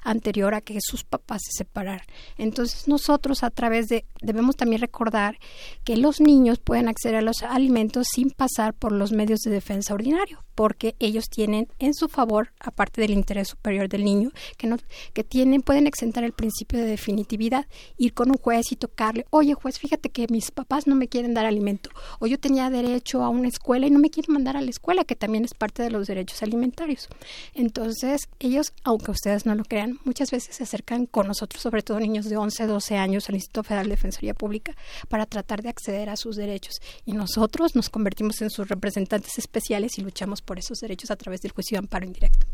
anterior 0.03 0.53
a 0.53 0.61
que 0.61 0.77
sus 0.79 1.03
papás 1.03 1.41
se 1.43 1.65
separaran. 1.65 2.05
Entonces 2.37 2.87
nosotros 2.87 3.43
a 3.43 3.49
través 3.49 3.87
de, 3.87 4.05
debemos 4.21 4.55
también 4.55 4.79
recordar 4.79 5.37
que 5.83 5.97
los 5.97 6.21
niños 6.21 6.59
pueden 6.59 6.87
acceder 6.87 7.15
a 7.15 7.21
los 7.21 7.43
alimentos 7.43 8.07
sin 8.13 8.29
pasar 8.29 8.73
por 8.73 8.93
los 8.93 9.11
medios 9.11 9.41
de 9.41 9.51
defensa 9.51 9.93
ordinario 9.93 10.46
porque 10.57 10.95
ellos 10.97 11.29
tienen 11.29 11.67
en 11.77 11.93
su 11.93 12.07
favor, 12.07 12.51
aparte 12.59 12.99
del 12.99 13.11
interés 13.11 13.49
superior 13.49 13.87
del 13.89 14.03
niño, 14.03 14.31
que 14.57 14.65
no, 14.65 14.77
que 15.13 15.23
tienen, 15.23 15.61
pueden 15.61 15.85
exentar 15.85 16.23
el 16.23 16.33
principio 16.33 16.79
de 16.79 16.85
definitividad, 16.85 17.67
ir 17.95 18.15
con 18.15 18.31
un 18.31 18.37
juez 18.37 18.71
y 18.71 18.75
tocarle, 18.75 19.27
oye 19.29 19.53
juez, 19.53 19.77
fíjate 19.77 20.09
que 20.09 20.25
mis 20.31 20.49
papás 20.49 20.87
no 20.87 20.95
me 20.95 21.09
quieren 21.09 21.35
dar 21.35 21.45
alimento, 21.45 21.91
o 22.17 22.25
yo 22.25 22.39
tenía 22.39 22.71
derecho 22.71 23.23
a 23.23 23.29
una 23.29 23.49
escuela 23.49 23.85
y 23.85 23.91
no 23.91 23.99
me 23.99 24.09
quieren 24.09 24.33
mandar 24.33 24.57
a 24.57 24.61
la 24.61 24.71
escuela, 24.71 25.03
que 25.03 25.15
también 25.15 25.45
es 25.45 25.53
parte 25.53 25.83
de 25.83 25.91
los 25.91 26.07
derechos 26.07 26.41
alimentarios. 26.41 27.07
Entonces, 27.53 28.21
ellos, 28.39 28.73
aunque 28.83 29.11
ustedes 29.11 29.45
no 29.45 29.53
lo 29.53 29.63
crean, 29.63 29.99
muchas 30.05 30.31
veces 30.31 30.55
se 30.55 30.63
acercan 30.63 31.05
con 31.05 31.27
nosotros, 31.27 31.61
sobre 31.61 31.83
todo 31.83 31.99
niños 31.99 32.25
de 32.25 32.37
11, 32.37 32.65
12 32.65 32.97
años, 32.97 33.29
al 33.29 33.35
Instituto 33.35 33.61
Federal 33.61 33.85
de 33.85 33.91
Defensoría 33.91 34.33
Pública, 34.33 34.75
para 35.07 35.27
tratar 35.27 35.61
de 35.61 35.69
acceder 35.69 36.09
a 36.09 36.15
sus 36.15 36.35
derechos. 36.35 36.81
Y 37.05 37.11
nosotros 37.11 37.75
nos 37.75 37.91
convertimos 37.91 38.41
en 38.41 38.49
sus 38.49 38.67
representantes 38.69 39.37
especiales 39.37 39.99
y 39.99 40.01
luchamos 40.01 40.41
por 40.47 40.57
esos 40.57 40.79
derechos 40.79 41.11
a 41.11 41.15
través 41.15 41.41
del 41.41 41.51
juicio 41.51 41.75
de 41.75 41.79
amparo 41.79 42.05
indirecto. 42.05 42.47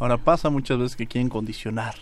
Ahora 0.00 0.16
pasa 0.16 0.50
muchas 0.50 0.78
veces 0.78 0.96
que 0.96 1.06
quieren 1.06 1.28
condicionar 1.28 1.94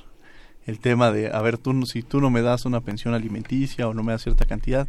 el 0.64 0.78
tema 0.78 1.10
de, 1.10 1.30
a 1.30 1.42
ver, 1.42 1.58
tú, 1.58 1.84
si 1.84 2.02
tú 2.02 2.20
no 2.20 2.30
me 2.30 2.40
das 2.40 2.64
una 2.64 2.80
pensión 2.80 3.12
alimenticia 3.12 3.88
o 3.88 3.94
no 3.94 4.02
me 4.02 4.12
das 4.12 4.22
cierta 4.22 4.46
cantidad, 4.46 4.88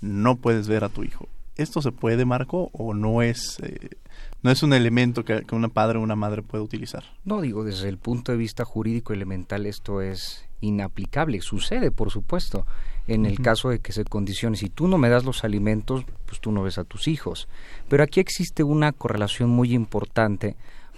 no 0.00 0.36
puedes 0.36 0.68
ver 0.68 0.84
a 0.84 0.90
tu 0.90 1.02
hijo. 1.02 1.28
¿Esto 1.56 1.80
se 1.80 1.90
puede, 1.90 2.26
Marco, 2.26 2.68
o 2.72 2.92
no 2.92 3.22
es, 3.22 3.58
eh, 3.62 3.96
no 4.42 4.50
es 4.50 4.62
un 4.62 4.74
elemento 4.74 5.24
que, 5.24 5.42
que 5.42 5.54
una 5.54 5.68
padre 5.68 5.98
o 5.98 6.02
una 6.02 6.14
madre 6.14 6.42
puede 6.42 6.62
utilizar? 6.62 7.02
No, 7.24 7.40
digo, 7.40 7.64
desde 7.64 7.88
el 7.88 7.96
punto 7.96 8.30
de 8.30 8.38
vista 8.38 8.66
jurídico 8.66 9.14
elemental 9.14 9.64
esto 9.64 10.02
es 10.02 10.44
inaplicable. 10.60 11.40
Sucede, 11.40 11.90
por 11.90 12.10
supuesto. 12.10 12.66
En 13.06 13.24
el 13.26 13.40
caso 13.40 13.70
de 13.70 13.78
que 13.78 13.92
se 13.92 14.04
condicione, 14.04 14.56
si 14.56 14.68
tú 14.68 14.88
no 14.88 14.98
me 14.98 15.08
das 15.08 15.24
los 15.24 15.44
alimentos, 15.44 16.04
pues 16.26 16.40
tú 16.40 16.50
no 16.50 16.62
ves 16.62 16.78
a 16.78 16.84
tus 16.84 17.06
hijos. 17.06 17.48
Pero 17.88 18.02
aquí 18.02 18.20
existe 18.20 18.62
una 18.64 18.92
correlación 18.92 19.50
muy 19.50 19.72
importante 19.74 20.56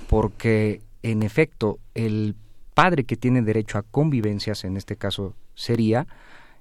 porque, 0.08 0.80
en 1.02 1.22
efecto, 1.22 1.78
el 1.94 2.34
padre 2.74 3.04
que 3.04 3.16
tiene 3.16 3.42
derecho 3.42 3.76
a 3.78 3.82
convivencias, 3.82 4.64
en 4.64 4.76
este 4.76 4.96
caso 4.96 5.34
sería, 5.54 6.06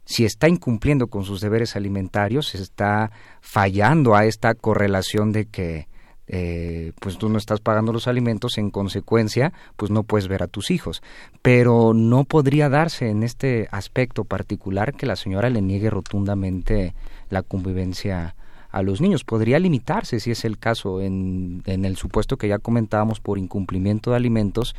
si 0.03 0.25
está 0.25 0.49
incumpliendo 0.49 1.07
con 1.07 1.23
sus 1.23 1.41
deberes 1.41 1.75
alimentarios, 1.75 2.55
está 2.55 3.11
fallando 3.39 4.15
a 4.15 4.25
esta 4.25 4.53
correlación 4.53 5.31
de 5.31 5.45
que 5.45 5.87
eh, 6.27 6.91
pues 6.99 7.17
tú 7.17 7.29
no 7.29 7.37
estás 7.37 7.61
pagando 7.61 7.93
los 7.93 8.07
alimentos, 8.07 8.57
en 8.57 8.69
consecuencia, 8.69 9.53
pues 9.75 9.91
no 9.91 10.03
puedes 10.03 10.27
ver 10.27 10.43
a 10.43 10.47
tus 10.47 10.71
hijos. 10.71 11.01
Pero 11.41 11.93
no 11.93 12.25
podría 12.25 12.69
darse 12.69 13.09
en 13.09 13.23
este 13.23 13.67
aspecto 13.71 14.23
particular 14.25 14.93
que 14.93 15.05
la 15.05 15.15
señora 15.15 15.49
le 15.49 15.61
niegue 15.61 15.89
rotundamente 15.89 16.93
la 17.29 17.43
convivencia 17.43 18.35
a 18.71 18.81
los 18.81 18.99
niños. 18.99 19.23
Podría 19.23 19.59
limitarse, 19.59 20.19
si 20.19 20.31
es 20.31 20.43
el 20.43 20.57
caso, 20.57 21.01
en, 21.01 21.63
en 21.65 21.85
el 21.85 21.95
supuesto 21.95 22.37
que 22.37 22.47
ya 22.47 22.59
comentábamos 22.59 23.19
por 23.19 23.37
incumplimiento 23.37 24.11
de 24.11 24.17
alimentos, 24.17 24.75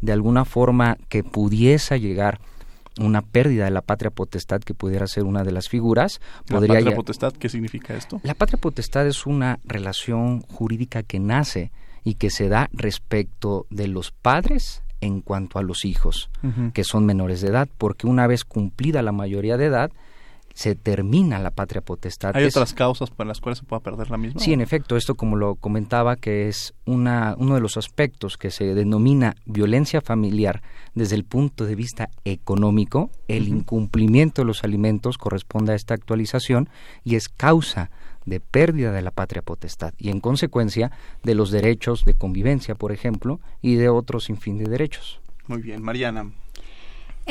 de 0.00 0.12
alguna 0.12 0.44
forma 0.44 0.98
que 1.08 1.22
pudiese 1.24 2.00
llegar 2.00 2.40
una 3.06 3.22
pérdida 3.22 3.64
de 3.64 3.70
la 3.70 3.82
patria 3.82 4.10
potestad 4.10 4.60
que 4.60 4.74
pudiera 4.74 5.06
ser 5.06 5.24
una 5.24 5.42
de 5.42 5.52
las 5.52 5.68
figuras. 5.68 6.20
¿La 6.48 6.60
patria 6.60 6.94
potestad 6.94 7.32
qué 7.32 7.48
significa 7.48 7.94
esto? 7.94 8.20
La 8.22 8.34
patria 8.34 8.58
potestad 8.60 9.06
es 9.06 9.26
una 9.26 9.58
relación 9.64 10.40
jurídica 10.42 11.02
que 11.02 11.18
nace 11.18 11.72
y 12.04 12.14
que 12.14 12.30
se 12.30 12.48
da 12.48 12.68
respecto 12.72 13.66
de 13.70 13.88
los 13.88 14.10
padres 14.10 14.82
en 15.00 15.22
cuanto 15.22 15.58
a 15.58 15.62
los 15.62 15.84
hijos, 15.84 16.30
que 16.74 16.84
son 16.84 17.06
menores 17.06 17.40
de 17.40 17.48
edad, 17.48 17.68
porque 17.78 18.06
una 18.06 18.26
vez 18.26 18.44
cumplida 18.44 19.02
la 19.02 19.12
mayoría 19.12 19.56
de 19.56 19.66
edad, 19.66 19.90
se 20.54 20.74
termina 20.74 21.38
la 21.38 21.50
patria 21.50 21.80
potestad. 21.80 22.36
¿Hay 22.36 22.44
otras 22.44 22.74
causas 22.74 23.10
por 23.10 23.26
las 23.26 23.40
cuales 23.40 23.58
se 23.58 23.64
pueda 23.64 23.80
perder 23.80 24.10
la 24.10 24.16
misma? 24.16 24.40
Sí, 24.40 24.52
en 24.52 24.60
efecto, 24.60 24.96
esto 24.96 25.14
como 25.14 25.36
lo 25.36 25.54
comentaba, 25.54 26.16
que 26.16 26.48
es 26.48 26.74
una, 26.84 27.34
uno 27.38 27.54
de 27.54 27.60
los 27.60 27.76
aspectos 27.76 28.36
que 28.36 28.50
se 28.50 28.74
denomina 28.74 29.36
violencia 29.46 30.00
familiar 30.00 30.62
desde 30.94 31.16
el 31.16 31.24
punto 31.24 31.64
de 31.64 31.74
vista 31.74 32.10
económico, 32.24 33.10
el 33.28 33.48
incumplimiento 33.48 34.42
de 34.42 34.46
los 34.46 34.64
alimentos 34.64 35.18
corresponde 35.18 35.72
a 35.72 35.76
esta 35.76 35.94
actualización 35.94 36.68
y 37.04 37.16
es 37.16 37.28
causa 37.28 37.90
de 38.26 38.40
pérdida 38.40 38.92
de 38.92 39.02
la 39.02 39.10
patria 39.10 39.42
potestad 39.42 39.94
y 39.98 40.10
en 40.10 40.20
consecuencia 40.20 40.90
de 41.22 41.34
los 41.34 41.50
derechos 41.50 42.04
de 42.04 42.14
convivencia, 42.14 42.74
por 42.74 42.92
ejemplo, 42.92 43.40
y 43.62 43.76
de 43.76 43.88
otros 43.88 44.24
sin 44.24 44.36
fin 44.36 44.58
de 44.58 44.68
derechos. 44.68 45.20
Muy 45.46 45.62
bien, 45.62 45.82
Mariana. 45.82 46.30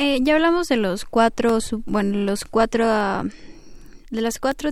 Eh, 0.02 0.20
ya 0.22 0.34
hablamos 0.34 0.68
de 0.68 0.78
los 0.78 1.04
cuatro, 1.04 1.58
bueno, 1.84 2.16
los 2.16 2.46
cuatro, 2.46 2.86
ah, 2.88 3.22
de 4.10 4.22
los 4.22 4.38
cuatro 4.38 4.70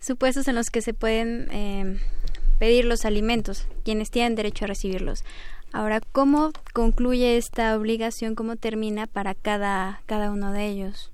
supuestos 0.00 0.46
en 0.48 0.54
los 0.54 0.68
que 0.68 0.82
se 0.82 0.92
pueden 0.92 1.50
em, 1.50 1.98
pedir 2.58 2.84
los 2.84 3.06
alimentos, 3.06 3.66
quienes 3.86 4.10
tienen 4.10 4.34
derecho 4.34 4.66
a 4.66 4.68
recibirlos. 4.68 5.24
Ahora, 5.72 6.02
¿cómo 6.12 6.52
concluye 6.74 7.38
esta 7.38 7.74
obligación? 7.74 8.34
¿Cómo 8.34 8.56
termina 8.56 9.06
para 9.06 9.34
cada, 9.34 10.02
cada 10.04 10.30
uno 10.30 10.52
de 10.52 10.66
ellos? 10.66 11.10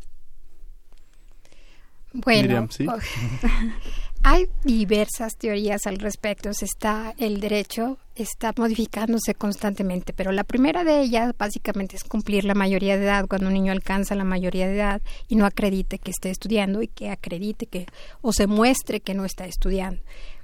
Bueno, 2.12 2.68
hay 4.24 4.46
diversas 4.62 5.36
teorías 5.36 5.86
al 5.86 5.98
respecto. 5.98 6.50
está 6.50 7.14
el 7.18 7.40
derecho, 7.40 7.98
está 8.14 8.52
modificándose 8.56 9.34
constantemente, 9.34 10.12
pero 10.12 10.30
la 10.30 10.44
primera 10.44 10.84
de 10.84 11.00
ellas 11.00 11.34
básicamente 11.36 11.96
es 11.96 12.04
cumplir 12.04 12.44
la 12.44 12.54
mayoría 12.54 12.96
de 12.96 13.04
edad 13.04 13.26
cuando 13.28 13.48
un 13.48 13.54
niño 13.54 13.72
alcanza 13.72 14.14
la 14.14 14.24
mayoría 14.24 14.68
de 14.68 14.76
edad 14.76 15.02
y 15.28 15.36
no 15.36 15.44
acredite 15.44 15.98
que 15.98 16.12
esté 16.12 16.30
estudiando 16.30 16.82
y 16.82 16.88
que 16.88 17.10
acredite 17.10 17.66
que 17.66 17.86
o 18.20 18.32
se 18.32 18.46
muestre 18.46 19.00
que 19.00 19.14
no 19.14 19.24
está 19.24 19.46
estudiando. 19.46 20.00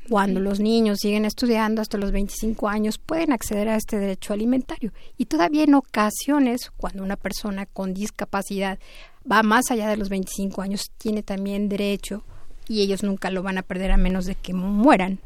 Cuando 0.08 0.40
los 0.40 0.58
niños 0.58 0.98
siguen 1.00 1.26
estudiando 1.26 1.82
hasta 1.82 1.98
los 1.98 2.12
25 2.12 2.68
años 2.68 2.98
pueden 2.98 3.30
acceder 3.30 3.68
a 3.68 3.76
este 3.76 3.98
derecho 3.98 4.32
alimentario 4.32 4.92
y 5.18 5.26
todavía 5.26 5.64
en 5.64 5.74
ocasiones 5.74 6.70
cuando 6.76 7.02
una 7.02 7.16
persona 7.16 7.66
con 7.66 7.92
discapacidad 7.94 8.78
va 9.30 9.42
más 9.42 9.70
allá 9.70 9.88
de 9.88 9.98
los 9.98 10.08
25 10.08 10.62
años, 10.62 10.90
tiene 10.96 11.22
también 11.22 11.68
derecho 11.68 12.24
y 12.68 12.82
ellos 12.82 13.02
nunca 13.02 13.30
lo 13.30 13.42
van 13.42 13.58
a 13.58 13.62
perder 13.62 13.90
a 13.92 13.96
menos 13.96 14.26
de 14.26 14.34
que 14.34 14.54
mueran. 14.54 15.18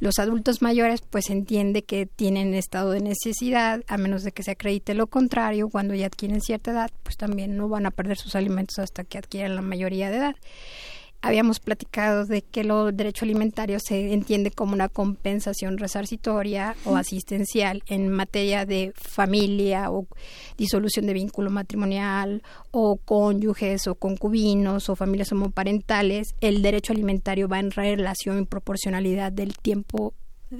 Los 0.00 0.18
adultos 0.18 0.60
mayores 0.60 1.02
pues 1.08 1.30
entiende 1.30 1.84
que 1.84 2.06
tienen 2.06 2.54
estado 2.54 2.90
de 2.90 3.00
necesidad, 3.00 3.82
a 3.86 3.96
menos 3.96 4.22
de 4.24 4.32
que 4.32 4.42
se 4.42 4.50
acredite 4.50 4.94
lo 4.94 5.06
contrario, 5.06 5.68
cuando 5.68 5.94
ya 5.94 6.06
adquieren 6.06 6.40
cierta 6.40 6.72
edad, 6.72 6.90
pues 7.02 7.16
también 7.16 7.56
no 7.56 7.68
van 7.68 7.86
a 7.86 7.90
perder 7.90 8.18
sus 8.18 8.34
alimentos 8.34 8.78
hasta 8.78 9.04
que 9.04 9.18
adquieran 9.18 9.54
la 9.54 9.62
mayoría 9.62 10.10
de 10.10 10.16
edad 10.16 10.36
habíamos 11.24 11.58
platicado 11.58 12.26
de 12.26 12.42
que 12.42 12.60
el 12.60 12.94
derecho 12.94 13.24
alimentario 13.24 13.78
se 13.80 14.12
entiende 14.12 14.50
como 14.50 14.74
una 14.74 14.90
compensación 14.90 15.78
resarcitoria 15.78 16.76
o 16.84 16.96
asistencial 16.96 17.82
en 17.86 18.10
materia 18.10 18.66
de 18.66 18.92
familia 18.94 19.90
o 19.90 20.06
disolución 20.58 21.06
de 21.06 21.14
vínculo 21.14 21.50
matrimonial 21.50 22.42
o 22.72 22.98
cónyuges 22.98 23.86
o 23.86 23.94
concubinos 23.94 24.90
o 24.90 24.96
familias 24.96 25.32
homoparentales. 25.32 26.34
El 26.42 26.60
derecho 26.60 26.92
alimentario 26.92 27.48
va 27.48 27.58
en 27.58 27.70
relación 27.70 28.42
y 28.42 28.44
proporcionalidad 28.44 29.32
del 29.32 29.56
tiempo 29.56 30.12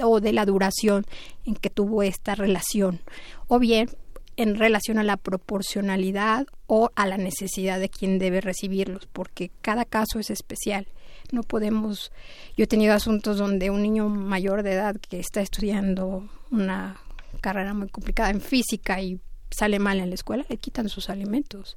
o 0.03 0.21
de 0.21 0.33
la 0.33 0.47
duración 0.47 1.05
en 1.45 1.57
que 1.57 1.69
tuvo 1.69 2.03
esta 2.03 2.35
relación. 2.35 3.01
O 3.49 3.59
bien 3.59 3.91
en 4.37 4.57
relación 4.57 4.99
a 4.99 5.03
la 5.03 5.17
proporcionalidad 5.17 6.47
o 6.67 6.91
a 6.95 7.07
la 7.07 7.17
necesidad 7.17 7.79
de 7.81 7.89
quien 7.89 8.19
debe 8.19 8.41
recibirlos, 8.41 9.07
porque 9.13 9.51
cada 9.61 9.85
caso 9.85 10.19
es 10.19 10.31
especial. 10.31 10.87
No 11.33 11.43
podemos, 11.43 12.13
yo 12.57 12.65
he 12.65 12.67
tenido 12.67 12.95
asuntos 12.95 13.39
donde 13.39 13.71
un 13.71 13.83
niño 13.83 14.09
mayor 14.09 14.63
de 14.63 14.73
edad 14.73 14.97
que 14.97 15.19
está 15.19 15.41
estudiando 15.41 16.29
una 16.51 17.01
carrera 17.41 17.75
muy 17.75 17.89
complicada 17.89 18.31
en 18.31 18.41
física 18.41 19.01
y 19.01 19.21
sale 19.51 19.79
mal 19.79 20.01
en 20.01 20.09
la 20.09 20.15
escuela, 20.15 20.45
le 20.49 20.57
quitan 20.57 20.89
sus 20.89 21.11
alimentos. 21.11 21.77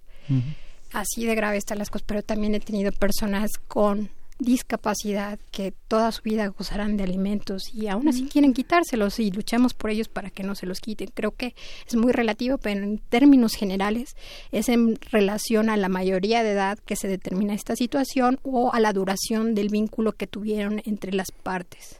Así 0.91 1.25
de 1.25 1.35
grave 1.35 1.57
están 1.57 1.77
las 1.77 1.89
cosas, 1.89 2.05
pero 2.07 2.23
también 2.23 2.55
he 2.55 2.59
tenido 2.59 2.91
personas 2.91 3.51
con 3.67 4.09
discapacidad 4.39 5.39
que 5.51 5.73
toda 5.87 6.11
su 6.11 6.21
vida 6.21 6.47
gozarán 6.47 6.97
de 6.97 7.03
alimentos 7.03 7.63
y 7.73 7.87
aún 7.87 8.07
así 8.07 8.27
quieren 8.27 8.53
quitárselos 8.53 9.19
y 9.19 9.31
luchamos 9.31 9.73
por 9.73 9.89
ellos 9.89 10.07
para 10.07 10.29
que 10.29 10.43
no 10.43 10.55
se 10.55 10.65
los 10.65 10.79
quiten. 10.79 11.09
Creo 11.13 11.31
que 11.31 11.55
es 11.87 11.95
muy 11.95 12.11
relativo, 12.11 12.57
pero 12.57 12.83
en 12.83 12.99
términos 12.99 13.53
generales 13.53 14.15
es 14.51 14.69
en 14.69 14.99
relación 15.11 15.69
a 15.69 15.77
la 15.77 15.89
mayoría 15.89 16.43
de 16.43 16.51
edad 16.51 16.77
que 16.79 16.95
se 16.95 17.07
determina 17.07 17.53
esta 17.53 17.75
situación 17.75 18.39
o 18.43 18.73
a 18.73 18.79
la 18.79 18.93
duración 18.93 19.55
del 19.55 19.69
vínculo 19.69 20.13
que 20.13 20.27
tuvieron 20.27 20.81
entre 20.85 21.13
las 21.13 21.31
partes. 21.31 21.97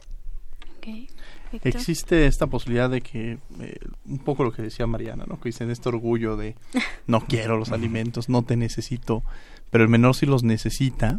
Existe 1.64 2.26
esta 2.26 2.46
posibilidad 2.46 2.90
de 2.90 3.00
que, 3.00 3.38
eh, 3.60 3.78
un 4.06 4.18
poco 4.18 4.44
lo 4.44 4.52
que 4.52 4.62
decía 4.62 4.86
Mariana, 4.86 5.24
¿no? 5.26 5.40
que 5.40 5.48
dicen 5.48 5.70
este 5.70 5.88
orgullo 5.88 6.36
de 6.36 6.56
no 7.06 7.20
quiero 7.20 7.56
los 7.58 7.72
alimentos, 7.72 8.28
no 8.28 8.42
te 8.42 8.56
necesito, 8.56 9.22
pero 9.70 9.84
el 9.84 9.90
menor 9.90 10.14
si 10.14 10.26
los 10.26 10.42
necesita, 10.42 11.18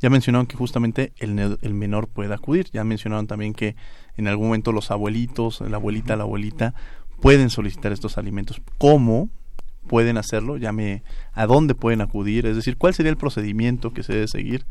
ya 0.00 0.10
mencionaron 0.10 0.46
que 0.46 0.56
justamente 0.56 1.12
el, 1.18 1.38
el, 1.60 1.74
menor 1.74 2.08
puede 2.08 2.32
acudir. 2.34 2.68
Ya 2.72 2.84
mencionaron 2.84 3.26
también 3.26 3.52
que 3.52 3.76
en 4.16 4.28
algún 4.28 4.46
momento 4.48 4.72
los 4.72 4.90
abuelitos, 4.90 5.60
la 5.60 5.76
abuelita, 5.76 6.16
la 6.16 6.24
abuelita, 6.24 6.74
pueden 7.20 7.50
solicitar 7.50 7.92
estos 7.92 8.16
alimentos. 8.18 8.62
¿Cómo 8.78 9.28
pueden 9.86 10.16
hacerlo? 10.16 10.56
Llame 10.56 11.02
a 11.32 11.46
dónde 11.46 11.74
pueden 11.74 12.00
acudir. 12.00 12.46
Es 12.46 12.56
decir, 12.56 12.76
¿cuál 12.76 12.94
sería 12.94 13.10
el 13.10 13.18
procedimiento 13.18 13.92
que 13.92 14.02
se 14.02 14.14
debe 14.14 14.28
seguir 14.28 14.64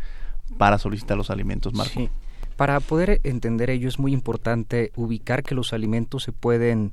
para 0.58 0.80
solicitar 0.80 1.16
los 1.16 1.30
alimentos, 1.30 1.74
Marco? 1.74 2.10
Para 2.56 2.80
poder 2.80 3.22
entender 3.24 3.70
ello 3.70 3.88
es 3.88 4.00
muy 4.00 4.12
importante 4.12 4.92
ubicar 4.96 5.44
que 5.44 5.56
los 5.56 5.74
alimentos 5.74 6.24
se 6.24 6.32
pueden 6.32 6.92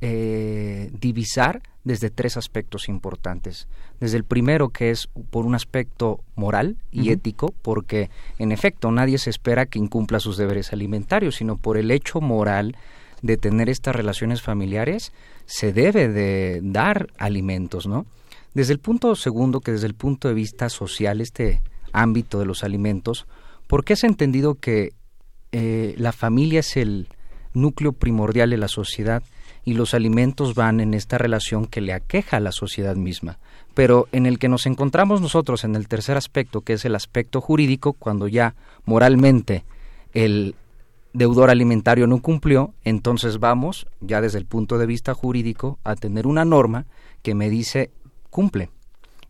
eh, 0.00 0.90
divisar 0.92 1.62
desde 1.84 2.10
tres 2.10 2.36
aspectos 2.36 2.88
importantes. 2.88 3.68
Desde 4.00 4.16
el 4.16 4.24
primero, 4.24 4.70
que 4.70 4.90
es 4.90 5.08
por 5.30 5.46
un 5.46 5.54
aspecto 5.54 6.20
moral 6.34 6.76
y 6.90 7.10
ético, 7.10 7.54
porque 7.62 8.10
en 8.38 8.52
efecto 8.52 8.90
nadie 8.90 9.18
se 9.18 9.30
espera 9.30 9.66
que 9.66 9.78
incumpla 9.78 10.20
sus 10.20 10.36
deberes 10.36 10.72
alimentarios, 10.72 11.36
sino 11.36 11.56
por 11.56 11.78
el 11.78 11.90
hecho 11.90 12.20
moral 12.20 12.76
de 13.22 13.36
tener 13.36 13.70
estas 13.70 13.96
relaciones 13.96 14.42
familiares, 14.42 15.12
se 15.46 15.72
debe 15.72 16.08
de 16.08 16.60
dar 16.62 17.08
alimentos, 17.18 17.86
¿no? 17.86 18.04
Desde 18.52 18.72
el 18.72 18.78
punto 18.78 19.14
segundo, 19.14 19.60
que 19.60 19.72
desde 19.72 19.86
el 19.86 19.94
punto 19.94 20.28
de 20.28 20.34
vista 20.34 20.68
social, 20.68 21.20
este 21.20 21.62
ámbito 21.92 22.38
de 22.38 22.46
los 22.46 22.64
alimentos, 22.64 23.26
porque 23.66 23.94
es 23.94 24.04
entendido 24.04 24.56
que 24.56 24.92
eh, 25.52 25.94
la 25.98 26.12
familia 26.12 26.60
es 26.60 26.76
el 26.76 27.08
núcleo 27.54 27.92
primordial 27.92 28.50
de 28.50 28.58
la 28.58 28.68
sociedad 28.68 29.22
y 29.66 29.74
los 29.74 29.94
alimentos 29.94 30.54
van 30.54 30.78
en 30.78 30.94
esta 30.94 31.18
relación 31.18 31.66
que 31.66 31.80
le 31.80 31.92
aqueja 31.92 32.36
a 32.36 32.40
la 32.40 32.52
sociedad 32.52 32.94
misma. 32.94 33.38
Pero 33.74 34.08
en 34.12 34.24
el 34.24 34.38
que 34.38 34.48
nos 34.48 34.64
encontramos 34.64 35.20
nosotros 35.20 35.64
en 35.64 35.74
el 35.74 35.88
tercer 35.88 36.16
aspecto, 36.16 36.60
que 36.60 36.74
es 36.74 36.84
el 36.84 36.94
aspecto 36.94 37.40
jurídico, 37.40 37.92
cuando 37.92 38.28
ya 38.28 38.54
moralmente 38.84 39.64
el 40.14 40.54
deudor 41.12 41.50
alimentario 41.50 42.06
no 42.06 42.22
cumplió, 42.22 42.74
entonces 42.84 43.40
vamos, 43.40 43.88
ya 44.00 44.20
desde 44.20 44.38
el 44.38 44.46
punto 44.46 44.78
de 44.78 44.86
vista 44.86 45.14
jurídico, 45.14 45.80
a 45.82 45.96
tener 45.96 46.28
una 46.28 46.44
norma 46.44 46.86
que 47.22 47.34
me 47.34 47.50
dice 47.50 47.90
cumple. 48.30 48.70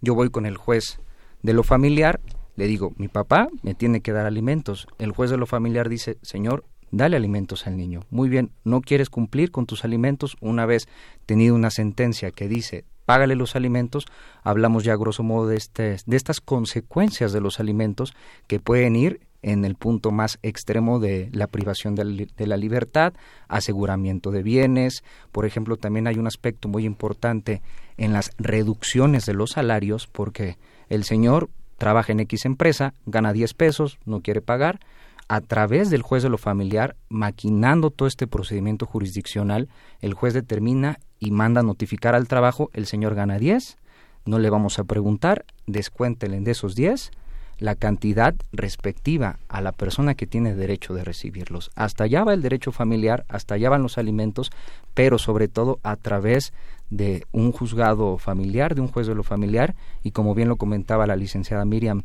Yo 0.03 0.15
voy 0.15 0.29
con 0.29 0.45
el 0.45 0.59
juez 0.59 1.01
De 1.43 1.55
lo 1.55 1.63
familiar, 1.63 2.21
le 2.57 2.67
digo, 2.67 2.93
mi 2.99 3.09
papá 3.09 3.49
me 3.63 3.75
tiene 3.75 4.03
que 4.03 4.13
dar 4.13 4.27
alimentos. 4.27 4.87
El 4.99 5.13
juez 5.13 5.31
de 5.31 5.39
lo 5.39 5.47
familiar 5.47 5.89
dice, 5.89 6.19
señor, 6.21 6.65
dale 6.91 7.17
alimentos 7.17 7.67
al 7.67 7.77
niño. 7.77 8.01
Muy 8.11 8.29
bien, 8.29 8.51
no 8.65 8.81
quieres 8.81 9.11
cumplir 9.11 9.51
con 9.51 9.67
tus 9.67 9.85
alimentos 9.85 10.37
una 10.41 10.67
vez 10.67 10.89
tenido 11.27 11.55
una 11.55 11.71
sentencia 11.71 12.31
que 12.31 12.49
dice 12.49 12.85
págale 13.07 13.37
los 13.37 13.57
alimentos, 13.57 14.05
hablamos 14.43 14.83
ya 14.83 14.97
grosso 14.97 15.23
modo 15.23 15.47
de, 15.47 15.57
este, 15.57 15.97
de 16.05 16.17
estas 16.17 16.41
consecuencias 16.41 17.33
de 17.33 17.41
los 17.41 17.61
alimentos 17.61 18.15
que 18.49 18.59
pueden 18.59 18.97
ir 18.97 19.21
en 19.43 19.65
el 19.65 19.77
punto 19.77 20.11
más 20.11 20.41
extremo 20.43 20.99
de 20.99 21.31
la 21.33 21.47
privación 21.47 21.95
de, 21.95 22.47
la 22.47 22.57
libertad, 22.57 23.15
aseguramiento 23.47 24.33
de 24.33 24.43
bienes, 24.43 25.05
por 25.31 25.47
ejemplo, 25.47 25.77
también 25.77 26.09
hay 26.09 26.19
un 26.19 26.27
aspecto 26.27 26.69
muy 26.69 26.85
importante 26.85 27.63
en 27.97 28.13
las 28.13 28.33
reducciones 28.39 29.25
de 29.25 29.35
los 29.35 29.53
salarios, 29.53 30.09
porque 30.09 30.59
el 30.89 31.05
señor 31.05 31.49
trabaja 31.79 32.11
en 32.11 32.21
X 32.21 32.45
empresa, 32.45 32.95
gana 33.07 33.33
10 33.33 33.55
pesos, 33.55 33.99
no 34.05 34.21
quiere 34.21 34.41
pagar, 34.41 34.81
a 35.29 35.41
través 35.41 35.91
del 35.91 36.03
juez 36.03 36.23
de 36.23 36.29
lo 36.29 36.39
familiar, 36.39 36.97
maquinando 37.09 37.91
todo 37.91 38.07
este 38.07 38.27
procedimiento 38.27 38.87
jurisdiccional, 38.87 39.69
el 40.01 40.15
juez 40.15 40.35
determina 40.35 40.99
y 41.19 41.31
manda 41.31 41.63
notificar 41.63 42.15
al 42.15 42.29
trabajo, 42.29 42.71
el 42.73 42.87
señor 42.87 43.15
gana 43.15 43.39
10, 43.39 43.79
no 44.25 44.39
le 44.39 44.51
vamos 44.51 44.79
a 44.79 44.85
preguntar, 44.85 45.45
descuéntele 45.67 46.41
de 46.41 46.51
esos 46.51 46.75
10 46.75 47.11
la 47.59 47.75
cantidad 47.75 48.35
respectiva 48.53 49.39
a 49.49 49.61
la 49.63 49.73
persona 49.73 50.15
que 50.15 50.27
tiene 50.27 50.55
derecho 50.55 50.95
de 50.95 51.05
recibirlos. 51.05 51.71
Hasta 51.75 52.05
allá 52.05 52.23
va 52.23 52.35
el 52.35 52.43
derecho 52.43 52.71
familiar, 52.71 53.25
hasta 53.29 53.55
allá 53.55 53.71
van 53.71 53.83
los 53.83 53.99
alimentos, 53.99 54.51
pero 54.95 55.19
sobre 55.19 55.49
todo 55.49 55.81
a 55.83 55.97
través 55.97 56.53
de 56.91 57.25
un 57.33 57.53
juzgado 57.53 58.19
familiar, 58.19 58.75
de 58.75 58.83
un 58.83 58.89
juez 58.89 59.07
de 59.07 59.15
lo 59.15 59.23
familiar, 59.23 59.75
y 60.03 60.11
como 60.11 60.35
bien 60.35 60.49
lo 60.49 60.57
comentaba 60.57 61.07
la 61.07 61.17
licenciada 61.17 61.65
Miriam, 61.65 62.03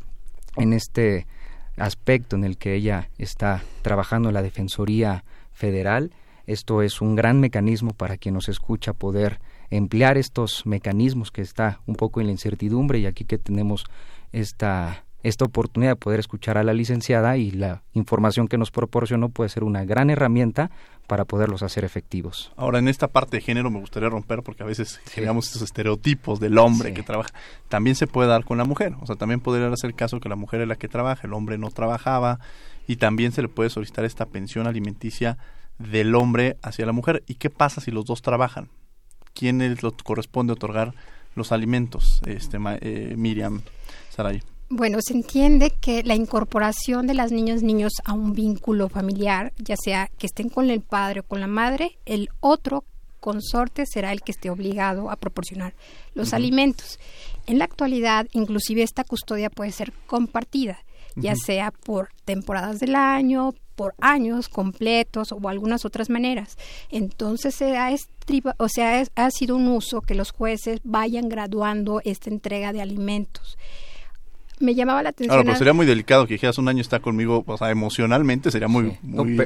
en 0.56 0.72
este 0.72 1.26
aspecto 1.82 2.36
en 2.36 2.44
el 2.44 2.56
que 2.58 2.74
ella 2.74 3.10
está 3.18 3.62
trabajando 3.82 4.30
la 4.30 4.42
Defensoría 4.42 5.24
Federal, 5.52 6.12
esto 6.46 6.80
es 6.82 7.00
un 7.00 7.16
gran 7.16 7.40
mecanismo 7.40 7.92
para 7.92 8.16
quien 8.16 8.34
nos 8.34 8.48
escucha 8.48 8.92
poder 8.92 9.40
emplear 9.68 10.16
estos 10.16 10.64
mecanismos 10.64 11.32
que 11.32 11.42
está 11.42 11.80
un 11.86 11.96
poco 11.96 12.20
en 12.20 12.26
la 12.26 12.32
incertidumbre 12.32 13.00
y 13.00 13.06
aquí 13.06 13.24
que 13.24 13.38
tenemos 13.38 13.84
esta 14.30 15.04
esta 15.22 15.44
oportunidad 15.44 15.92
de 15.92 15.96
poder 15.96 16.20
escuchar 16.20 16.58
a 16.58 16.64
la 16.64 16.74
licenciada 16.74 17.36
y 17.36 17.50
la 17.50 17.82
información 17.92 18.48
que 18.48 18.58
nos 18.58 18.70
proporcionó 18.70 19.28
puede 19.28 19.50
ser 19.50 19.64
una 19.64 19.84
gran 19.84 20.10
herramienta 20.10 20.70
para 21.06 21.24
poderlos 21.24 21.62
hacer 21.62 21.84
efectivos. 21.84 22.52
Ahora, 22.56 22.78
en 22.78 22.88
esta 22.88 23.08
parte 23.08 23.36
de 23.36 23.42
género 23.42 23.70
me 23.70 23.80
gustaría 23.80 24.08
romper 24.08 24.42
porque 24.42 24.62
a 24.62 24.66
veces 24.66 25.00
generamos 25.10 25.46
estos 25.46 25.62
estereotipos 25.62 26.40
del 26.40 26.58
hombre 26.58 26.92
que 26.94 27.02
trabaja. 27.02 27.30
También 27.68 27.96
se 27.96 28.06
puede 28.06 28.28
dar 28.28 28.44
con 28.44 28.58
la 28.58 28.64
mujer. 28.64 28.94
O 29.00 29.06
sea, 29.06 29.16
también 29.16 29.40
podría 29.40 29.72
el 29.82 29.94
caso 29.94 30.20
que 30.20 30.28
la 30.28 30.36
mujer 30.36 30.60
es 30.60 30.68
la 30.68 30.76
que 30.76 30.88
trabaja, 30.88 31.26
el 31.26 31.32
hombre 31.32 31.58
no 31.58 31.70
trabajaba 31.70 32.40
y 32.86 32.96
también 32.96 33.32
se 33.32 33.42
le 33.42 33.48
puede 33.48 33.70
solicitar 33.70 34.04
esta 34.04 34.26
pensión 34.26 34.66
alimenticia 34.66 35.38
del 35.78 36.14
hombre 36.14 36.56
hacia 36.62 36.86
la 36.86 36.92
mujer. 36.92 37.22
¿Y 37.26 37.36
qué 37.36 37.50
pasa 37.50 37.80
si 37.80 37.90
los 37.90 38.04
dos 38.04 38.22
trabajan? 38.22 38.68
¿Quién 39.34 39.58
les 39.58 39.80
corresponde 40.04 40.52
otorgar 40.52 40.94
los 41.34 41.52
alimentos? 41.52 42.20
Este, 42.26 42.58
eh, 42.80 43.14
Miriam 43.16 43.62
Saray. 44.10 44.42
Bueno, 44.74 45.00
se 45.02 45.12
entiende 45.12 45.68
que 45.68 46.02
la 46.02 46.14
incorporación 46.14 47.06
de 47.06 47.12
las 47.12 47.30
niñas 47.30 47.62
niños 47.62 47.92
a 48.06 48.14
un 48.14 48.32
vínculo 48.32 48.88
familiar, 48.88 49.52
ya 49.58 49.76
sea 49.76 50.08
que 50.16 50.24
estén 50.24 50.48
con 50.48 50.70
el 50.70 50.80
padre 50.80 51.20
o 51.20 51.24
con 51.24 51.40
la 51.40 51.46
madre, 51.46 51.98
el 52.06 52.30
otro 52.40 52.82
consorte 53.20 53.84
será 53.84 54.12
el 54.12 54.22
que 54.22 54.32
esté 54.32 54.48
obligado 54.48 55.10
a 55.10 55.16
proporcionar 55.16 55.74
los 56.14 56.32
alimentos. 56.32 56.98
En 57.46 57.58
la 57.58 57.66
actualidad, 57.66 58.28
inclusive 58.32 58.82
esta 58.82 59.04
custodia 59.04 59.50
puede 59.50 59.72
ser 59.72 59.92
compartida, 60.06 60.78
ya 61.16 61.34
sea 61.36 61.70
por 61.70 62.08
temporadas 62.24 62.80
del 62.80 62.94
año, 62.94 63.52
por 63.76 63.94
años 64.00 64.48
completos 64.48 65.32
o 65.32 65.48
algunas 65.50 65.84
otras 65.84 66.08
maneras. 66.08 66.56
Entonces 66.88 67.54
se 67.54 67.76
ha 67.76 67.90
o 68.56 68.68
sea, 68.70 69.04
ha 69.16 69.30
sido 69.32 69.54
un 69.54 69.68
uso 69.68 70.00
que 70.00 70.14
los 70.14 70.30
jueces 70.30 70.80
vayan 70.82 71.28
graduando 71.28 72.00
esta 72.04 72.30
entrega 72.30 72.72
de 72.72 72.80
alimentos 72.80 73.58
me 74.62 74.74
llamaba 74.74 75.02
la 75.02 75.10
atención. 75.10 75.34
Claro, 75.34 75.44
pero 75.44 75.58
sería 75.58 75.72
muy 75.72 75.86
delicado 75.86 76.26
que 76.26 76.34
dijeras 76.34 76.58
un 76.58 76.68
año 76.68 76.80
está 76.80 77.00
conmigo, 77.00 77.44
o 77.46 77.58
sea, 77.58 77.70
emocionalmente 77.70 78.50
sería 78.50 78.68
muy, 78.68 78.96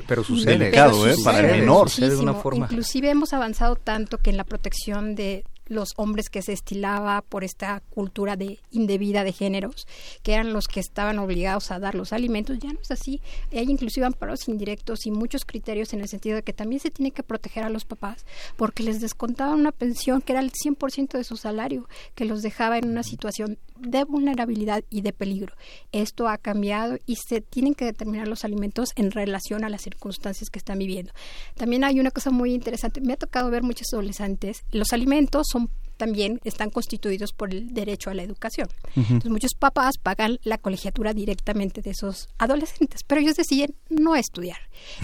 pero 0.07 0.23
sucede, 0.23 0.59
delicado, 0.59 1.09
¿eh? 1.09 1.15
para 1.25 1.41
el 1.41 1.61
menor. 1.61 1.91
de 1.91 2.17
una 2.17 2.35
forma. 2.35 2.67
Inclusive 2.67 3.11
hemos 3.11 3.33
avanzado 3.33 3.77
tanto 3.77 4.19
que 4.19 4.31
en 4.31 4.37
la 4.37 4.45
protección 4.45 5.15
de 5.15 5.45
los 5.69 5.91
hombres 5.97 6.29
que 6.29 6.43
se 6.43 6.53
estilaba 6.53 7.23
por 7.23 7.45
esta 7.45 7.81
cultura 7.91 8.37
de 8.37 8.59
indebida 8.71 9.25
de 9.25 9.33
géneros, 9.33 9.87
que 10.23 10.35
eran 10.35 10.53
los 10.53 10.69
que 10.69 10.81
estaban 10.81 11.19
obligados 11.19 11.71
a 11.71 11.79
dar 11.79 11.95
los 11.95 12.13
alimentos, 12.13 12.59
ya 12.59 12.73
no 12.73 12.81
es 12.81 12.91
así. 12.91 13.21
Hay 13.53 13.69
inclusive 13.69 14.07
amparos 14.07 14.49
indirectos 14.49 15.07
y 15.07 15.11
muchos 15.11 15.45
criterios 15.45 15.93
en 15.93 16.01
el 16.01 16.09
sentido 16.09 16.37
de 16.37 16.43
que 16.43 16.53
también 16.53 16.81
se 16.81 16.91
tiene 16.91 17.11
que 17.11 17.23
proteger 17.23 17.65
a 17.65 17.71
los 17.71 17.85
papás 17.85 18.25
porque 18.57 18.83
les 18.83 19.01
descontaban 19.01 19.59
una 19.59 19.73
pensión 19.73 20.21
que 20.21 20.33
era 20.33 20.41
el 20.41 20.53
100% 20.53 21.13
de 21.13 21.25
su 21.25 21.37
salario, 21.37 21.89
que 22.15 22.25
los 22.25 22.43
dejaba 22.43 22.79
en 22.79 22.89
una 22.89 23.03
situación 23.03 23.59
de 23.79 24.05
vulnerabilidad 24.05 24.85
y 24.91 25.03
de 25.03 25.13
peligro. 25.13 25.55
Esto 25.93 26.29
ha 26.29 26.39
cambiado 26.39 26.99
y 27.07 27.17
se 27.17 27.41
tienen 27.41 27.75
que 27.75 27.85
determinar 27.85 28.29
los 28.29 28.45
alimentos 28.45 28.91
en 28.97 29.11
relación 29.11 29.65
a 29.65 29.69
las 29.69 29.83
circunstancias 29.83 30.51
que 30.51 30.59
están 30.59 30.79
viviendo. 30.79 31.13
También 31.55 31.85
hay 31.85 32.01
una 32.01 32.11
cosa 32.11 32.31
muy 32.31 32.55
interesante. 32.55 33.01
Me 33.01 33.15
ha 33.15 33.17
tocado 33.17 33.51
ver 33.51 33.63
muchos 33.63 33.87
adolescentes. 33.93 34.65
Los 34.71 34.93
alimentos 34.93 35.47
son 35.51 35.71
también 35.97 36.41
están 36.45 36.71
constituidos 36.71 37.33
por 37.33 37.53
el 37.53 37.73
derecho 37.73 38.11
a 38.11 38.15
la 38.15 38.23
educación. 38.23 38.69
Entonces 38.95 39.31
muchos 39.31 39.55
papás 39.55 39.99
pagan 39.99 40.39
la 40.43 40.59
colegiatura 40.59 41.13
directamente 41.13 41.83
de 41.83 41.91
esos 41.91 42.29
adolescentes, 42.39 43.03
pero 43.07 43.21
ellos 43.21 43.37
deciden 43.37 43.75
no 43.89 44.17
estudiar. 44.17 44.59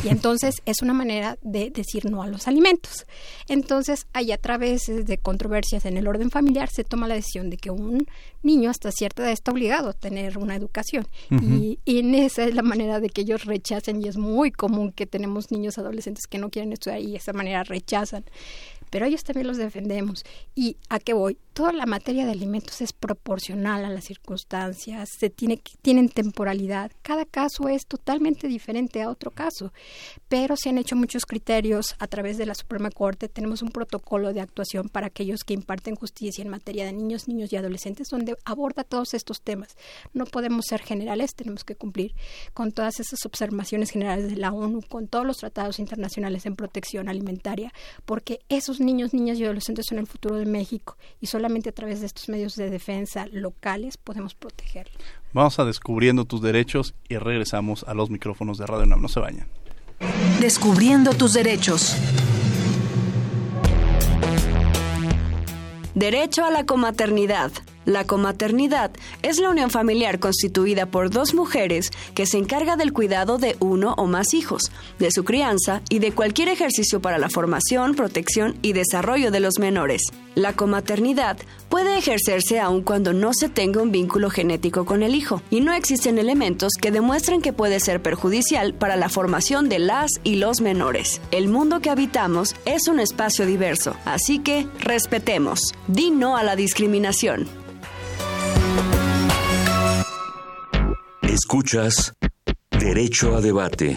Y 0.04 0.08
entonces 0.10 0.56
es 0.66 0.82
una 0.82 0.92
manera 0.92 1.38
de 1.42 1.70
decir 1.70 2.10
no 2.10 2.22
a 2.22 2.28
los 2.28 2.48
alimentos. 2.48 3.06
Entonces, 3.48 4.06
ahí 4.12 4.32
a 4.32 4.38
través 4.38 4.86
de 4.86 5.18
controversias 5.18 5.84
en 5.84 5.96
el 5.96 6.06
orden 6.06 6.30
familiar 6.30 6.68
se 6.70 6.84
toma 6.84 7.08
la 7.08 7.14
decisión 7.14 7.50
de 7.50 7.56
que 7.56 7.70
un 7.70 8.06
niño 8.42 8.70
hasta 8.70 8.90
cierta 8.90 9.22
edad 9.22 9.32
está 9.32 9.52
obligado 9.52 9.90
a 9.90 9.92
tener 9.92 10.38
una 10.38 10.56
educación. 10.56 11.06
y, 11.30 11.78
y, 11.84 11.98
en 11.98 12.14
esa 12.14 12.44
es 12.44 12.54
la 12.54 12.62
manera 12.62 13.00
de 13.00 13.08
que 13.08 13.22
ellos 13.22 13.44
rechacen 13.44 14.02
y 14.02 14.08
es 14.08 14.16
muy 14.16 14.50
común 14.50 14.92
que 14.92 15.06
tenemos 15.06 15.50
niños 15.50 15.78
adolescentes 15.78 16.26
que 16.26 16.38
no 16.38 16.50
quieren 16.50 16.72
estudiar 16.72 17.00
y 17.00 17.12
de 17.12 17.16
esa 17.16 17.32
manera 17.32 17.62
rechazan 17.62 18.24
pero 18.92 19.06
ellos 19.06 19.24
también 19.24 19.46
los 19.46 19.56
defendemos. 19.56 20.22
¿Y 20.54 20.76
a 20.90 20.98
qué 20.98 21.14
voy? 21.14 21.38
Toda 21.54 21.72
la 21.72 21.86
materia 21.86 22.26
de 22.26 22.32
alimentos 22.32 22.82
es 22.82 22.92
proporcional 22.92 23.86
a 23.86 23.90
las 23.90 24.04
circunstancias, 24.04 25.08
se 25.18 25.30
tiene, 25.30 25.60
tienen 25.80 26.10
temporalidad. 26.10 26.92
Cada 27.00 27.24
caso 27.24 27.68
es 27.68 27.86
totalmente 27.86 28.48
diferente 28.48 29.00
a 29.00 29.08
otro 29.08 29.30
caso, 29.30 29.72
pero 30.28 30.56
se 30.56 30.68
han 30.68 30.78
hecho 30.78 30.94
muchos 30.94 31.24
criterios 31.24 31.94
a 31.98 32.06
través 32.06 32.36
de 32.36 32.44
la 32.44 32.54
Suprema 32.54 32.90
Corte. 32.90 33.28
Tenemos 33.28 33.62
un 33.62 33.70
protocolo 33.70 34.34
de 34.34 34.40
actuación 34.40 34.90
para 34.90 35.06
aquellos 35.06 35.40
que 35.40 35.54
imparten 35.54 35.94
justicia 35.94 36.42
en 36.42 36.50
materia 36.50 36.84
de 36.84 36.92
niños, 36.92 37.28
niños 37.28 37.50
y 37.52 37.56
adolescentes, 37.56 38.08
donde 38.10 38.36
aborda 38.44 38.84
todos 38.84 39.14
estos 39.14 39.40
temas. 39.40 39.74
No 40.12 40.26
podemos 40.26 40.66
ser 40.68 40.82
generales, 40.82 41.34
tenemos 41.34 41.64
que 41.64 41.76
cumplir 41.76 42.14
con 42.52 42.72
todas 42.72 43.00
esas 43.00 43.24
observaciones 43.24 43.90
generales 43.90 44.28
de 44.28 44.36
la 44.36 44.52
ONU, 44.52 44.82
con 44.82 45.08
todos 45.08 45.26
los 45.26 45.38
tratados 45.38 45.78
internacionales 45.78 46.44
en 46.44 46.56
protección 46.56 47.08
alimentaria, 47.08 47.72
porque 48.04 48.40
esos 48.50 48.81
niños, 48.82 49.14
niñas 49.14 49.38
y 49.38 49.44
adolescentes 49.44 49.86
son 49.86 49.98
el 49.98 50.06
futuro 50.06 50.36
de 50.36 50.46
México 50.46 50.96
y 51.20 51.26
solamente 51.26 51.70
a 51.70 51.72
través 51.72 52.00
de 52.00 52.06
estos 52.06 52.28
medios 52.28 52.56
de 52.56 52.70
defensa 52.70 53.26
locales 53.32 53.96
podemos 53.96 54.34
protegerlos. 54.34 54.96
Vamos 55.32 55.58
a 55.58 55.64
descubriendo 55.64 56.24
tus 56.24 56.42
derechos 56.42 56.94
y 57.08 57.16
regresamos 57.16 57.84
a 57.84 57.94
los 57.94 58.10
micrófonos 58.10 58.58
de 58.58 58.66
Radio 58.66 58.86
NAM. 58.86 59.00
No 59.00 59.08
se 59.08 59.20
bañan. 59.20 59.48
Descubriendo 60.40 61.12
tus 61.14 61.32
derechos. 61.32 61.96
Derecho 65.94 66.44
a 66.44 66.50
la 66.50 66.64
comaternidad. 66.66 67.52
La 67.84 68.04
comaternidad 68.06 68.90
es 69.22 69.38
la 69.38 69.50
unión 69.50 69.70
familiar 69.70 70.20
constituida 70.20 70.86
por 70.86 71.10
dos 71.10 71.34
mujeres 71.34 71.90
que 72.14 72.26
se 72.26 72.38
encarga 72.38 72.76
del 72.76 72.92
cuidado 72.92 73.38
de 73.38 73.56
uno 73.60 73.94
o 73.96 74.06
más 74.06 74.34
hijos, 74.34 74.70
de 74.98 75.10
su 75.10 75.24
crianza 75.24 75.82
y 75.88 75.98
de 75.98 76.12
cualquier 76.12 76.48
ejercicio 76.48 77.00
para 77.00 77.18
la 77.18 77.28
formación, 77.28 77.94
protección 77.94 78.56
y 78.62 78.72
desarrollo 78.72 79.30
de 79.30 79.40
los 79.40 79.58
menores. 79.58 80.02
La 80.34 80.54
comaternidad 80.54 81.36
puede 81.68 81.98
ejercerse 81.98 82.58
aun 82.58 82.82
cuando 82.82 83.12
no 83.12 83.32
se 83.34 83.48
tenga 83.48 83.82
un 83.82 83.92
vínculo 83.92 84.30
genético 84.30 84.86
con 84.86 85.02
el 85.02 85.14
hijo 85.14 85.42
y 85.50 85.60
no 85.60 85.72
existen 85.74 86.18
elementos 86.18 86.72
que 86.80 86.90
demuestren 86.90 87.42
que 87.42 87.52
puede 87.52 87.80
ser 87.80 88.00
perjudicial 88.00 88.74
para 88.74 88.96
la 88.96 89.08
formación 89.08 89.68
de 89.68 89.78
las 89.78 90.10
y 90.24 90.36
los 90.36 90.60
menores. 90.60 91.20
El 91.32 91.48
mundo 91.48 91.80
que 91.80 91.90
habitamos 91.90 92.54
es 92.64 92.88
un 92.88 93.00
espacio 93.00 93.44
diverso, 93.44 93.94
así 94.04 94.38
que 94.38 94.66
respetemos. 94.78 95.60
Di 95.86 96.10
no 96.10 96.36
a 96.36 96.42
la 96.42 96.56
discriminación. 96.56 97.61
Escuchas 101.32 102.14
Derecho 102.78 103.34
a 103.34 103.40
Debate. 103.40 103.96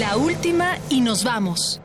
La 0.00 0.16
última 0.16 0.78
y 0.90 1.00
nos 1.00 1.22
vamos. 1.22 1.80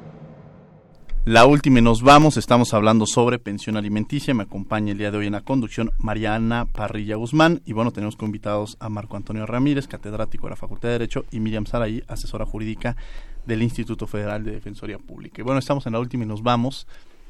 La 1.23 1.45
última 1.45 1.77
y 1.77 1.81
nos 1.83 2.01
vamos, 2.01 2.37
estamos 2.37 2.73
hablando 2.73 3.05
sobre 3.05 3.37
pensión 3.37 3.77
alimenticia. 3.77 4.33
Me 4.33 4.41
acompaña 4.41 4.91
el 4.91 4.97
día 4.97 5.11
de 5.11 5.19
hoy 5.19 5.27
en 5.27 5.33
la 5.33 5.41
conducción 5.41 5.91
Mariana 5.99 6.65
Parrilla 6.65 7.15
Guzmán. 7.15 7.61
Y 7.63 7.73
bueno, 7.73 7.91
tenemos 7.91 8.15
como 8.15 8.29
invitados 8.29 8.75
a 8.79 8.89
Marco 8.89 9.17
Antonio 9.17 9.45
Ramírez, 9.45 9.87
catedrático 9.87 10.47
de 10.47 10.51
la 10.51 10.55
Facultad 10.55 10.87
de 10.87 10.93
Derecho, 10.93 11.25
y 11.29 11.39
Miriam 11.39 11.67
Saraí, 11.67 12.01
asesora 12.07 12.47
jurídica 12.47 12.97
del 13.45 13.61
Instituto 13.61 14.07
Federal 14.07 14.43
de 14.43 14.53
Defensoría 14.53 14.97
Pública. 14.97 15.41
Y 15.41 15.43
bueno, 15.43 15.59
estamos 15.59 15.85
en 15.85 15.93
la 15.93 15.99
última 15.99 16.23
y 16.23 16.27
nos 16.27 16.41
vamos. 16.41 16.87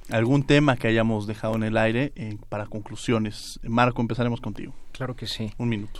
¿Algún 0.10 0.44
tema 0.44 0.78
que 0.78 0.88
hayamos 0.88 1.28
dejado 1.28 1.56
en 1.56 1.64
el 1.64 1.78
aire 1.78 2.14
eh, 2.16 2.38
para 2.48 2.66
conclusiones? 2.66 3.60
Marco, 3.64 4.02
empezaremos 4.02 4.40
contigo. 4.40 4.74
Claro 4.94 5.16
que 5.16 5.28
sí. 5.28 5.52
Un 5.58 5.70
minuto. 5.70 6.00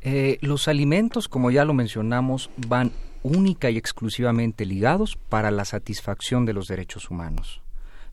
Eh, 0.00 0.38
los 0.40 0.66
alimentos, 0.68 1.28
como 1.28 1.50
ya 1.50 1.64
lo 1.64 1.74
mencionamos, 1.74 2.50
van 2.68 2.92
única 3.22 3.70
y 3.70 3.76
exclusivamente 3.76 4.64
ligados 4.64 5.16
para 5.28 5.50
la 5.50 5.64
satisfacción 5.64 6.46
de 6.46 6.54
los 6.54 6.68
derechos 6.68 7.10
humanos. 7.10 7.60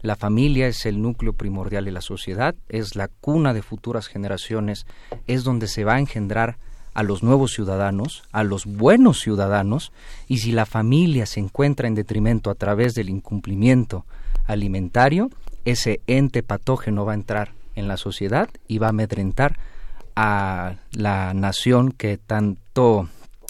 La 0.01 0.15
familia 0.15 0.67
es 0.67 0.85
el 0.85 1.01
núcleo 1.01 1.33
primordial 1.33 1.85
de 1.85 1.91
la 1.91 2.01
sociedad, 2.01 2.55
es 2.69 2.95
la 2.95 3.07
cuna 3.07 3.53
de 3.53 3.61
futuras 3.61 4.07
generaciones, 4.07 4.87
es 5.27 5.43
donde 5.43 5.67
se 5.67 5.83
va 5.83 5.95
a 5.95 5.99
engendrar 5.99 6.57
a 6.93 7.03
los 7.03 7.23
nuevos 7.23 7.51
ciudadanos, 7.53 8.23
a 8.31 8.43
los 8.43 8.65
buenos 8.65 9.19
ciudadanos, 9.19 9.91
y 10.27 10.39
si 10.39 10.51
la 10.51 10.65
familia 10.65 11.25
se 11.25 11.39
encuentra 11.39 11.87
en 11.87 11.95
detrimento 11.95 12.49
a 12.49 12.55
través 12.55 12.95
del 12.95 13.09
incumplimiento 13.09 14.05
alimentario, 14.45 15.29
ese 15.65 16.01
ente 16.07 16.43
patógeno 16.43 17.05
va 17.05 17.13
a 17.13 17.15
entrar 17.15 17.53
en 17.75 17.87
la 17.87 17.97
sociedad 17.97 18.49
y 18.67 18.77
va 18.77 18.87
a 18.87 18.89
amedrentar 18.91 19.57
a 20.15 20.75
la 20.91 21.33
nación 21.33 21.91
que 21.91 22.17
tanto 22.17 23.07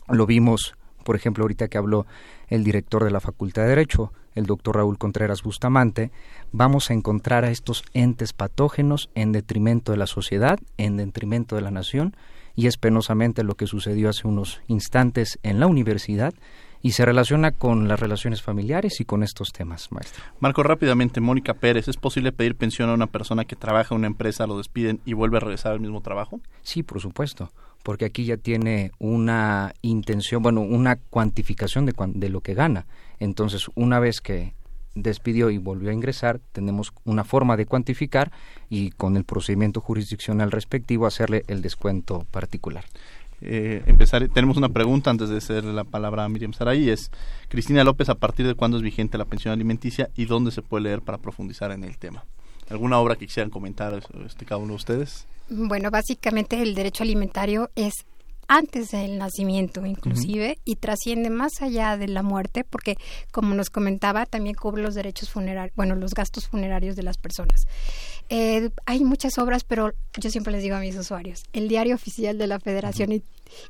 lo 0.08 0.26
vimos 0.26 0.76
por 1.04 1.16
ejemplo, 1.16 1.44
ahorita 1.44 1.68
que 1.68 1.78
habló 1.78 2.06
el 2.48 2.64
director 2.64 3.04
de 3.04 3.12
la 3.12 3.20
Facultad 3.20 3.64
de 3.64 3.70
Derecho, 3.70 4.12
el 4.36 4.46
doctor 4.46 4.78
Raúl 4.78 4.98
Contreras 4.98 5.44
Bustamante, 5.44 6.12
vamos 6.52 6.90
a 6.90 6.94
encontrar 6.94 7.44
a 7.44 7.52
estos 7.52 7.84
entes 7.94 8.34
patógenos 8.34 9.10
en 9.16 9.32
detrimento 9.32 9.92
de 9.92 9.98
la 9.98 10.08
sociedad, 10.08 10.60
en 10.78 10.98
detrimento 10.98 11.56
de 11.56 11.62
la 11.62 11.72
nación, 11.72 12.16
y 12.56 12.68
es 12.68 12.78
penosamente 12.78 13.44
lo 13.44 13.56
que 13.56 13.68
sucedió 13.68 14.10
hace 14.10 14.28
unos 14.28 14.62
instantes 14.68 15.40
en 15.44 15.60
la 15.60 15.68
universidad, 15.68 16.34
y 16.82 16.92
se 16.92 17.06
relaciona 17.06 17.52
con 17.52 17.88
las 17.88 18.00
relaciones 18.00 18.42
familiares 18.42 19.00
y 19.00 19.06
con 19.06 19.24
estos 19.24 19.52
temas, 19.52 19.92
maestro. 19.92 20.24
Marco, 20.40 20.64
rápidamente, 20.64 21.22
Mónica 21.22 21.54
Pérez, 21.54 21.88
¿es 21.88 21.98
posible 21.98 22.32
pedir 22.32 22.56
pensión 22.56 22.90
a 22.90 22.94
una 22.94 23.08
persona 23.08 23.46
que 23.46 23.56
trabaja 23.56 23.94
en 23.94 24.00
una 24.00 24.08
empresa, 24.08 24.48
lo 24.48 24.58
despiden 24.58 25.00
y 25.06 25.14
vuelve 25.14 25.38
a 25.38 25.42
regresar 25.42 25.74
al 25.74 25.80
mismo 25.80 26.02
trabajo? 26.02 26.42
Sí, 26.64 26.84
por 26.84 27.00
supuesto 27.00 27.52
porque 27.84 28.06
aquí 28.06 28.26
ya 28.26 28.38
tiene 28.38 28.92
una 29.00 29.74
intención, 29.82 30.44
bueno, 30.44 30.62
una 30.62 30.98
cuantificación 30.98 31.86
de, 31.86 31.94
de 32.14 32.30
lo 32.30 32.42
que 32.42 32.54
gana. 32.54 32.86
Entonces, 33.20 33.70
una 33.76 34.00
vez 34.00 34.22
que 34.22 34.54
despidió 34.94 35.50
y 35.50 35.58
volvió 35.58 35.90
a 35.90 35.94
ingresar, 35.94 36.40
tenemos 36.52 36.92
una 37.06 37.24
forma 37.24 37.58
de 37.58 37.66
cuantificar 37.66 38.32
y 38.70 38.92
con 38.92 39.16
el 39.16 39.24
procedimiento 39.24 39.82
jurisdiccional 39.82 40.52
respectivo 40.52 41.06
hacerle 41.06 41.44
el 41.48 41.62
descuento 41.62 42.26
particular. 42.32 42.86
Eh, 43.42 43.82
empezar, 43.88 44.28
tenemos 44.30 44.58
una 44.58 44.70
pregunta 44.70 45.10
antes 45.10 45.30
de 45.30 45.38
hacer 45.38 45.64
la 45.64 45.84
palabra 45.84 46.26
a 46.26 46.30
Miriam 46.30 46.54
Saray, 46.54 46.90
es 46.90 47.12
Cristina 47.50 47.84
López, 47.84 48.10
¿a 48.10 48.16
partir 48.16 48.46
de 48.46 48.54
cuándo 48.54 48.78
es 48.78 48.84
vigente 48.84 49.18
la 49.18 49.26
pensión 49.26 49.52
alimenticia 49.52 50.10
y 50.16 50.26
dónde 50.26 50.52
se 50.52 50.62
puede 50.62 50.84
leer 50.84 51.02
para 51.02 51.18
profundizar 51.18 51.72
en 51.72 51.84
el 51.84 51.98
tema? 51.98 52.24
¿Alguna 52.70 53.00
obra 53.00 53.16
que 53.16 53.26
quisieran 53.26 53.50
comentar 53.50 54.00
este, 54.26 54.46
cada 54.46 54.60
uno 54.60 54.70
de 54.70 54.76
ustedes? 54.76 55.26
Bueno, 55.50 55.92
básicamente 55.92 56.62
el 56.62 56.76
derecho 56.76 57.04
alimentario 57.04 57.70
es 57.76 58.06
antes 58.54 58.90
del 58.90 59.18
nacimiento 59.18 59.86
inclusive 59.86 60.60
y 60.66 60.76
trasciende 60.76 61.30
más 61.30 61.54
allá 61.62 61.96
de 61.96 62.10
la 62.10 62.22
muerte 62.22 62.66
porque 62.66 62.98
como 63.32 63.56
nos 63.56 63.70
comentaba 63.70 64.26
también 64.26 64.56
cubre 64.56 64.84
los 64.84 64.94
derechos 64.94 65.30
funerarios, 65.30 65.74
bueno, 65.78 65.96
los 65.96 66.14
gastos 66.14 66.50
funerarios 66.50 66.98
de 66.98 67.04
las 67.04 67.18
personas. 67.18 67.66
Eh, 68.28 68.70
hay 68.86 69.06
muchas 69.06 69.38
obras, 69.38 69.64
pero 69.64 69.94
yo 70.20 70.30
siempre 70.30 70.52
les 70.52 70.64
digo 70.64 70.76
a 70.76 70.82
mis 70.82 70.98
usuarios, 70.98 71.44
el 71.54 71.70
diario 71.70 71.96
oficial 71.96 72.38
de 72.38 72.48
la 72.48 72.60
Federación 72.60 73.14
y, 73.14 73.24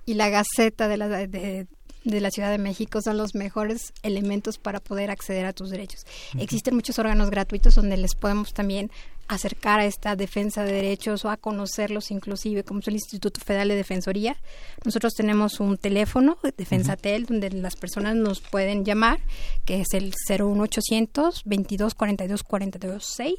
y, 0.08 0.16
la 0.16 0.30
Gaceta 0.30 0.88
de 0.88 0.98
la, 0.98 1.08
de, 1.08 1.68
de 2.04 2.20
la 2.20 2.32
Ciudad 2.32 2.50
de 2.50 2.58
México 2.58 3.02
son 3.02 3.18
los 3.18 3.36
mejores 3.36 3.94
elementos 4.04 4.58
para 4.58 4.80
poder 4.80 5.12
acceder 5.12 5.46
a 5.46 5.54
tus 5.54 5.70
derechos. 5.70 6.06
Existen 6.38 6.76
muchos 6.76 6.98
órganos 7.00 7.30
gratuitos 7.30 7.76
donde 7.76 7.98
les 7.98 8.16
podemos 8.16 8.54
también 8.54 8.92
acercar 9.28 9.80
a 9.80 9.86
esta 9.86 10.16
defensa 10.16 10.64
de 10.64 10.74
derechos 10.74 11.24
o 11.24 11.30
a 11.30 11.38
conocerlos 11.38 12.12
inclusive, 12.12 12.64
como 12.64 12.82
es 12.82 12.88
el 12.88 12.96
Instituto 12.96 13.40
Federal 13.40 13.70
de 13.70 13.76
Defensoría. 13.76 14.36
Nosotros 14.84 15.14
tenemos 15.14 15.60
un 15.60 15.78
teléfono, 15.78 16.38
Defensatel, 16.58 17.26
donde 17.26 17.50
las 17.52 17.76
personas 17.76 18.16
nos 18.16 18.42
pueden 18.42 18.84
llamar, 18.84 19.20
que 19.64 19.82
es 19.82 19.94
el 19.94 20.14
01800 20.28 21.44
22 21.46 21.96
42 21.96 22.44
42 22.44 23.06
6 23.06 23.36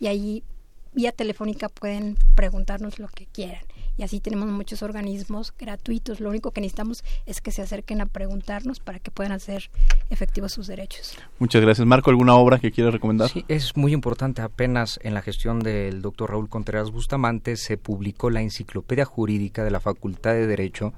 y 0.00 0.06
ahí 0.06 0.44
vía 0.92 1.10
telefónica 1.10 1.68
pueden 1.68 2.16
preguntarnos 2.34 2.98
lo 2.98 3.08
que 3.08 3.26
quieran 3.26 3.64
y 3.96 4.02
así 4.02 4.20
tenemos 4.20 4.48
muchos 4.48 4.82
organismos 4.82 5.52
gratuitos. 5.58 6.20
Lo 6.20 6.30
único 6.30 6.50
que 6.50 6.60
necesitamos 6.60 7.04
es 7.26 7.40
que 7.40 7.50
se 7.50 7.62
acerquen 7.62 8.00
a 8.00 8.06
preguntarnos 8.06 8.80
para 8.80 8.98
que 8.98 9.10
puedan 9.10 9.32
hacer 9.32 9.70
efectivos 10.10 10.52
sus 10.52 10.66
derechos. 10.66 11.16
Muchas 11.38 11.62
gracias. 11.62 11.86
Marco, 11.86 12.10
¿alguna 12.10 12.34
obra 12.34 12.58
que 12.58 12.72
quieras 12.72 12.94
recomendar? 12.94 13.28
Sí, 13.28 13.44
es 13.48 13.76
muy 13.76 13.92
importante. 13.92 14.42
Apenas 14.42 14.98
en 15.02 15.14
la 15.14 15.22
gestión 15.22 15.60
del 15.60 16.02
doctor 16.02 16.30
Raúl 16.30 16.48
Contreras 16.48 16.90
Bustamante 16.90 17.56
se 17.56 17.76
publicó 17.76 18.30
la 18.30 18.42
enciclopedia 18.42 19.04
jurídica 19.04 19.64
de 19.64 19.70
la 19.70 19.80
Facultad 19.80 20.32
de 20.32 20.46
Derecho 20.46 20.92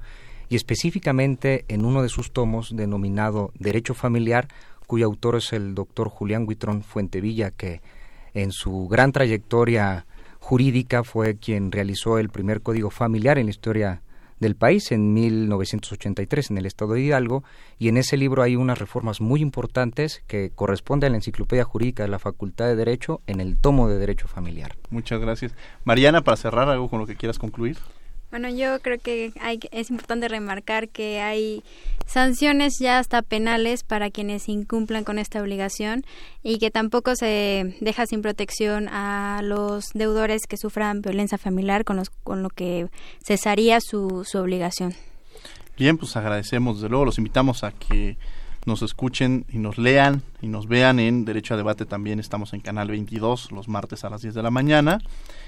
y 0.49 0.55
específicamente 0.55 1.65
en 1.67 1.85
uno 1.85 2.01
de 2.01 2.09
sus 2.09 2.31
tomos 2.31 2.75
denominado 2.75 3.51
Derecho 3.57 3.93
Familiar, 3.93 4.47
cuyo 4.87 5.05
autor 5.05 5.37
es 5.37 5.53
el 5.53 5.73
doctor 5.73 6.09
Julián 6.09 6.45
Huitrón 6.47 6.83
Fuentevilla, 6.83 7.51
que 7.51 7.81
en 8.33 8.51
su 8.51 8.87
gran 8.87 9.11
trayectoria 9.11 10.05
jurídica 10.45 11.03
fue 11.03 11.37
quien 11.39 11.71
realizó 11.71 12.19
el 12.19 12.29
primer 12.29 12.61
código 12.61 12.91
familiar 12.91 13.39
en 13.39 13.47
la 13.47 13.49
historia 13.49 14.03
del 14.39 14.55
país 14.55 14.91
en 14.91 15.11
1983 15.11 16.51
en 16.51 16.59
el 16.59 16.67
estado 16.67 16.93
de 16.93 17.01
Hidalgo 17.01 17.43
y 17.79 17.87
en 17.87 17.97
ese 17.97 18.15
libro 18.15 18.43
hay 18.43 18.55
unas 18.55 18.77
reformas 18.77 19.21
muy 19.21 19.41
importantes 19.41 20.23
que 20.27 20.51
corresponden 20.53 21.07
a 21.07 21.09
la 21.13 21.17
enciclopedia 21.17 21.63
jurídica 21.63 22.03
de 22.03 22.09
la 22.09 22.19
Facultad 22.19 22.67
de 22.67 22.75
Derecho 22.75 23.21
en 23.25 23.41
el 23.41 23.57
tomo 23.57 23.87
de 23.87 23.97
Derecho 23.97 24.27
Familiar. 24.27 24.75
Muchas 24.91 25.19
gracias. 25.19 25.55
Mariana, 25.83 26.21
para 26.21 26.37
cerrar, 26.37 26.69
algo 26.69 26.91
con 26.91 26.99
lo 26.99 27.07
que 27.07 27.15
quieras 27.15 27.39
concluir. 27.39 27.77
Bueno, 28.35 28.49
yo 28.49 28.81
creo 28.81 28.99
que 28.99 29.31
hay, 29.39 29.61
es 29.71 29.89
importante 29.89 30.27
remarcar 30.27 30.89
que 30.89 31.21
hay 31.21 31.63
sanciones 32.05 32.73
ya 32.81 32.99
hasta 32.99 33.21
penales 33.21 33.85
para 33.85 34.09
quienes 34.09 34.49
incumplan 34.49 35.05
con 35.05 35.19
esta 35.19 35.41
obligación 35.41 36.03
y 36.43 36.57
que 36.57 36.69
tampoco 36.69 37.15
se 37.15 37.77
deja 37.79 38.05
sin 38.05 38.21
protección 38.21 38.89
a 38.89 39.39
los 39.41 39.85
deudores 39.93 40.47
que 40.49 40.57
sufran 40.57 41.01
violencia 41.01 41.37
familiar 41.37 41.85
con, 41.85 41.95
los, 41.95 42.09
con 42.09 42.43
lo 42.43 42.49
que 42.49 42.89
cesaría 43.25 43.79
su, 43.79 44.25
su 44.29 44.37
obligación. 44.39 44.93
Bien, 45.77 45.97
pues 45.97 46.17
agradecemos, 46.17 46.75
desde 46.75 46.89
luego 46.89 47.05
los 47.05 47.17
invitamos 47.17 47.63
a 47.63 47.71
que 47.71 48.17
nos 48.65 48.81
escuchen 48.81 49.45
y 49.49 49.59
nos 49.59 49.77
lean 49.77 50.23
y 50.41 50.47
nos 50.47 50.67
vean 50.67 50.99
en 50.99 51.23
Derecho 51.23 51.53
a 51.53 51.57
Debate 51.57 51.85
también 51.85 52.19
estamos 52.19 52.53
en 52.53 52.59
Canal 52.59 52.89
22 52.89 53.51
los 53.51 53.67
martes 53.69 54.03
a 54.03 54.09
las 54.09 54.23
10 54.23 54.33
de 54.33 54.43
la 54.43 54.51
mañana 54.51 54.99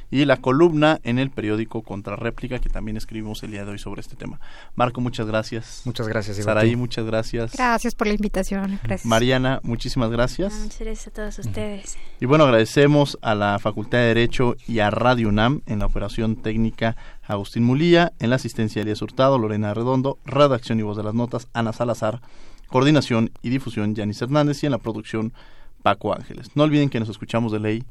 y 0.09 0.25
la 0.25 0.37
columna 0.37 0.99
en 1.03 1.19
el 1.19 1.29
periódico 1.29 1.81
Contrarréplica, 1.81 2.59
que 2.59 2.69
también 2.69 2.97
escribimos 2.97 3.43
el 3.43 3.51
día 3.51 3.65
de 3.65 3.71
hoy 3.71 3.79
sobre 3.79 4.01
este 4.01 4.15
tema. 4.15 4.39
Marco, 4.75 5.01
muchas 5.01 5.27
gracias. 5.27 5.81
Muchas 5.85 6.07
gracias. 6.07 6.37
Saraí, 6.37 6.75
muchas 6.75 7.05
gracias. 7.05 7.53
Gracias 7.53 7.95
por 7.95 8.07
la 8.07 8.13
invitación. 8.13 8.79
Gracias. 8.83 9.05
Mariana, 9.05 9.59
muchísimas 9.63 10.09
gracias. 10.09 10.53
muchas 10.53 10.79
gracias 10.79 11.07
a 11.07 11.11
todos 11.11 11.39
ustedes. 11.39 11.97
Y 12.19 12.25
bueno, 12.25 12.45
agradecemos 12.45 13.17
a 13.21 13.35
la 13.35 13.59
Facultad 13.59 13.97
de 13.99 14.05
Derecho 14.05 14.55
y 14.67 14.79
a 14.79 14.89
Radio 14.89 15.29
UNAM 15.29 15.61
en 15.65 15.79
la 15.79 15.85
operación 15.85 16.37
técnica 16.37 16.95
Agustín 17.23 17.63
Mulía, 17.63 18.13
en 18.19 18.29
la 18.29 18.37
asistencia 18.37 18.81
Elías 18.81 19.01
Hurtado, 19.01 19.37
Lorena 19.37 19.73
Redondo, 19.73 20.17
redacción 20.25 20.79
y 20.79 20.83
voz 20.83 20.95
de 20.95 21.03
las 21.03 21.13
notas 21.13 21.47
Ana 21.53 21.73
Salazar, 21.73 22.21
coordinación 22.67 23.31
y 23.41 23.49
difusión 23.49 23.95
Yanis 23.95 24.21
Hernández 24.21 24.63
y 24.63 24.67
en 24.67 24.71
la 24.71 24.77
producción 24.77 25.33
Paco 25.83 26.13
Ángeles. 26.13 26.51
No 26.55 26.63
olviden 26.63 26.89
que 26.89 26.99
nos 26.99 27.09
escuchamos 27.09 27.51
de 27.51 27.59
ley 27.59 27.83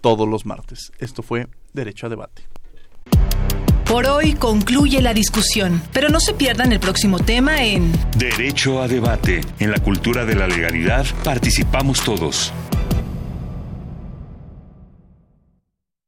todos 0.00 0.28
los 0.28 0.44
martes. 0.44 0.92
Esto 0.98 1.22
fue 1.22 1.48
Derecho 1.72 2.06
a 2.06 2.08
Debate. 2.10 2.42
Por 3.86 4.06
hoy 4.06 4.34
concluye 4.34 5.02
la 5.02 5.12
discusión, 5.12 5.82
pero 5.92 6.08
no 6.08 6.18
se 6.18 6.32
pierdan 6.32 6.72
el 6.72 6.80
próximo 6.80 7.18
tema 7.18 7.62
en 7.62 7.92
Derecho 8.16 8.80
a 8.80 8.88
Debate. 8.88 9.42
En 9.58 9.70
la 9.70 9.78
cultura 9.78 10.24
de 10.24 10.34
la 10.34 10.46
legalidad 10.46 11.04
participamos 11.22 12.02
todos. 12.02 12.52